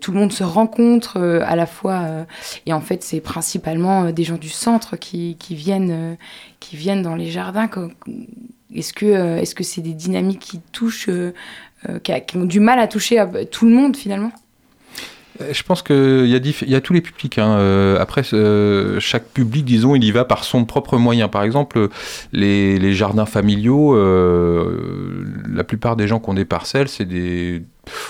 tout 0.00 0.12
le 0.12 0.18
monde 0.18 0.32
se 0.32 0.44
rencontre 0.44 1.18
à 1.18 1.56
la 1.56 1.66
fois. 1.66 2.26
et 2.66 2.72
en 2.72 2.80
fait, 2.80 3.02
c'est 3.02 3.20
principalement 3.20 4.10
des 4.10 4.24
gens 4.24 4.36
du 4.36 4.48
centre 4.48 4.96
qui, 4.96 5.36
qui, 5.38 5.54
viennent, 5.54 6.16
qui 6.60 6.76
viennent 6.76 7.02
dans 7.02 7.16
les 7.16 7.30
jardins. 7.30 7.66
Comme, 7.66 7.92
est-ce 8.74 8.92
que 8.92 9.06
euh, 9.06 9.38
est-ce 9.38 9.54
que 9.54 9.64
c'est 9.64 9.80
des 9.80 9.94
dynamiques 9.94 10.40
qui 10.40 10.60
touchent, 10.72 11.08
euh, 11.08 11.32
euh, 11.88 11.98
qui, 11.98 12.12
qui, 12.26 12.36
ont 12.36 12.44
du 12.44 12.60
mal 12.60 12.78
à 12.78 12.86
toucher 12.86 13.24
tout 13.50 13.66
le 13.66 13.72
monde 13.72 13.96
finalement? 13.96 14.32
Je 15.52 15.62
pense 15.62 15.82
qu'il 15.82 16.26
y, 16.26 16.34
a 16.34 16.66
y 16.66 16.74
a 16.74 16.80
tous 16.80 16.92
les 16.92 17.00
publics. 17.00 17.38
Hein. 17.38 17.58
Euh, 17.58 17.98
après, 18.00 18.22
euh, 18.32 18.98
chaque 19.00 19.28
public, 19.28 19.64
disons, 19.64 19.94
il 19.94 20.04
y 20.04 20.10
va 20.10 20.24
par 20.24 20.44
son 20.44 20.64
propre 20.64 20.96
moyen. 20.96 21.28
Par 21.28 21.42
exemple, 21.42 21.88
les, 22.32 22.78
les 22.78 22.92
jardins 22.92 23.26
familiaux, 23.26 23.94
euh, 23.94 25.24
la 25.52 25.64
plupart 25.64 25.96
des 25.96 26.08
gens 26.08 26.20
qui 26.20 26.30
ont 26.30 26.34
des 26.34 26.44
parcelles, 26.44 26.88
c'est 26.88 27.04
des, 27.04 27.62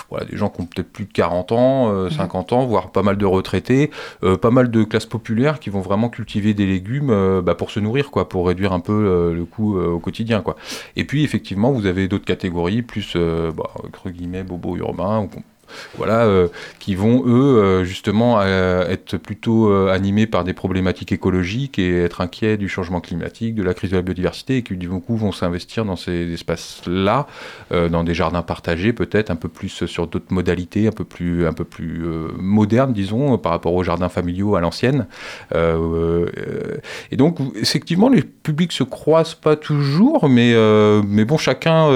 voilà, 0.09 0.25
des 0.25 0.37
gens 0.37 0.49
qui 0.49 0.61
ont 0.61 0.65
peut-être 0.65 0.91
plus 0.91 1.05
de 1.05 1.13
40 1.13 1.51
ans, 1.51 1.91
euh, 1.91 2.09
50 2.09 2.53
ans, 2.53 2.65
voire 2.65 2.91
pas 2.91 3.03
mal 3.03 3.17
de 3.17 3.25
retraités, 3.25 3.91
euh, 4.23 4.37
pas 4.37 4.51
mal 4.51 4.71
de 4.71 4.83
classes 4.83 5.05
populaires 5.05 5.59
qui 5.59 5.69
vont 5.69 5.81
vraiment 5.81 6.09
cultiver 6.09 6.53
des 6.53 6.65
légumes 6.65 7.09
euh, 7.09 7.41
bah, 7.41 7.55
pour 7.55 7.71
se 7.71 7.79
nourrir, 7.79 8.11
quoi, 8.11 8.29
pour 8.29 8.47
réduire 8.47 8.73
un 8.73 8.79
peu 8.79 8.93
euh, 8.93 9.33
le 9.33 9.45
coût 9.45 9.79
au 9.79 9.99
quotidien. 9.99 10.41
Quoi. 10.41 10.55
Et 10.95 11.05
puis, 11.05 11.23
effectivement, 11.23 11.71
vous 11.71 11.85
avez 11.85 12.07
d'autres 12.07 12.25
catégories, 12.25 12.81
plus, 12.81 13.15
bah, 13.15 13.69
entre 13.83 14.09
guillemets, 14.09 14.43
bobo 14.43 14.75
urbain, 14.77 15.21
ou 15.21 15.27
voilà, 15.97 16.25
euh, 16.25 16.47
qui 16.79 16.95
vont 16.95 17.23
eux 17.25 17.57
euh, 17.57 17.83
justement 17.83 18.39
euh, 18.41 18.87
être 18.89 19.17
plutôt 19.17 19.71
animés 19.87 20.27
par 20.27 20.43
des 20.43 20.53
problématiques 20.53 21.11
écologiques 21.11 21.79
et 21.79 22.03
être 22.03 22.21
inquiets 22.21 22.57
du 22.57 22.69
changement 22.69 23.01
climatique, 23.01 23.55
de 23.55 23.63
la 23.63 23.73
crise 23.73 23.91
de 23.91 23.95
la 23.95 24.01
biodiversité, 24.01 24.57
et 24.57 24.63
qui 24.63 24.75
du 24.75 24.89
coup 24.89 25.17
vont 25.17 25.31
s'investir 25.31 25.85
dans 25.85 25.95
ces 25.95 26.33
espaces-là, 26.33 27.27
dans 27.71 28.03
des 28.03 28.13
jardins 28.13 28.41
partagés 28.41 28.93
peut-être 28.93 29.29
un 29.29 29.35
peu 29.35 29.49
plus 29.49 29.85
sur 29.85 30.07
d'autres 30.07 30.33
modalités, 30.33 30.87
un 30.87 30.91
peu 30.91 31.03
plus 31.03 31.45
un 31.45 31.53
peu 31.53 31.63
plus 31.63 32.03
modernes 32.37 32.93
disons 32.93 33.37
par 33.37 33.51
rapport 33.51 33.73
aux 33.73 33.83
jardins 33.83 34.09
familiaux 34.09 34.55
à 34.55 34.61
l'ancienne. 34.61 35.07
et 35.53 37.15
donc 37.17 37.37
effectivement 37.55 38.09
les 38.09 38.21
publics 38.21 38.71
se 38.71 38.83
croisent 38.83 39.35
pas 39.35 39.55
toujours, 39.55 40.29
mais 40.29 40.53
mais 41.05 41.25
bon 41.25 41.37
chacun 41.37 41.89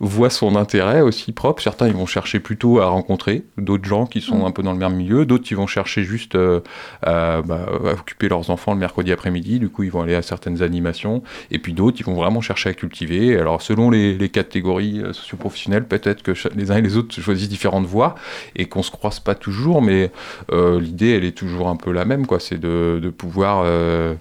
voit 0.00 0.30
son 0.30 0.56
intérêt 0.56 1.00
aussi 1.00 1.32
propre. 1.32 1.62
Certains 1.62 1.88
ils 1.88 1.94
vont 1.94 2.06
chercher 2.06 2.40
plus 2.40 2.55
plutôt 2.56 2.80
à 2.80 2.86
rencontrer 2.86 3.44
d'autres 3.58 3.84
gens 3.84 4.06
qui 4.06 4.22
sont 4.22 4.38
Mm. 4.38 4.44
un 4.46 4.50
peu 4.50 4.62
dans 4.62 4.72
le 4.72 4.78
même 4.78 4.94
milieu, 4.96 5.26
d'autres 5.26 5.44
qui 5.44 5.52
vont 5.52 5.66
chercher 5.66 6.04
juste 6.04 6.36
euh, 6.36 6.60
à, 7.02 7.42
bah, 7.42 7.66
à 7.84 7.92
occuper 7.92 8.30
leurs 8.30 8.48
enfants 8.48 8.72
le 8.72 8.78
mercredi 8.80 9.12
après-midi, 9.12 9.58
du 9.58 9.68
coup 9.68 9.82
ils 9.82 9.90
vont 9.90 10.00
aller 10.00 10.14
à 10.14 10.22
certaines 10.22 10.62
animations, 10.62 11.22
et 11.50 11.58
puis 11.58 11.74
d'autres 11.74 11.98
ils 12.00 12.06
vont 12.06 12.14
vraiment 12.14 12.40
chercher 12.40 12.70
à 12.70 12.72
cultiver. 12.72 13.38
Alors 13.38 13.60
selon 13.60 13.90
les, 13.90 14.14
les 14.16 14.30
catégories 14.30 15.00
euh, 15.00 15.12
socioprofessionnelles, 15.12 15.84
peut-être 15.86 16.22
que 16.22 16.32
les 16.54 16.70
uns 16.70 16.78
et 16.78 16.82
les 16.82 16.96
autres 16.96 17.20
choisissent 17.20 17.50
différentes 17.50 17.84
voies 17.86 18.14
et 18.54 18.64
qu'on 18.66 18.82
se 18.82 18.90
croise 18.90 19.20
pas 19.20 19.34
toujours, 19.34 19.82
mais 19.82 20.10
euh, 20.52 20.80
l'idée 20.80 21.10
elle 21.10 21.24
est 21.24 21.36
toujours 21.36 21.68
un 21.68 21.76
peu 21.76 21.92
la 21.92 22.06
même, 22.06 22.26
quoi. 22.26 22.40
C'est 22.40 22.58
de, 22.58 23.00
de 23.02 23.10
pouvoir 23.10 23.64
euh, 23.66 24.14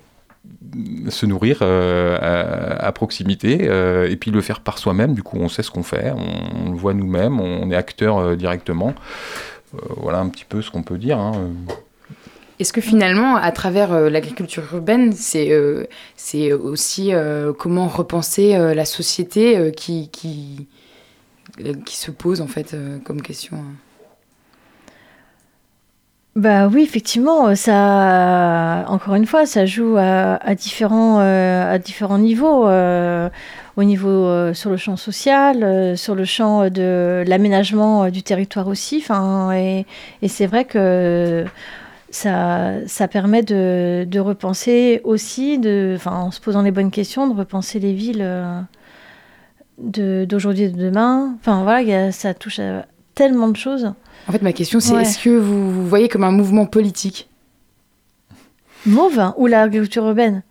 se 1.09 1.25
nourrir 1.25 1.59
euh, 1.61 2.17
à, 2.79 2.91
proximité 2.91 3.59
euh, 3.61 4.09
et 4.09 4.15
puis 4.15 4.31
le 4.31 4.41
faire 4.41 4.59
par 4.59 4.77
soi-même. 4.77 5.13
Du 5.13 5.23
coup, 5.23 5.37
on 5.39 5.49
sait 5.49 5.63
ce 5.63 5.71
qu'on 5.71 5.83
fait, 5.83 6.11
on, 6.11 6.71
le 6.71 6.77
voit 6.77 6.93
nous-mêmes, 6.93 7.39
on 7.39 7.69
est 7.71 7.75
acteur 7.75 8.17
euh, 8.17 8.35
directement. 8.35 8.93
Voilà 9.97 10.19
un 10.19 10.29
petit 10.29 10.45
peu 10.45 10.61
ce 10.61 10.71
qu'on 10.71 10.83
peut 10.83 10.97
dire. 10.97 11.17
hein. 11.17 11.51
Est-ce 12.59 12.71
que 12.71 12.79
finalement, 12.79 13.35
à 13.35 13.51
travers 13.51 14.09
l'agriculture 14.09 14.63
urbaine, 14.73 15.11
c'est 15.11 15.51
c'est 16.15 16.53
aussi 16.53 17.11
comment 17.57 17.89
repenser 17.89 18.57
la 18.57 18.85
société 18.85 19.73
qui, 19.75 20.07
qui, 20.09 20.65
qui 21.85 21.97
se 21.97 22.11
pose 22.11 22.39
en 22.39 22.47
fait 22.47 22.73
comme 23.03 23.21
question 23.21 23.57
hein? 23.57 23.84
Bah 26.35 26.67
oui, 26.67 26.83
effectivement, 26.83 27.47
euh, 27.47 27.55
ça, 27.55 28.83
encore 28.89 29.15
une 29.15 29.25
fois, 29.25 29.45
ça 29.45 29.65
joue 29.65 29.95
à, 29.97 30.55
différents, 30.55 31.21
euh, 31.21 31.73
à 31.73 31.79
différents 31.79 32.17
niveaux. 32.17 32.67
euh, 32.67 33.29
au 33.77 33.83
niveau 33.83 34.53
sur 34.53 34.69
le 34.69 34.77
champ 34.77 34.95
social, 34.95 35.97
sur 35.97 36.15
le 36.15 36.23
champ 36.23 36.69
de 36.69 37.25
l'aménagement 37.27 38.09
du 38.09 38.23
territoire 38.23 38.67
aussi. 38.69 38.99
Enfin, 39.01 39.51
et, 39.53 39.85
c'est 40.29 40.45
vrai 40.45 40.63
que 40.63 41.43
ça, 42.09 42.87
ça 42.87 43.07
permet 43.09 43.43
de, 43.43 44.19
repenser 44.19 45.01
aussi, 45.03 45.59
de, 45.59 45.97
en 46.05 46.31
se 46.31 46.39
posant 46.39 46.61
les 46.61 46.71
bonnes 46.71 46.91
questions, 46.91 47.27
de 47.27 47.37
repenser 47.37 47.79
les 47.79 47.93
villes 47.93 48.25
d'aujourd'hui 49.77 50.63
et 50.63 50.69
de 50.69 50.81
demain. 50.81 51.35
Enfin 51.41 51.63
voilà, 51.63 52.13
ça 52.13 52.33
touche 52.33 52.59
à 52.59 52.85
tellement 53.13 53.49
de 53.49 53.57
choses. 53.57 53.93
En 54.27 54.31
fait, 54.31 54.41
ma 54.41 54.53
question, 54.53 54.79
c'est 54.79 54.93
Ouais. 54.93 55.01
est-ce 55.03 55.19
que 55.23 55.29
vous, 55.29 55.71
vous 55.71 55.87
voyez 55.87 56.07
comme 56.09 56.23
un 56.23 56.31
mouvement 56.31 56.65
politique? 56.65 57.29
Mauve 58.85 59.19
hein, 59.19 59.33
ou 59.37 59.47
l'agriculture 59.47 60.05
urbaine 60.05 60.43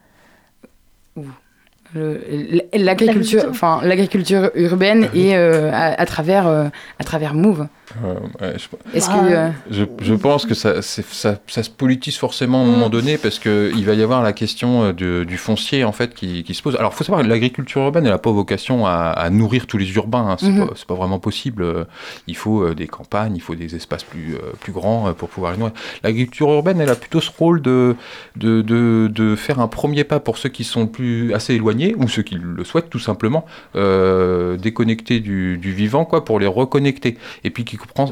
L'agriculture, 1.96 2.80
L'agriculture. 2.84 3.46
enfin 3.50 3.80
l'agriculture 3.84 4.50
urbaine 4.56 5.08
et 5.14 5.36
euh, 5.36 5.70
à, 5.72 6.00
à 6.00 6.06
travers 6.06 6.48
euh, 6.48 6.66
à 6.98 7.04
travers 7.04 7.34
Move. 7.34 7.68
Euh, 8.04 8.14
ouais, 8.40 8.54
je- 8.58 8.96
Est-ce 8.96 9.08
Ah. 9.10 9.18
que 9.18 9.32
euh, 9.34 9.48
Je, 9.70 9.84
je 10.02 10.14
pense 10.14 10.46
que 10.46 10.54
ça, 10.54 10.80
c'est- 10.82 11.04
ça, 11.12 11.38
ça 11.46 11.62
se 11.62 11.70
politise 11.70 12.16
forcément 12.16 12.62
à 12.62 12.64
un 12.64 12.70
moment 12.70 12.88
Mm. 12.88 12.92
donné 12.92 13.18
parce 13.18 13.38
qu'il 13.38 13.84
va 13.84 13.92
y 13.94 14.02
avoir 14.02 14.22
la 14.22 14.32
question 14.32 14.84
euh, 14.84 14.92
de- 14.92 15.24
du 15.24 15.36
foncier 15.36 15.84
en 15.84 15.92
fait 15.92 16.14
qui, 16.14 16.44
qui 16.44 16.54
se 16.54 16.62
pose. 16.62 16.76
Alors 16.76 16.92
il 16.92 16.96
faut 16.96 17.04
savoir 17.04 17.22
que 17.22 17.28
l'agriculture 17.28 17.82
urbaine 17.82 18.04
elle 18.06 18.12
n'a 18.12 18.18
pas 18.18 18.30
vocation 18.32 18.86
à, 18.86 18.92
à 19.10 19.30
nourrir 19.30 19.66
tous 19.66 19.76
les 19.78 19.94
urbains, 19.96 20.26
hein. 20.30 20.36
c'est 20.40 20.46
Mhm. 20.48 20.66
pas, 20.66 20.72
c'est 20.76 20.86
pas 20.86 20.94
vraiment 20.94 21.18
possible. 21.18 21.86
Il 22.26 22.36
faut 22.36 22.72
des 22.74 22.86
campagnes, 22.86 23.36
il 23.36 23.40
faut 23.42 23.54
des 23.54 23.74
espaces 23.76 24.04
plus, 24.04 24.36
plus 24.60 24.72
grands 24.72 25.12
pour 25.12 25.28
pouvoir 25.28 25.52
les 25.52 25.58
nourrir. 25.58 25.74
L'agriculture 26.02 26.50
urbaine 26.50 26.80
elle 26.80 26.90
a 26.90 26.96
plutôt 26.96 27.20
ce 27.20 27.30
rôle 27.38 27.60
de, 27.62 27.96
de, 28.36 28.62
de, 28.62 29.08
de 29.12 29.36
faire 29.36 29.60
un 29.60 29.68
premier 29.68 30.04
pas 30.04 30.20
pour 30.20 30.38
ceux 30.38 30.48
qui 30.48 30.64
sont 30.64 30.86
plus 30.86 31.32
assez 31.34 31.54
éloignés 31.54 31.94
ou 31.96 32.08
ceux 32.08 32.22
qui 32.22 32.36
le 32.36 32.64
souhaitent 32.64 32.90
tout 32.90 32.98
simplement 32.98 33.44
euh, 33.76 34.56
déconnecter 34.56 35.20
du, 35.20 35.58
du 35.58 35.72
vivant 35.72 36.04
quoi 36.04 36.24
pour 36.24 36.40
les 36.40 36.46
reconnecter 36.46 37.16
et 37.44 37.50
puis 37.50 37.64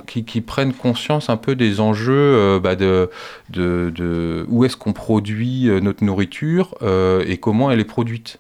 qui, 0.07 0.41
prennent 0.41 0.73
conscience 0.73 1.31
un 1.31 1.37
peu 1.37 1.55
des 1.55 1.81
enjeux 1.81 2.13
euh, 2.15 2.61
bah, 2.61 2.77
de, 2.77 4.47
où 4.49 4.65
est-ce 4.65 4.77
qu'on 4.77 4.93
produit 4.93 5.69
euh, 5.69 5.81
notre 5.81 6.05
nourriture 6.05 6.75
euh, 6.83 7.25
et 7.27 7.39
comment 7.39 7.71
elle 7.71 7.81
est 7.81 7.85
produite. 7.85 8.39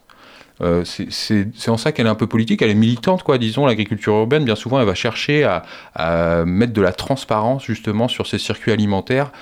C'est- 0.85 1.69
en 1.69 1.77
ça 1.77 1.91
qu'elle 1.91 2.07
est 2.07 2.11
un 2.11 2.15
peu 2.15 2.29
politique, 2.29 2.63
elle 2.63 2.71
est 2.71 2.75
militante, 2.75 3.25
quoi. 3.25 3.37
Disons, 3.37 3.67
l'agriculture 3.67 4.15
urbaine, 4.15 4.45
bien 4.45 4.55
souvent, 4.55 4.79
elle 4.79 4.87
va 4.87 4.95
chercher 4.95 5.43
à, 5.45 6.45
mettre 6.45 6.73
de 6.73 6.81
la 6.81 6.93
transparence 6.93 7.65
justement 7.65 8.07
sur 8.07 8.29
ces 8.29 8.39
circuits 8.39 8.71
alimentaires 8.71 9.33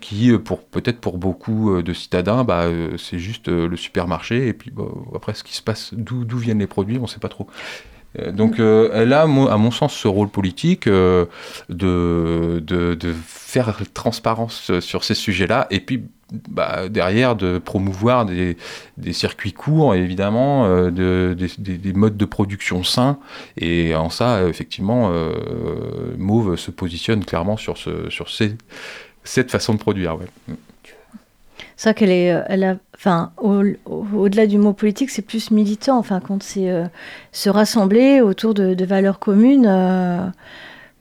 qui, 0.00 0.30
pour 0.36 0.62
peut-être 0.62 1.00
pour 1.00 1.16
beaucoup 1.16 1.80
de 1.80 1.92
citadins, 1.94 2.44
bah, 2.44 2.66
c'est 2.98 3.18
juste 3.18 3.48
le 3.48 3.76
supermarché 3.78 4.48
et 4.48 4.52
puis 4.52 4.70
après 5.16 5.32
ce 5.32 5.42
qui 5.42 5.54
se 5.54 5.62
passe, 5.62 5.94
d'où 5.94 6.36
viennent 6.36 6.58
les 6.58 6.66
produits, 6.66 6.98
on 6.98 7.02
ne 7.02 7.06
sait 7.06 7.20
pas 7.20 7.30
trop. 7.30 7.46
Euh, 8.18 8.32
Donc 8.32 8.60
euh, 8.60 8.90
elle 8.92 9.12
a, 9.12 9.22
à 9.22 9.26
mon 9.26 9.70
sens, 9.70 9.94
ce 9.94 10.08
rôle 10.08 10.28
politique 10.28 10.86
euh, 10.86 11.26
de, 11.68 12.62
de, 12.64 13.14
faire 13.26 13.80
transparence 13.94 14.78
sur 14.80 15.04
ces 15.04 15.14
sujets-là 15.14 15.66
et 15.70 15.80
puis 15.80 16.04
bah, 16.48 16.88
derrière 16.88 17.36
de 17.36 17.58
promouvoir 17.58 18.24
des, 18.24 18.56
des 18.96 19.12
circuits 19.12 19.52
courts, 19.52 19.94
évidemment, 19.94 20.66
de, 20.90 21.34
des, 21.38 21.48
des- 21.58 21.76
des 21.78 21.92
modes 21.92 22.16
de 22.16 22.24
production 22.24 22.82
sains. 22.84 23.18
Et 23.58 23.94
en 23.94 24.08
ça, 24.08 24.48
effectivement, 24.48 25.12
Mauve 26.16 26.56
se 26.56 26.70
positionne 26.70 27.22
clairement 27.24 27.58
sur, 27.58 27.76
ce, 27.76 28.08
sur 28.08 28.30
ces, 28.30 28.56
cette 29.24 29.50
façon 29.50 29.74
de 29.74 29.78
produire. 29.78 30.16
ouais. 30.16 30.26
C'est 31.76 31.88
vrai 31.90 31.94
qu'elle 31.94 32.10
est, 32.10 32.32
euh, 32.32 32.42
elle 32.48 32.64
a, 32.64 32.76
enfin, 32.96 33.32
au- 33.38 33.64
au- 33.86 34.06
au-delà 34.14 34.46
du 34.46 34.58
mot 34.58 34.72
politique, 34.72 35.10
c'est 35.10 35.22
plus 35.22 35.50
militant. 35.50 35.98
Enfin, 35.98 36.20
quand 36.20 36.42
c'est 36.42 36.70
euh, 36.70 36.86
se 37.32 37.48
rassembler 37.50 38.20
autour 38.20 38.54
de, 38.54 38.74
de 38.74 38.84
valeurs 38.84 39.18
communes, 39.18 39.66
euh, 39.66 40.26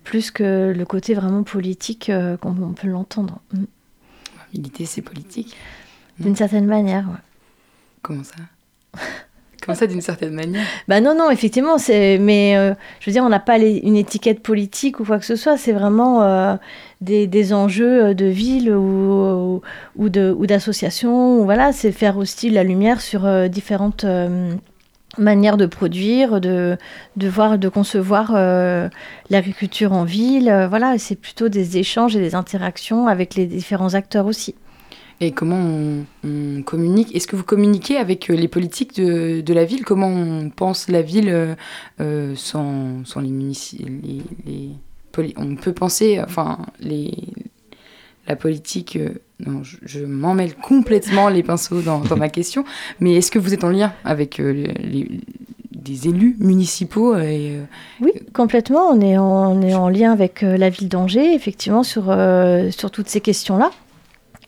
plus 0.04 0.32
que 0.32 0.74
le 0.76 0.86
côté 0.86 1.14
vraiment 1.14 1.44
politique, 1.44 2.10
euh, 2.10 2.38
comme 2.38 2.62
on 2.64 2.74
peut 2.74 2.88
l'entendre, 2.88 3.40
Mm. 3.54 3.64
militer 4.54 4.86
c'est 4.86 5.02
politique 5.02 5.56
d'une 6.20 6.36
certaine 6.36 6.66
manière. 6.66 7.06
ouais. 7.08 7.22
Comment 8.02 8.24
ça? 8.24 9.00
Comment 9.64 9.76
ça 9.76 9.86
d'une 9.86 10.02
certaine 10.02 10.34
manière 10.34 10.66
Bah 10.88 11.02
non, 11.02 11.16
non, 11.16 11.30
effectivement, 11.30 11.78
c'est. 11.78 12.18
Mais 12.18 12.58
euh, 12.58 12.74
je 13.00 13.06
veux 13.06 13.14
dire, 13.14 13.24
on 13.24 13.30
n'a 13.30 13.40
pas 13.40 13.60
une 13.60 13.96
étiquette 13.96 14.42
politique 14.42 15.00
ou 15.00 15.06
quoi 15.06 15.20
que 15.20 15.26
ce 15.26 15.36
soit. 15.36 15.56
C'est 15.56 15.72
vraiment 15.72 16.24
euh, 16.24 16.56
des, 17.00 17.28
des 17.28 17.54
enjeux 17.54 18.06
euh, 18.06 18.14
de 18.16 18.26
ville 18.26 18.74
ou, 18.74 19.62
ou, 19.96 20.10
de 20.10 20.36
ou 20.36 20.48
d'association. 20.48 21.44
Voilà, 21.46 21.74
c'est 21.74 21.92
faire 21.92 22.18
aussi 22.18 22.50
la 22.50 22.64
lumière 22.64 23.02
sur 23.02 23.50
différentes 23.50 24.06
manières 25.18 25.58
de 25.58 25.68
produire, 25.68 26.42
de 26.42 26.78
de 27.16 27.28
voir, 27.28 27.60
de 27.60 27.70
concevoir 27.70 28.34
l'agriculture 29.30 29.94
en 29.94 30.06
ville. 30.06 30.68
Voilà, 30.70 30.98
c'est 30.98 31.16
plutôt 31.16 31.50
des 31.50 31.78
échanges 31.78 32.16
et 32.16 32.20
des 32.20 32.34
interactions 32.34 33.08
avec 33.08 33.36
les 33.36 33.46
différents 33.46 33.94
acteurs 33.94 34.26
aussi. 34.26 34.56
Et 35.24 35.32
comment 35.32 36.04
on, 36.24 36.64
communique? 36.64 37.16
Est-ce 37.16 37.28
que 37.28 37.36
vous 37.36 37.44
communiquez 37.44 37.98
avec 37.98 38.32
euh, 38.32 38.34
les 38.34 38.48
politiques 38.48 38.96
de, 38.96 39.42
de 39.42 39.54
la 39.54 39.66
ville? 39.66 39.86
Comment 39.86 40.08
on 40.08 40.50
pense 40.50 40.90
la 40.90 41.04
ville 41.04 41.30
euh, 41.30 41.54
euh, 42.00 42.34
sans, 42.36 43.04
les, 43.18 43.30
les, 43.80 44.22
les 44.48 45.34
On 45.38 45.56
peut 45.56 45.74
penser, 45.74 46.20
enfin, 46.20 46.58
les, 46.80 47.14
la 48.28 48.36
politique. 48.36 48.98
je, 49.84 50.00
m'en 50.00 50.36
complètement 50.64 51.30
les 51.30 51.44
pinceaux 51.44 51.82
dans, 51.82 52.02
ma 52.18 52.30
question. 52.30 52.66
Mais 53.00 53.14
est-ce 53.14 53.30
que 53.30 53.38
vous 53.38 53.54
êtes 53.54 53.64
en 53.64 53.70
lien 53.70 53.94
avec 54.04 54.40
les, 54.40 55.22
des 55.72 56.08
élus 56.08 56.36
municipaux 56.40 57.16
Oui, 57.16 58.12
complètement. 58.34 58.88
On 58.90 59.00
est 59.00 59.20
en, 59.20 59.90
lien 59.90 60.14
avec 60.14 60.42
la 60.42 60.70
ville 60.70 60.90
d'Angers, 60.90 61.36
effectivement, 61.36 61.84
sur, 61.84 62.06
sur 62.72 62.90
toutes 62.90 63.10
ces 63.10 63.22
questions-là. 63.22 63.70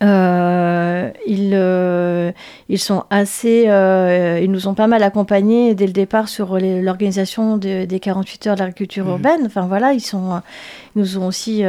Euh, 0.04 1.10
ils, 1.28 1.52
euh, 1.54 2.32
ils 2.70 2.80
sont 2.80 3.04
assez, 3.10 3.66
euh, 3.70 4.40
ils 4.44 4.52
nous 4.52 4.68
ont 4.68 4.74
pas 4.74 4.88
mal 4.88 5.02
accompagnés 5.04 5.76
dès 5.76 5.86
le 5.88 5.94
départ 5.94 6.28
sur 6.28 6.58
l'organisation 6.60 7.58
de- 7.58 7.86
des 7.86 8.00
48 8.00 8.48
heures 8.48 8.56
de 8.56 8.60
l'agriculture 8.60 9.06
Mhm. 9.06 9.12
urbaine. 9.12 9.42
Enfin 9.46 9.62
voilà, 9.68 9.94
ils 9.94 10.02
sont, 10.02 10.42
ils 10.96 11.00
nous 11.00 11.18
ont 11.18 11.28
aussi 11.28 11.64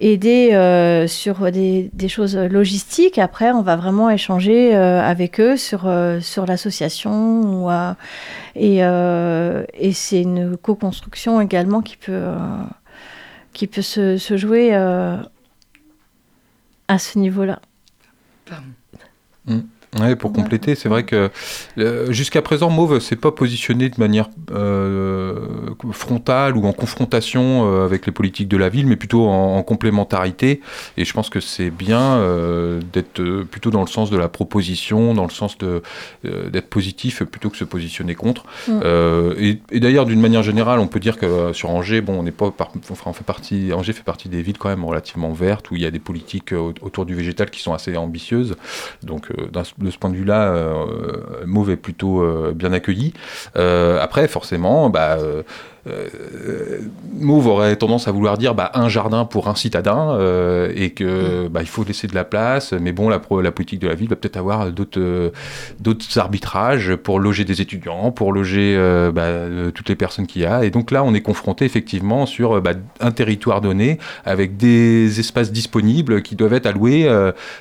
aidés 0.00 1.04
sur 1.08 1.50
des, 1.52 1.90
des 1.92 2.08
choses 2.08 2.36
logistiques. 2.36 3.18
Après, 3.18 3.52
on 3.52 3.62
va 3.62 3.76
vraiment 3.76 4.10
échanger 4.10 4.74
avec 4.74 5.40
eux 5.40 5.56
sur 5.56 5.88
sur 6.20 6.46
l'association 6.46 7.68
et, 8.56 8.78
et 8.78 9.92
c'est 9.92 10.22
une 10.22 10.56
co-construction 10.56 11.40
également 11.40 11.80
qui 11.82 11.96
peut 11.96 12.22
qui 13.52 13.66
peut 13.66 13.82
se, 13.82 14.16
se 14.16 14.36
jouer 14.36 14.70
à 16.90 16.98
ce 16.98 17.20
niveau-là. 17.20 17.60
Ouais, 19.98 20.14
pour 20.14 20.32
compléter, 20.32 20.76
c'est 20.76 20.88
vrai 20.88 21.02
que 21.02 21.30
euh, 21.78 22.12
jusqu'à 22.12 22.42
présent, 22.42 22.70
Mauve 22.70 23.00
s'est 23.00 23.16
pas 23.16 23.32
positionné 23.32 23.88
de 23.88 23.98
manière 23.98 24.30
euh, 24.52 25.34
frontale 25.90 26.56
ou 26.56 26.64
en 26.64 26.72
confrontation 26.72 27.66
euh, 27.66 27.86
avec 27.86 28.06
les 28.06 28.12
politiques 28.12 28.46
de 28.46 28.56
la 28.56 28.68
ville, 28.68 28.86
mais 28.86 28.94
plutôt 28.94 29.26
en, 29.26 29.56
en 29.56 29.62
complémentarité. 29.64 30.60
Et 30.96 31.04
je 31.04 31.12
pense 31.12 31.28
que 31.28 31.40
c'est 31.40 31.70
bien 31.70 32.00
euh, 32.00 32.80
d'être 32.92 33.42
plutôt 33.50 33.70
dans 33.72 33.80
le 33.80 33.88
sens 33.88 34.10
de 34.10 34.16
la 34.16 34.28
proposition, 34.28 35.12
dans 35.12 35.24
le 35.24 35.30
sens 35.30 35.58
de 35.58 35.82
d'être 36.24 36.68
positif 36.68 37.24
plutôt 37.24 37.50
que 37.50 37.56
se 37.56 37.64
positionner 37.64 38.14
contre. 38.14 38.44
Mm. 38.68 38.80
Et 39.38 39.58
et 39.72 39.80
d'ailleurs, 39.80 40.06
d'une 40.06 40.20
manière 40.20 40.44
générale, 40.44 40.78
on 40.78 40.86
peut 40.86 41.00
dire 41.00 41.18
que 41.18 41.52
sur 41.52 41.70
Angers, 41.70 42.00
bon, 42.00 42.18
on 42.18 42.22
n'est 42.22 42.30
pas, 42.30 42.52
par- 42.52 42.70
enfin, 42.90 43.10
on 43.10 43.12
fait 43.12 43.24
partie, 43.24 43.72
Angers 43.72 43.92
fait 43.92 44.04
partie 44.04 44.28
des 44.28 44.42
villes 44.42 44.58
quand 44.58 44.68
même 44.68 44.84
relativement 44.84 45.32
vertes 45.32 45.70
où 45.72 45.74
il 45.76 45.82
y 45.82 45.86
a 45.86 45.90
des 45.90 45.98
politiques 45.98 46.52
autour 46.80 47.06
du 47.06 47.14
végétal 47.16 47.50
qui 47.50 47.60
sont 47.60 47.72
assez 47.74 47.96
ambitieuses. 47.96 48.54
Donc, 49.02 49.28
d'un- 49.52 49.64
de 49.80 49.90
ce 49.90 49.98
point 49.98 50.10
de 50.10 50.16
vue-là, 50.16 50.52
euh, 50.52 51.44
Mauve 51.46 51.70
est 51.70 51.76
plutôt 51.76 52.22
euh, 52.22 52.52
bien 52.54 52.72
accueilli. 52.72 53.14
Euh, 53.56 54.00
après, 54.00 54.28
forcément, 54.28 54.90
bah, 54.90 55.18
euh, 55.86 56.80
Mauve 57.20 57.46
aurait 57.46 57.76
tendance 57.76 58.08
à 58.08 58.12
vouloir 58.12 58.38
dire 58.38 58.54
bah, 58.54 58.70
un 58.74 58.88
jardin 58.88 59.24
pour 59.24 59.48
un 59.48 59.54
citadin 59.54 60.10
euh, 60.12 60.72
et 60.74 60.90
que 60.90 61.48
bah, 61.48 61.60
il 61.62 61.68
faut 61.68 61.84
laisser 61.84 62.06
de 62.06 62.14
la 62.14 62.24
place. 62.24 62.72
Mais 62.72 62.92
bon, 62.92 63.08
la, 63.08 63.18
politique 63.18 63.80
de 63.80 63.88
la 63.88 63.94
ville 63.94 64.08
va 64.08 64.16
peut-être 64.16 64.36
avoir 64.36 64.70
d'autres 64.72 65.00
euh, 65.00 65.30
d'autres 65.80 66.18
arbitrages 66.18 66.96
pour 66.96 67.20
loger 67.20 67.44
des 67.44 67.60
étudiants, 67.60 68.10
pour 68.12 68.32
loger 68.32 68.74
euh, 68.76 69.12
bah, 69.12 69.70
toutes 69.74 69.88
les 69.88 69.96
personnes 69.96 70.26
qu'il 70.26 70.42
y 70.42 70.46
a. 70.46 70.64
Et 70.64 70.70
donc 70.70 70.90
là, 70.90 71.04
on 71.04 71.14
est 71.14 71.20
confronté 71.20 71.64
effectivement 71.64 72.26
sur 72.26 72.60
bah, 72.60 72.72
un 73.00 73.10
territoire 73.10 73.60
donné 73.60 73.98
avec 74.24 74.56
des 74.56 75.20
espaces 75.20 75.52
disponibles 75.52 76.22
qui 76.22 76.36
doivent 76.36 76.54
être 76.54 76.66
alloués 76.66 77.08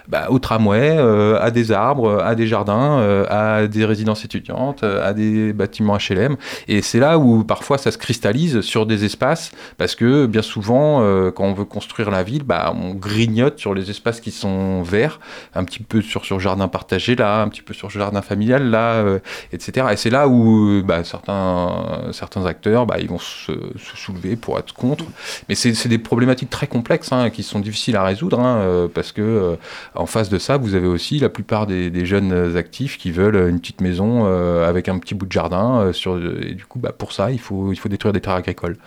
bah, 0.08 0.28
au 0.30 0.40
tramway, 0.40 0.98
à 0.98 1.52
des 1.52 1.72
arbres, 1.72 2.22
à 2.22 2.36
des 2.36 2.48
jardins, 2.48 3.26
à 3.30 3.68
des 3.68 3.86
résidences 3.86 4.26
étudiantes, 4.26 4.84
à 4.84 5.14
des 5.14 5.54
bâtiments 5.54 5.98
HLM. 5.98 6.38
Et 6.68 6.82
c'est 6.82 7.00
là 7.00 7.18
où 7.18 7.44
parfois 7.44 7.78
ça 7.78 7.92
se 7.92 7.98
cristallise 7.98 8.19
sur 8.62 8.86
des 8.86 9.06
espaces 9.06 9.52
parce 9.78 9.96
que 9.96 10.26
bien 10.26 10.42
souvent, 10.42 11.02
euh, 11.02 11.32
quand 11.32 11.46
on 11.46 11.54
veut 11.54 11.66
construire 11.66 12.12
la 12.12 12.24
ville, 12.24 12.44
bah, 12.44 12.74
on 12.76 12.94
grignote 12.94 13.60
sur 13.60 13.74
les 13.74 13.90
espaces 13.90 14.22
qui 14.22 14.32
sont 14.32 14.82
verts, 14.84 15.20
un 15.56 15.64
petit 15.64 15.80
peu 15.80 16.02
sur 16.02 16.26
sur 16.26 16.40
jardin 16.40 16.68
partagé 16.68 17.16
là, 17.16 17.42
un 17.42 17.48
petit 17.50 17.62
peu 17.62 17.74
sur 17.74 17.90
jardin 17.90 18.22
familial 18.22 18.70
là, 18.70 18.94
euh, 18.94 19.20
etc. 19.52 19.88
Et 19.92 19.98
c'est 19.98 20.10
là 20.10 20.28
où 20.28 20.82
bah, 20.84 21.04
certains 21.04 22.10
certains 22.12 22.46
acteurs, 22.46 22.86
bah, 22.86 22.98
ils 23.00 23.10
vont 23.10 23.20
se, 23.20 23.52
soulever 23.96 24.36
pour 24.36 24.60
être 24.60 24.74
contre. 24.74 25.06
Mais 25.48 25.56
c'est 25.56 25.88
des 25.88 25.98
problématiques 25.98 26.50
très 26.50 26.68
complexes 26.68 27.12
hein, 27.12 27.30
qui 27.30 27.44
sont 27.44 27.60
difficiles 27.60 27.96
à 27.96 28.04
résoudre 28.04 28.40
hein, 28.40 28.58
euh, 28.60 28.88
parce 28.88 29.12
que 29.12 29.22
euh, 29.22 29.56
en 29.96 30.06
face 30.06 30.30
de 30.30 30.38
ça, 30.38 30.58
vous 30.58 30.76
avez 30.76 30.88
aussi 30.88 31.20
la 31.20 31.30
plupart 31.30 31.68
des, 31.68 31.90
des 31.90 32.06
jeunes 32.06 32.56
actifs 32.56 32.98
qui 32.98 33.12
veulent 33.12 33.50
une 33.50 33.60
petite 33.60 33.82
maison 33.82 34.26
euh, 34.26 34.68
avec 34.68 34.90
un 34.90 34.98
petit 35.00 35.16
bout 35.16 35.26
de 35.26 35.32
jardin. 35.32 35.80
euh, 35.80 35.94
sur, 35.94 36.18
et 36.42 36.54
du 36.54 36.66
coup, 36.66 36.80
bah, 36.80 36.94
pour 36.98 37.14
ça, 37.14 37.32
il 37.32 37.40
faut, 37.40 37.72
il 37.72 37.76
faut 37.76 37.90
des 38.14 38.22
terres 38.22 38.34
agricoles. 38.34 38.78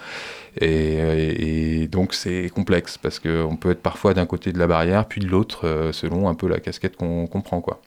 Et, 0.60 1.82
et- 1.82 1.88
donc 1.88 2.14
c'est 2.14 2.50
complexe 2.54 2.98
parce 2.98 3.18
qu'on 3.18 3.56
peut 3.56 3.70
être 3.70 3.82
parfois 3.82 4.14
d'un 4.14 4.26
côté 4.26 4.52
de 4.52 4.58
la 4.58 4.66
barrière, 4.66 5.06
puis 5.06 5.20
de 5.20 5.26
l'autre, 5.28 5.66
euh, 5.66 5.92
selon 5.92 6.28
un 6.28 6.34
peu 6.34 6.48
la 6.48 6.60
casquette 6.60 6.96
qu'on 6.96 7.26
qu'on 7.26 7.42
prend. 7.42 7.60
Quoi. 7.60 7.80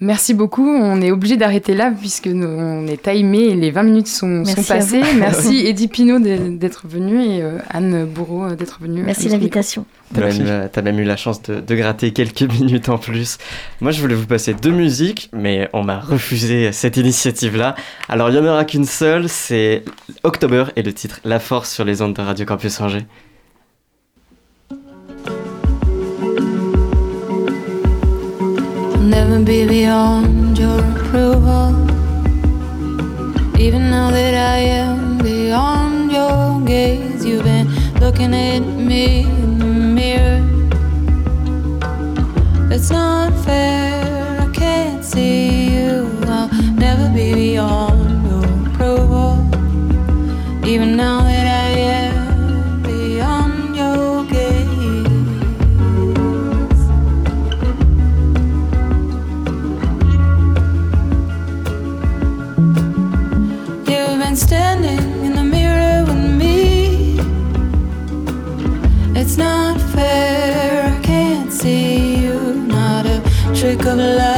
Merci 0.00 0.32
beaucoup. 0.32 0.64
On 0.68 1.00
est 1.02 1.10
obligé 1.10 1.36
d'arrêter 1.36 1.74
là 1.74 1.90
puisque 1.90 2.28
nous- 2.28 2.46
on 2.46 2.86
est 2.86 3.02
timé 3.02 3.38
et 3.46 3.54
les 3.56 3.72
20 3.72 3.82
minutes 3.82 4.06
sont, 4.06 4.44
Merci 4.46 4.62
passées. 4.68 5.02
Merci 5.18 5.58
Eddie 5.66 5.88
Pinault 5.88 6.20
d'être 6.20 6.86
venu 6.86 7.20
et 7.20 7.42
euh, 7.42 7.58
Anne 7.68 8.04
Bourreau 8.06 8.44
euh, 8.44 8.54
d'être 8.54 8.78
venue. 8.80 9.02
Merci 9.02 9.26
à 9.26 9.28
de 9.30 9.32
l'invitation. 9.34 9.86
T'as 10.14 10.20
même, 10.20 10.28
Merci. 10.28 10.42
eu 10.42 10.44
la- 10.44 10.68
t'as 10.68 10.82
même 10.82 10.98
eu 11.00 11.04
la 11.04 11.16
chance 11.16 11.42
de, 11.42 11.60
de 11.60 11.74
gratter 11.74 12.12
quelques 12.12 12.42
minutes 12.60 12.88
en 12.88 12.98
plus. 12.98 13.38
Moi, 13.80 13.90
je 13.90 14.00
voulais 14.00 14.14
vous 14.14 14.26
passer 14.26 14.54
deux 14.54 14.70
musiques, 14.70 15.30
mais 15.32 15.68
on 15.72 15.82
m'a 15.82 15.98
refusé 15.98 16.70
cette 16.72 16.96
initiative-là. 16.96 17.74
Alors, 18.08 18.30
il 18.30 18.40
n'y 18.40 18.46
en 18.46 18.50
aura 18.52 18.64
qu'une 18.64 18.84
seule, 18.86 19.28
c'est 19.28 19.82
October 20.22 20.66
et 20.76 20.82
le 20.82 20.92
titre 20.92 21.20
La 21.24 21.40
Force 21.40 21.72
sur 21.72 21.84
les 21.84 22.02
ondes 22.02 22.14
de 22.14 22.22
Radio 22.22 22.46
Campus 22.46 22.80
Angers. 22.80 23.04
Never 29.18 29.40
be 29.42 29.66
beyond 29.66 30.56
your 30.56 30.78
approval. 30.78 31.70
Even 33.58 33.90
now 33.90 34.12
that 34.12 34.34
I 34.54 34.58
am 34.58 35.18
beyond 35.18 36.12
your 36.12 36.60
gaze, 36.60 37.26
you've 37.26 37.42
been 37.42 37.66
looking 37.98 38.32
at 38.32 38.60
me 38.60 39.22
in 39.22 39.58
the 39.58 39.64
mirror. 39.98 40.40
It's 42.70 42.90
not 42.92 43.32
fair, 43.44 44.40
I 44.40 44.52
can't 44.52 45.04
see 45.04 45.74
you. 45.74 46.08
I'll 46.28 46.48
never 46.86 47.08
be 47.12 47.34
beyond 47.34 48.24
your 48.30 48.46
approval. 48.68 49.32
Even 50.64 50.96
now 50.96 51.24
that 51.24 51.47
of 73.88 73.96
love. 73.96 74.37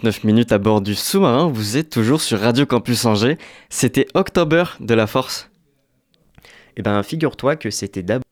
18h49 0.00 0.26
minutes 0.26 0.52
à 0.52 0.58
bord 0.58 0.80
du 0.80 0.94
sous-marin, 0.94 1.48
vous 1.48 1.76
êtes 1.76 1.90
toujours 1.90 2.20
sur 2.20 2.40
Radio 2.40 2.66
Campus 2.66 3.04
Angers. 3.04 3.38
C'était 3.68 4.06
October 4.14 4.64
de 4.80 4.94
la 4.94 5.06
Force. 5.06 5.50
Eh 6.76 6.82
ben, 6.82 7.02
figure-toi 7.02 7.56
que 7.56 7.70
c'était 7.70 8.02
d'abord 8.02 8.24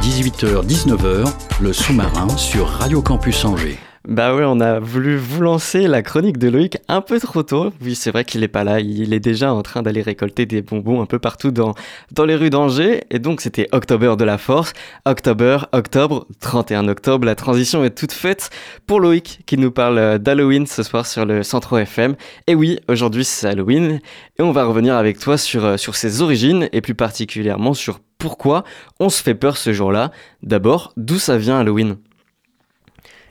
18h-19h, 0.00 1.32
le 1.60 1.72
sous-marin 1.72 2.28
sur 2.36 2.66
Radio 2.66 3.02
Campus 3.02 3.44
Angers. 3.44 3.78
Bah 4.08 4.34
ouais, 4.34 4.44
on 4.46 4.58
a 4.60 4.80
voulu 4.80 5.18
vous 5.18 5.42
lancer 5.42 5.86
la 5.86 6.00
chronique 6.00 6.38
de 6.38 6.48
Loïc 6.48 6.78
un 6.88 7.02
peu 7.02 7.20
trop 7.20 7.42
tôt. 7.42 7.74
Oui, 7.82 7.94
c'est 7.94 8.10
vrai 8.10 8.24
qu'il 8.24 8.42
est 8.42 8.48
pas 8.48 8.64
là, 8.64 8.80
il 8.80 9.12
est 9.12 9.20
déjà 9.20 9.52
en 9.52 9.60
train 9.60 9.82
d'aller 9.82 10.00
récolter 10.00 10.46
des 10.46 10.62
bonbons 10.62 11.02
un 11.02 11.04
peu 11.04 11.18
partout 11.18 11.50
dans, 11.50 11.74
dans 12.12 12.24
les 12.24 12.34
rues 12.34 12.48
d'Angers. 12.48 13.04
Et 13.10 13.18
donc 13.18 13.42
c'était 13.42 13.68
October 13.70 14.14
de 14.16 14.24
la 14.24 14.38
Force. 14.38 14.72
October, 15.04 15.58
octobre, 15.72 16.26
31 16.40 16.88
octobre, 16.88 17.26
la 17.26 17.34
transition 17.34 17.84
est 17.84 17.90
toute 17.90 18.12
faite 18.12 18.48
pour 18.86 18.98
Loïc 18.98 19.40
qui 19.44 19.58
nous 19.58 19.70
parle 19.70 20.18
d'Halloween 20.18 20.66
ce 20.66 20.82
soir 20.82 21.04
sur 21.04 21.26
le 21.26 21.42
Centro 21.42 21.76
FM. 21.76 22.16
Et 22.46 22.54
oui, 22.54 22.78
aujourd'hui 22.88 23.26
c'est 23.26 23.46
Halloween 23.46 24.00
et 24.38 24.42
on 24.42 24.52
va 24.52 24.64
revenir 24.64 24.94
avec 24.94 25.18
toi 25.18 25.36
sur, 25.36 25.78
sur 25.78 25.96
ses 25.96 26.22
origines 26.22 26.70
et 26.72 26.80
plus 26.80 26.94
particulièrement 26.94 27.74
sur 27.74 28.00
pourquoi 28.16 28.64
on 29.00 29.10
se 29.10 29.22
fait 29.22 29.34
peur 29.34 29.58
ce 29.58 29.74
jour-là. 29.74 30.12
D'abord, 30.42 30.94
d'où 30.96 31.18
ça 31.18 31.36
vient 31.36 31.58
Halloween? 31.58 31.98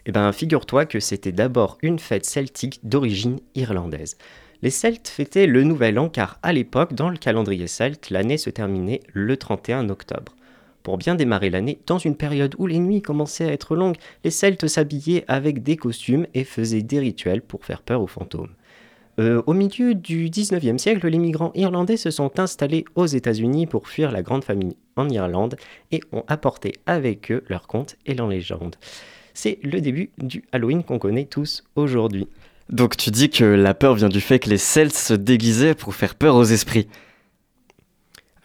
Eh 0.10 0.14
ben, 0.14 0.32
figure-toi 0.32 0.86
que 0.86 1.02
c'était 1.02 1.34
d'abord 1.34 1.78
une 1.82 2.00
fête 2.00 2.26
celtique 2.26 2.80
d'origine 2.82 3.42
irlandaise. 3.56 4.18
Les 4.62 4.70
Celtes 4.70 5.10
fêtaient 5.10 5.48
le 5.48 5.64
Nouvel 5.64 6.00
An 6.00 6.08
car 6.08 6.40
à 6.44 6.54
l'époque, 6.54 6.94
dans 6.94 7.10
le 7.10 7.18
calendrier 7.18 7.68
celte, 7.68 8.10
l'année 8.10 8.38
se 8.38 8.50
terminait 8.50 9.02
le 9.12 9.36
31 9.36 9.90
octobre. 9.90 10.34
Pour 10.82 10.98
bien 10.98 11.16
démarrer 11.16 11.50
l'année, 11.50 11.82
dans 11.86 11.98
une 11.98 12.16
période 12.16 12.56
où 12.58 12.68
les 12.68 12.80
nuits 12.80 13.02
commençaient 13.02 13.50
à 13.50 13.52
être 13.52 13.76
longues, 13.76 13.98
les 14.24 14.32
Celtes 14.32 14.68
s'habillaient 14.68 15.26
avec 15.28 15.62
des 15.62 15.76
costumes 15.76 16.26
et 16.34 16.46
faisaient 16.46 16.84
des 16.84 17.00
rituels 17.00 17.42
pour 17.42 17.66
faire 17.66 17.82
peur 17.82 18.02
aux 18.02 18.08
fantômes. 18.08 18.54
Euh, 19.20 19.42
au 19.46 19.54
milieu 19.54 19.94
du 19.94 20.30
19e 20.30 20.78
siècle, 20.78 21.06
les 21.06 21.18
migrants 21.18 21.52
irlandais 21.54 21.98
se 21.98 22.12
sont 22.12 22.40
installés 22.40 22.86
aux 22.96 23.08
États-Unis 23.08 23.68
pour 23.68 23.90
fuir 23.90 24.12
la 24.12 24.22
grande 24.22 24.46
famille 24.46 24.78
en 24.96 25.10
Irlande 25.10 25.58
et 25.92 26.00
ont 26.14 26.24
apporté 26.30 26.72
avec 26.86 27.30
eux 27.30 27.44
leurs 27.50 27.68
contes 27.68 27.98
et 28.06 28.14
leurs 28.14 28.30
légendes. 28.30 28.78
C'est 29.40 29.60
le 29.62 29.82
début 29.82 30.10
du 30.18 30.44
Halloween 30.52 30.84
qu'on 30.84 30.98
connaît 30.98 31.26
tous 31.26 31.64
aujourd'hui. 31.76 32.28
Donc 32.72 32.98
tu 32.98 33.12
dis 33.12 33.30
que 33.30 33.44
la 33.44 33.76
peur 33.76 33.94
vient 33.94 34.10
du 34.10 34.20
fait 34.20 34.40
que 34.40 34.50
les 34.50 34.58
Celtes 34.58 34.96
se 34.96 35.14
déguisaient 35.14 35.76
pour 35.76 35.94
faire 35.94 36.16
peur 36.16 36.36
aux 36.36 36.44
esprits. 36.44 36.88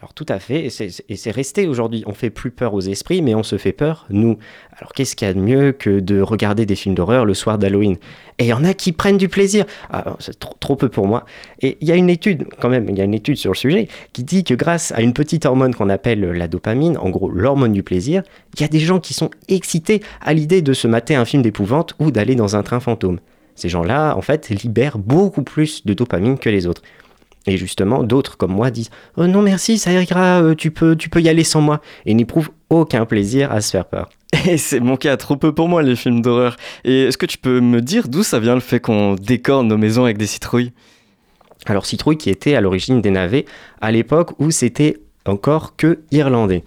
Alors 0.03 0.13
tout 0.13 0.25
à 0.27 0.39
fait, 0.39 0.65
et 0.65 0.69
c'est- 0.69 1.31
resté 1.31 1.65
aujourd'hui. 1.65 2.03
On 2.05 2.13
fait 2.13 2.29
plus 2.29 2.51
peur 2.51 2.73
aux 2.73 2.81
esprits, 2.81 3.21
mais 3.21 3.35
on 3.35 3.41
se 3.41 3.57
fait 3.57 3.71
peur, 3.71 4.05
nous. 4.09 4.37
Alors 4.77 4.91
qu'est-ce 4.91 5.15
qu'il 5.15 5.25
y 5.25 5.31
a 5.31 5.33
de 5.33 5.39
mieux 5.39 5.71
que 5.71 6.01
de 6.01 6.19
regarder 6.19 6.65
des 6.65 6.75
films 6.75 6.93
d'horreur 6.93 7.23
le 7.23 7.33
soir 7.33 7.57
d'Halloween? 7.57 7.95
Et 8.37 8.43
il 8.43 8.47
y 8.47 8.53
en 8.53 8.65
a 8.65 8.73
qui 8.73 8.91
prennent 8.91 9.15
du 9.15 9.29
plaisir. 9.29 9.63
Ah, 9.89 10.17
c'est 10.19 10.37
trop, 10.37 10.55
trop 10.59 10.75
peu 10.75 10.89
pour 10.89 11.07
moi. 11.07 11.23
Et 11.61 11.77
il 11.79 11.87
y 11.87 11.93
a 11.93 11.95
une 11.95 12.09
étude, 12.09 12.47
quand 12.59 12.67
même, 12.67 12.89
il 12.89 12.97
y 12.97 13.01
a 13.01 13.05
une 13.05 13.13
étude 13.13 13.37
sur 13.37 13.53
le 13.53 13.55
sujet, 13.55 13.87
qui 14.11 14.25
dit 14.25 14.43
que 14.43 14.53
grâce 14.53 14.91
à 14.91 15.01
une 15.01 15.13
petite 15.13 15.45
hormone 15.45 15.73
qu'on 15.73 15.87
appelle 15.87 16.19
la 16.19 16.49
dopamine, 16.49 16.97
en 16.97 17.09
gros 17.09 17.29
l'hormone 17.29 17.71
du 17.71 17.81
plaisir, 17.81 18.23
il 18.55 18.61
y 18.61 18.65
a 18.65 18.67
des 18.67 18.79
gens 18.79 18.99
qui 18.99 19.13
sont 19.13 19.29
excités 19.47 20.01
à 20.19 20.33
l'idée 20.33 20.61
de 20.61 20.73
se 20.73 20.85
mater 20.89 21.15
un 21.15 21.23
film 21.23 21.43
d'épouvante 21.43 21.95
ou 21.99 22.11
d'aller 22.11 22.35
dans 22.35 22.57
un 22.57 22.63
train 22.63 22.81
fantôme. 22.81 23.21
Ces 23.55 23.69
gens-là, 23.69 24.15
en 24.17 24.21
fait, 24.21 24.49
libèrent 24.49 24.97
beaucoup 24.97 25.43
plus 25.43 25.85
de 25.85 25.93
dopamine 25.93 26.37
que 26.37 26.49
les 26.49 26.67
autres. 26.67 26.81
Et 27.45 27.57
justement, 27.57 28.03
d'autres 28.03 28.37
comme 28.37 28.53
moi 28.53 28.71
disent 28.71 28.89
Oh 29.17 29.27
non 29.27 29.41
merci, 29.41 29.77
ça 29.77 29.91
ira, 29.91 30.41
euh, 30.41 30.55
tu 30.55 30.71
peux, 30.71 30.95
tu 30.95 31.09
peux 31.09 31.21
y 31.21 31.29
aller 31.29 31.43
sans 31.43 31.61
moi, 31.61 31.81
et 32.05 32.13
n'éprouvent 32.13 32.51
aucun 32.69 33.05
plaisir 33.05 33.51
à 33.51 33.61
se 33.61 33.71
faire 33.71 33.85
peur. 33.85 34.09
Et 34.47 34.57
c'est 34.57 34.79
mon 34.79 34.97
cas 34.97 35.17
trop 35.17 35.35
peu 35.35 35.53
pour 35.53 35.67
moi 35.67 35.83
les 35.83 35.95
films 35.95 36.21
d'horreur. 36.21 36.55
Et 36.83 37.03
est-ce 37.03 37.17
que 37.17 37.25
tu 37.25 37.37
peux 37.37 37.59
me 37.59 37.81
dire 37.81 38.07
d'où 38.07 38.23
ça 38.23 38.39
vient 38.39 38.55
le 38.55 38.61
fait 38.61 38.79
qu'on 38.79 39.15
décore 39.15 39.63
nos 39.63 39.77
maisons 39.77 40.05
avec 40.05 40.17
des 40.17 40.25
citrouilles? 40.25 40.71
Alors 41.65 41.85
citrouille 41.85 42.17
qui 42.17 42.29
était 42.29 42.55
à 42.55 42.61
l'origine 42.61 43.01
des 43.01 43.11
navets, 43.11 43.45
à 43.79 43.91
l'époque 43.91 44.31
où 44.39 44.51
c'était 44.51 44.97
encore 45.25 45.75
que 45.75 45.99
irlandais. 46.11 46.63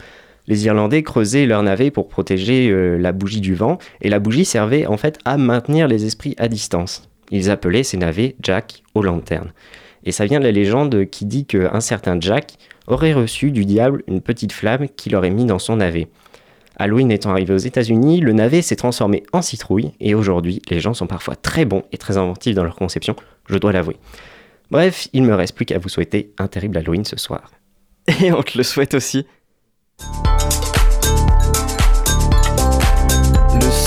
Les 0.48 0.64
Irlandais 0.66 1.02
creusaient 1.02 1.44
leurs 1.44 1.64
navets 1.64 1.90
pour 1.90 2.08
protéger 2.08 2.70
euh, 2.70 2.96
la 2.98 3.10
bougie 3.10 3.40
du 3.40 3.54
vent, 3.54 3.78
et 4.00 4.08
la 4.08 4.20
bougie 4.20 4.44
servait 4.44 4.86
en 4.86 4.96
fait 4.96 5.18
à 5.24 5.36
maintenir 5.36 5.88
les 5.88 6.06
esprits 6.06 6.36
à 6.38 6.46
distance. 6.46 7.08
Ils 7.32 7.50
appelaient 7.50 7.82
ces 7.82 7.96
navets 7.96 8.36
Jack 8.40 8.84
aux 8.94 9.02
lanternes. 9.02 9.52
Et 10.06 10.12
ça 10.12 10.24
vient 10.24 10.38
de 10.38 10.44
la 10.44 10.52
légende 10.52 11.04
qui 11.10 11.26
dit 11.26 11.44
qu'un 11.44 11.80
certain 11.80 12.18
Jack 12.18 12.54
aurait 12.86 13.12
reçu 13.12 13.50
du 13.50 13.64
diable 13.64 14.04
une 14.06 14.20
petite 14.20 14.52
flamme 14.52 14.88
qu'il 14.88 15.16
aurait 15.16 15.30
mis 15.30 15.44
dans 15.44 15.58
son 15.58 15.76
navet. 15.76 16.08
Halloween 16.78 17.10
étant 17.10 17.30
arrivé 17.30 17.52
aux 17.52 17.58
États-Unis, 17.58 18.20
le 18.20 18.32
navet 18.32 18.62
s'est 18.62 18.76
transformé 18.76 19.24
en 19.32 19.42
citrouille, 19.42 19.92
et 19.98 20.14
aujourd'hui, 20.14 20.62
les 20.70 20.78
gens 20.78 20.94
sont 20.94 21.06
parfois 21.06 21.34
très 21.34 21.64
bons 21.64 21.82
et 21.90 21.98
très 21.98 22.18
inventifs 22.18 22.54
dans 22.54 22.64
leur 22.64 22.76
conception, 22.76 23.16
je 23.48 23.58
dois 23.58 23.72
l'avouer. 23.72 23.96
Bref, 24.70 25.08
il 25.12 25.22
me 25.22 25.34
reste 25.34 25.56
plus 25.56 25.64
qu'à 25.64 25.78
vous 25.78 25.88
souhaiter 25.88 26.32
un 26.38 26.48
terrible 26.48 26.78
Halloween 26.78 27.04
ce 27.04 27.16
soir. 27.16 27.50
Et 28.22 28.32
on 28.32 28.42
te 28.42 28.58
le 28.58 28.64
souhaite 28.64 28.94
aussi. 28.94 29.26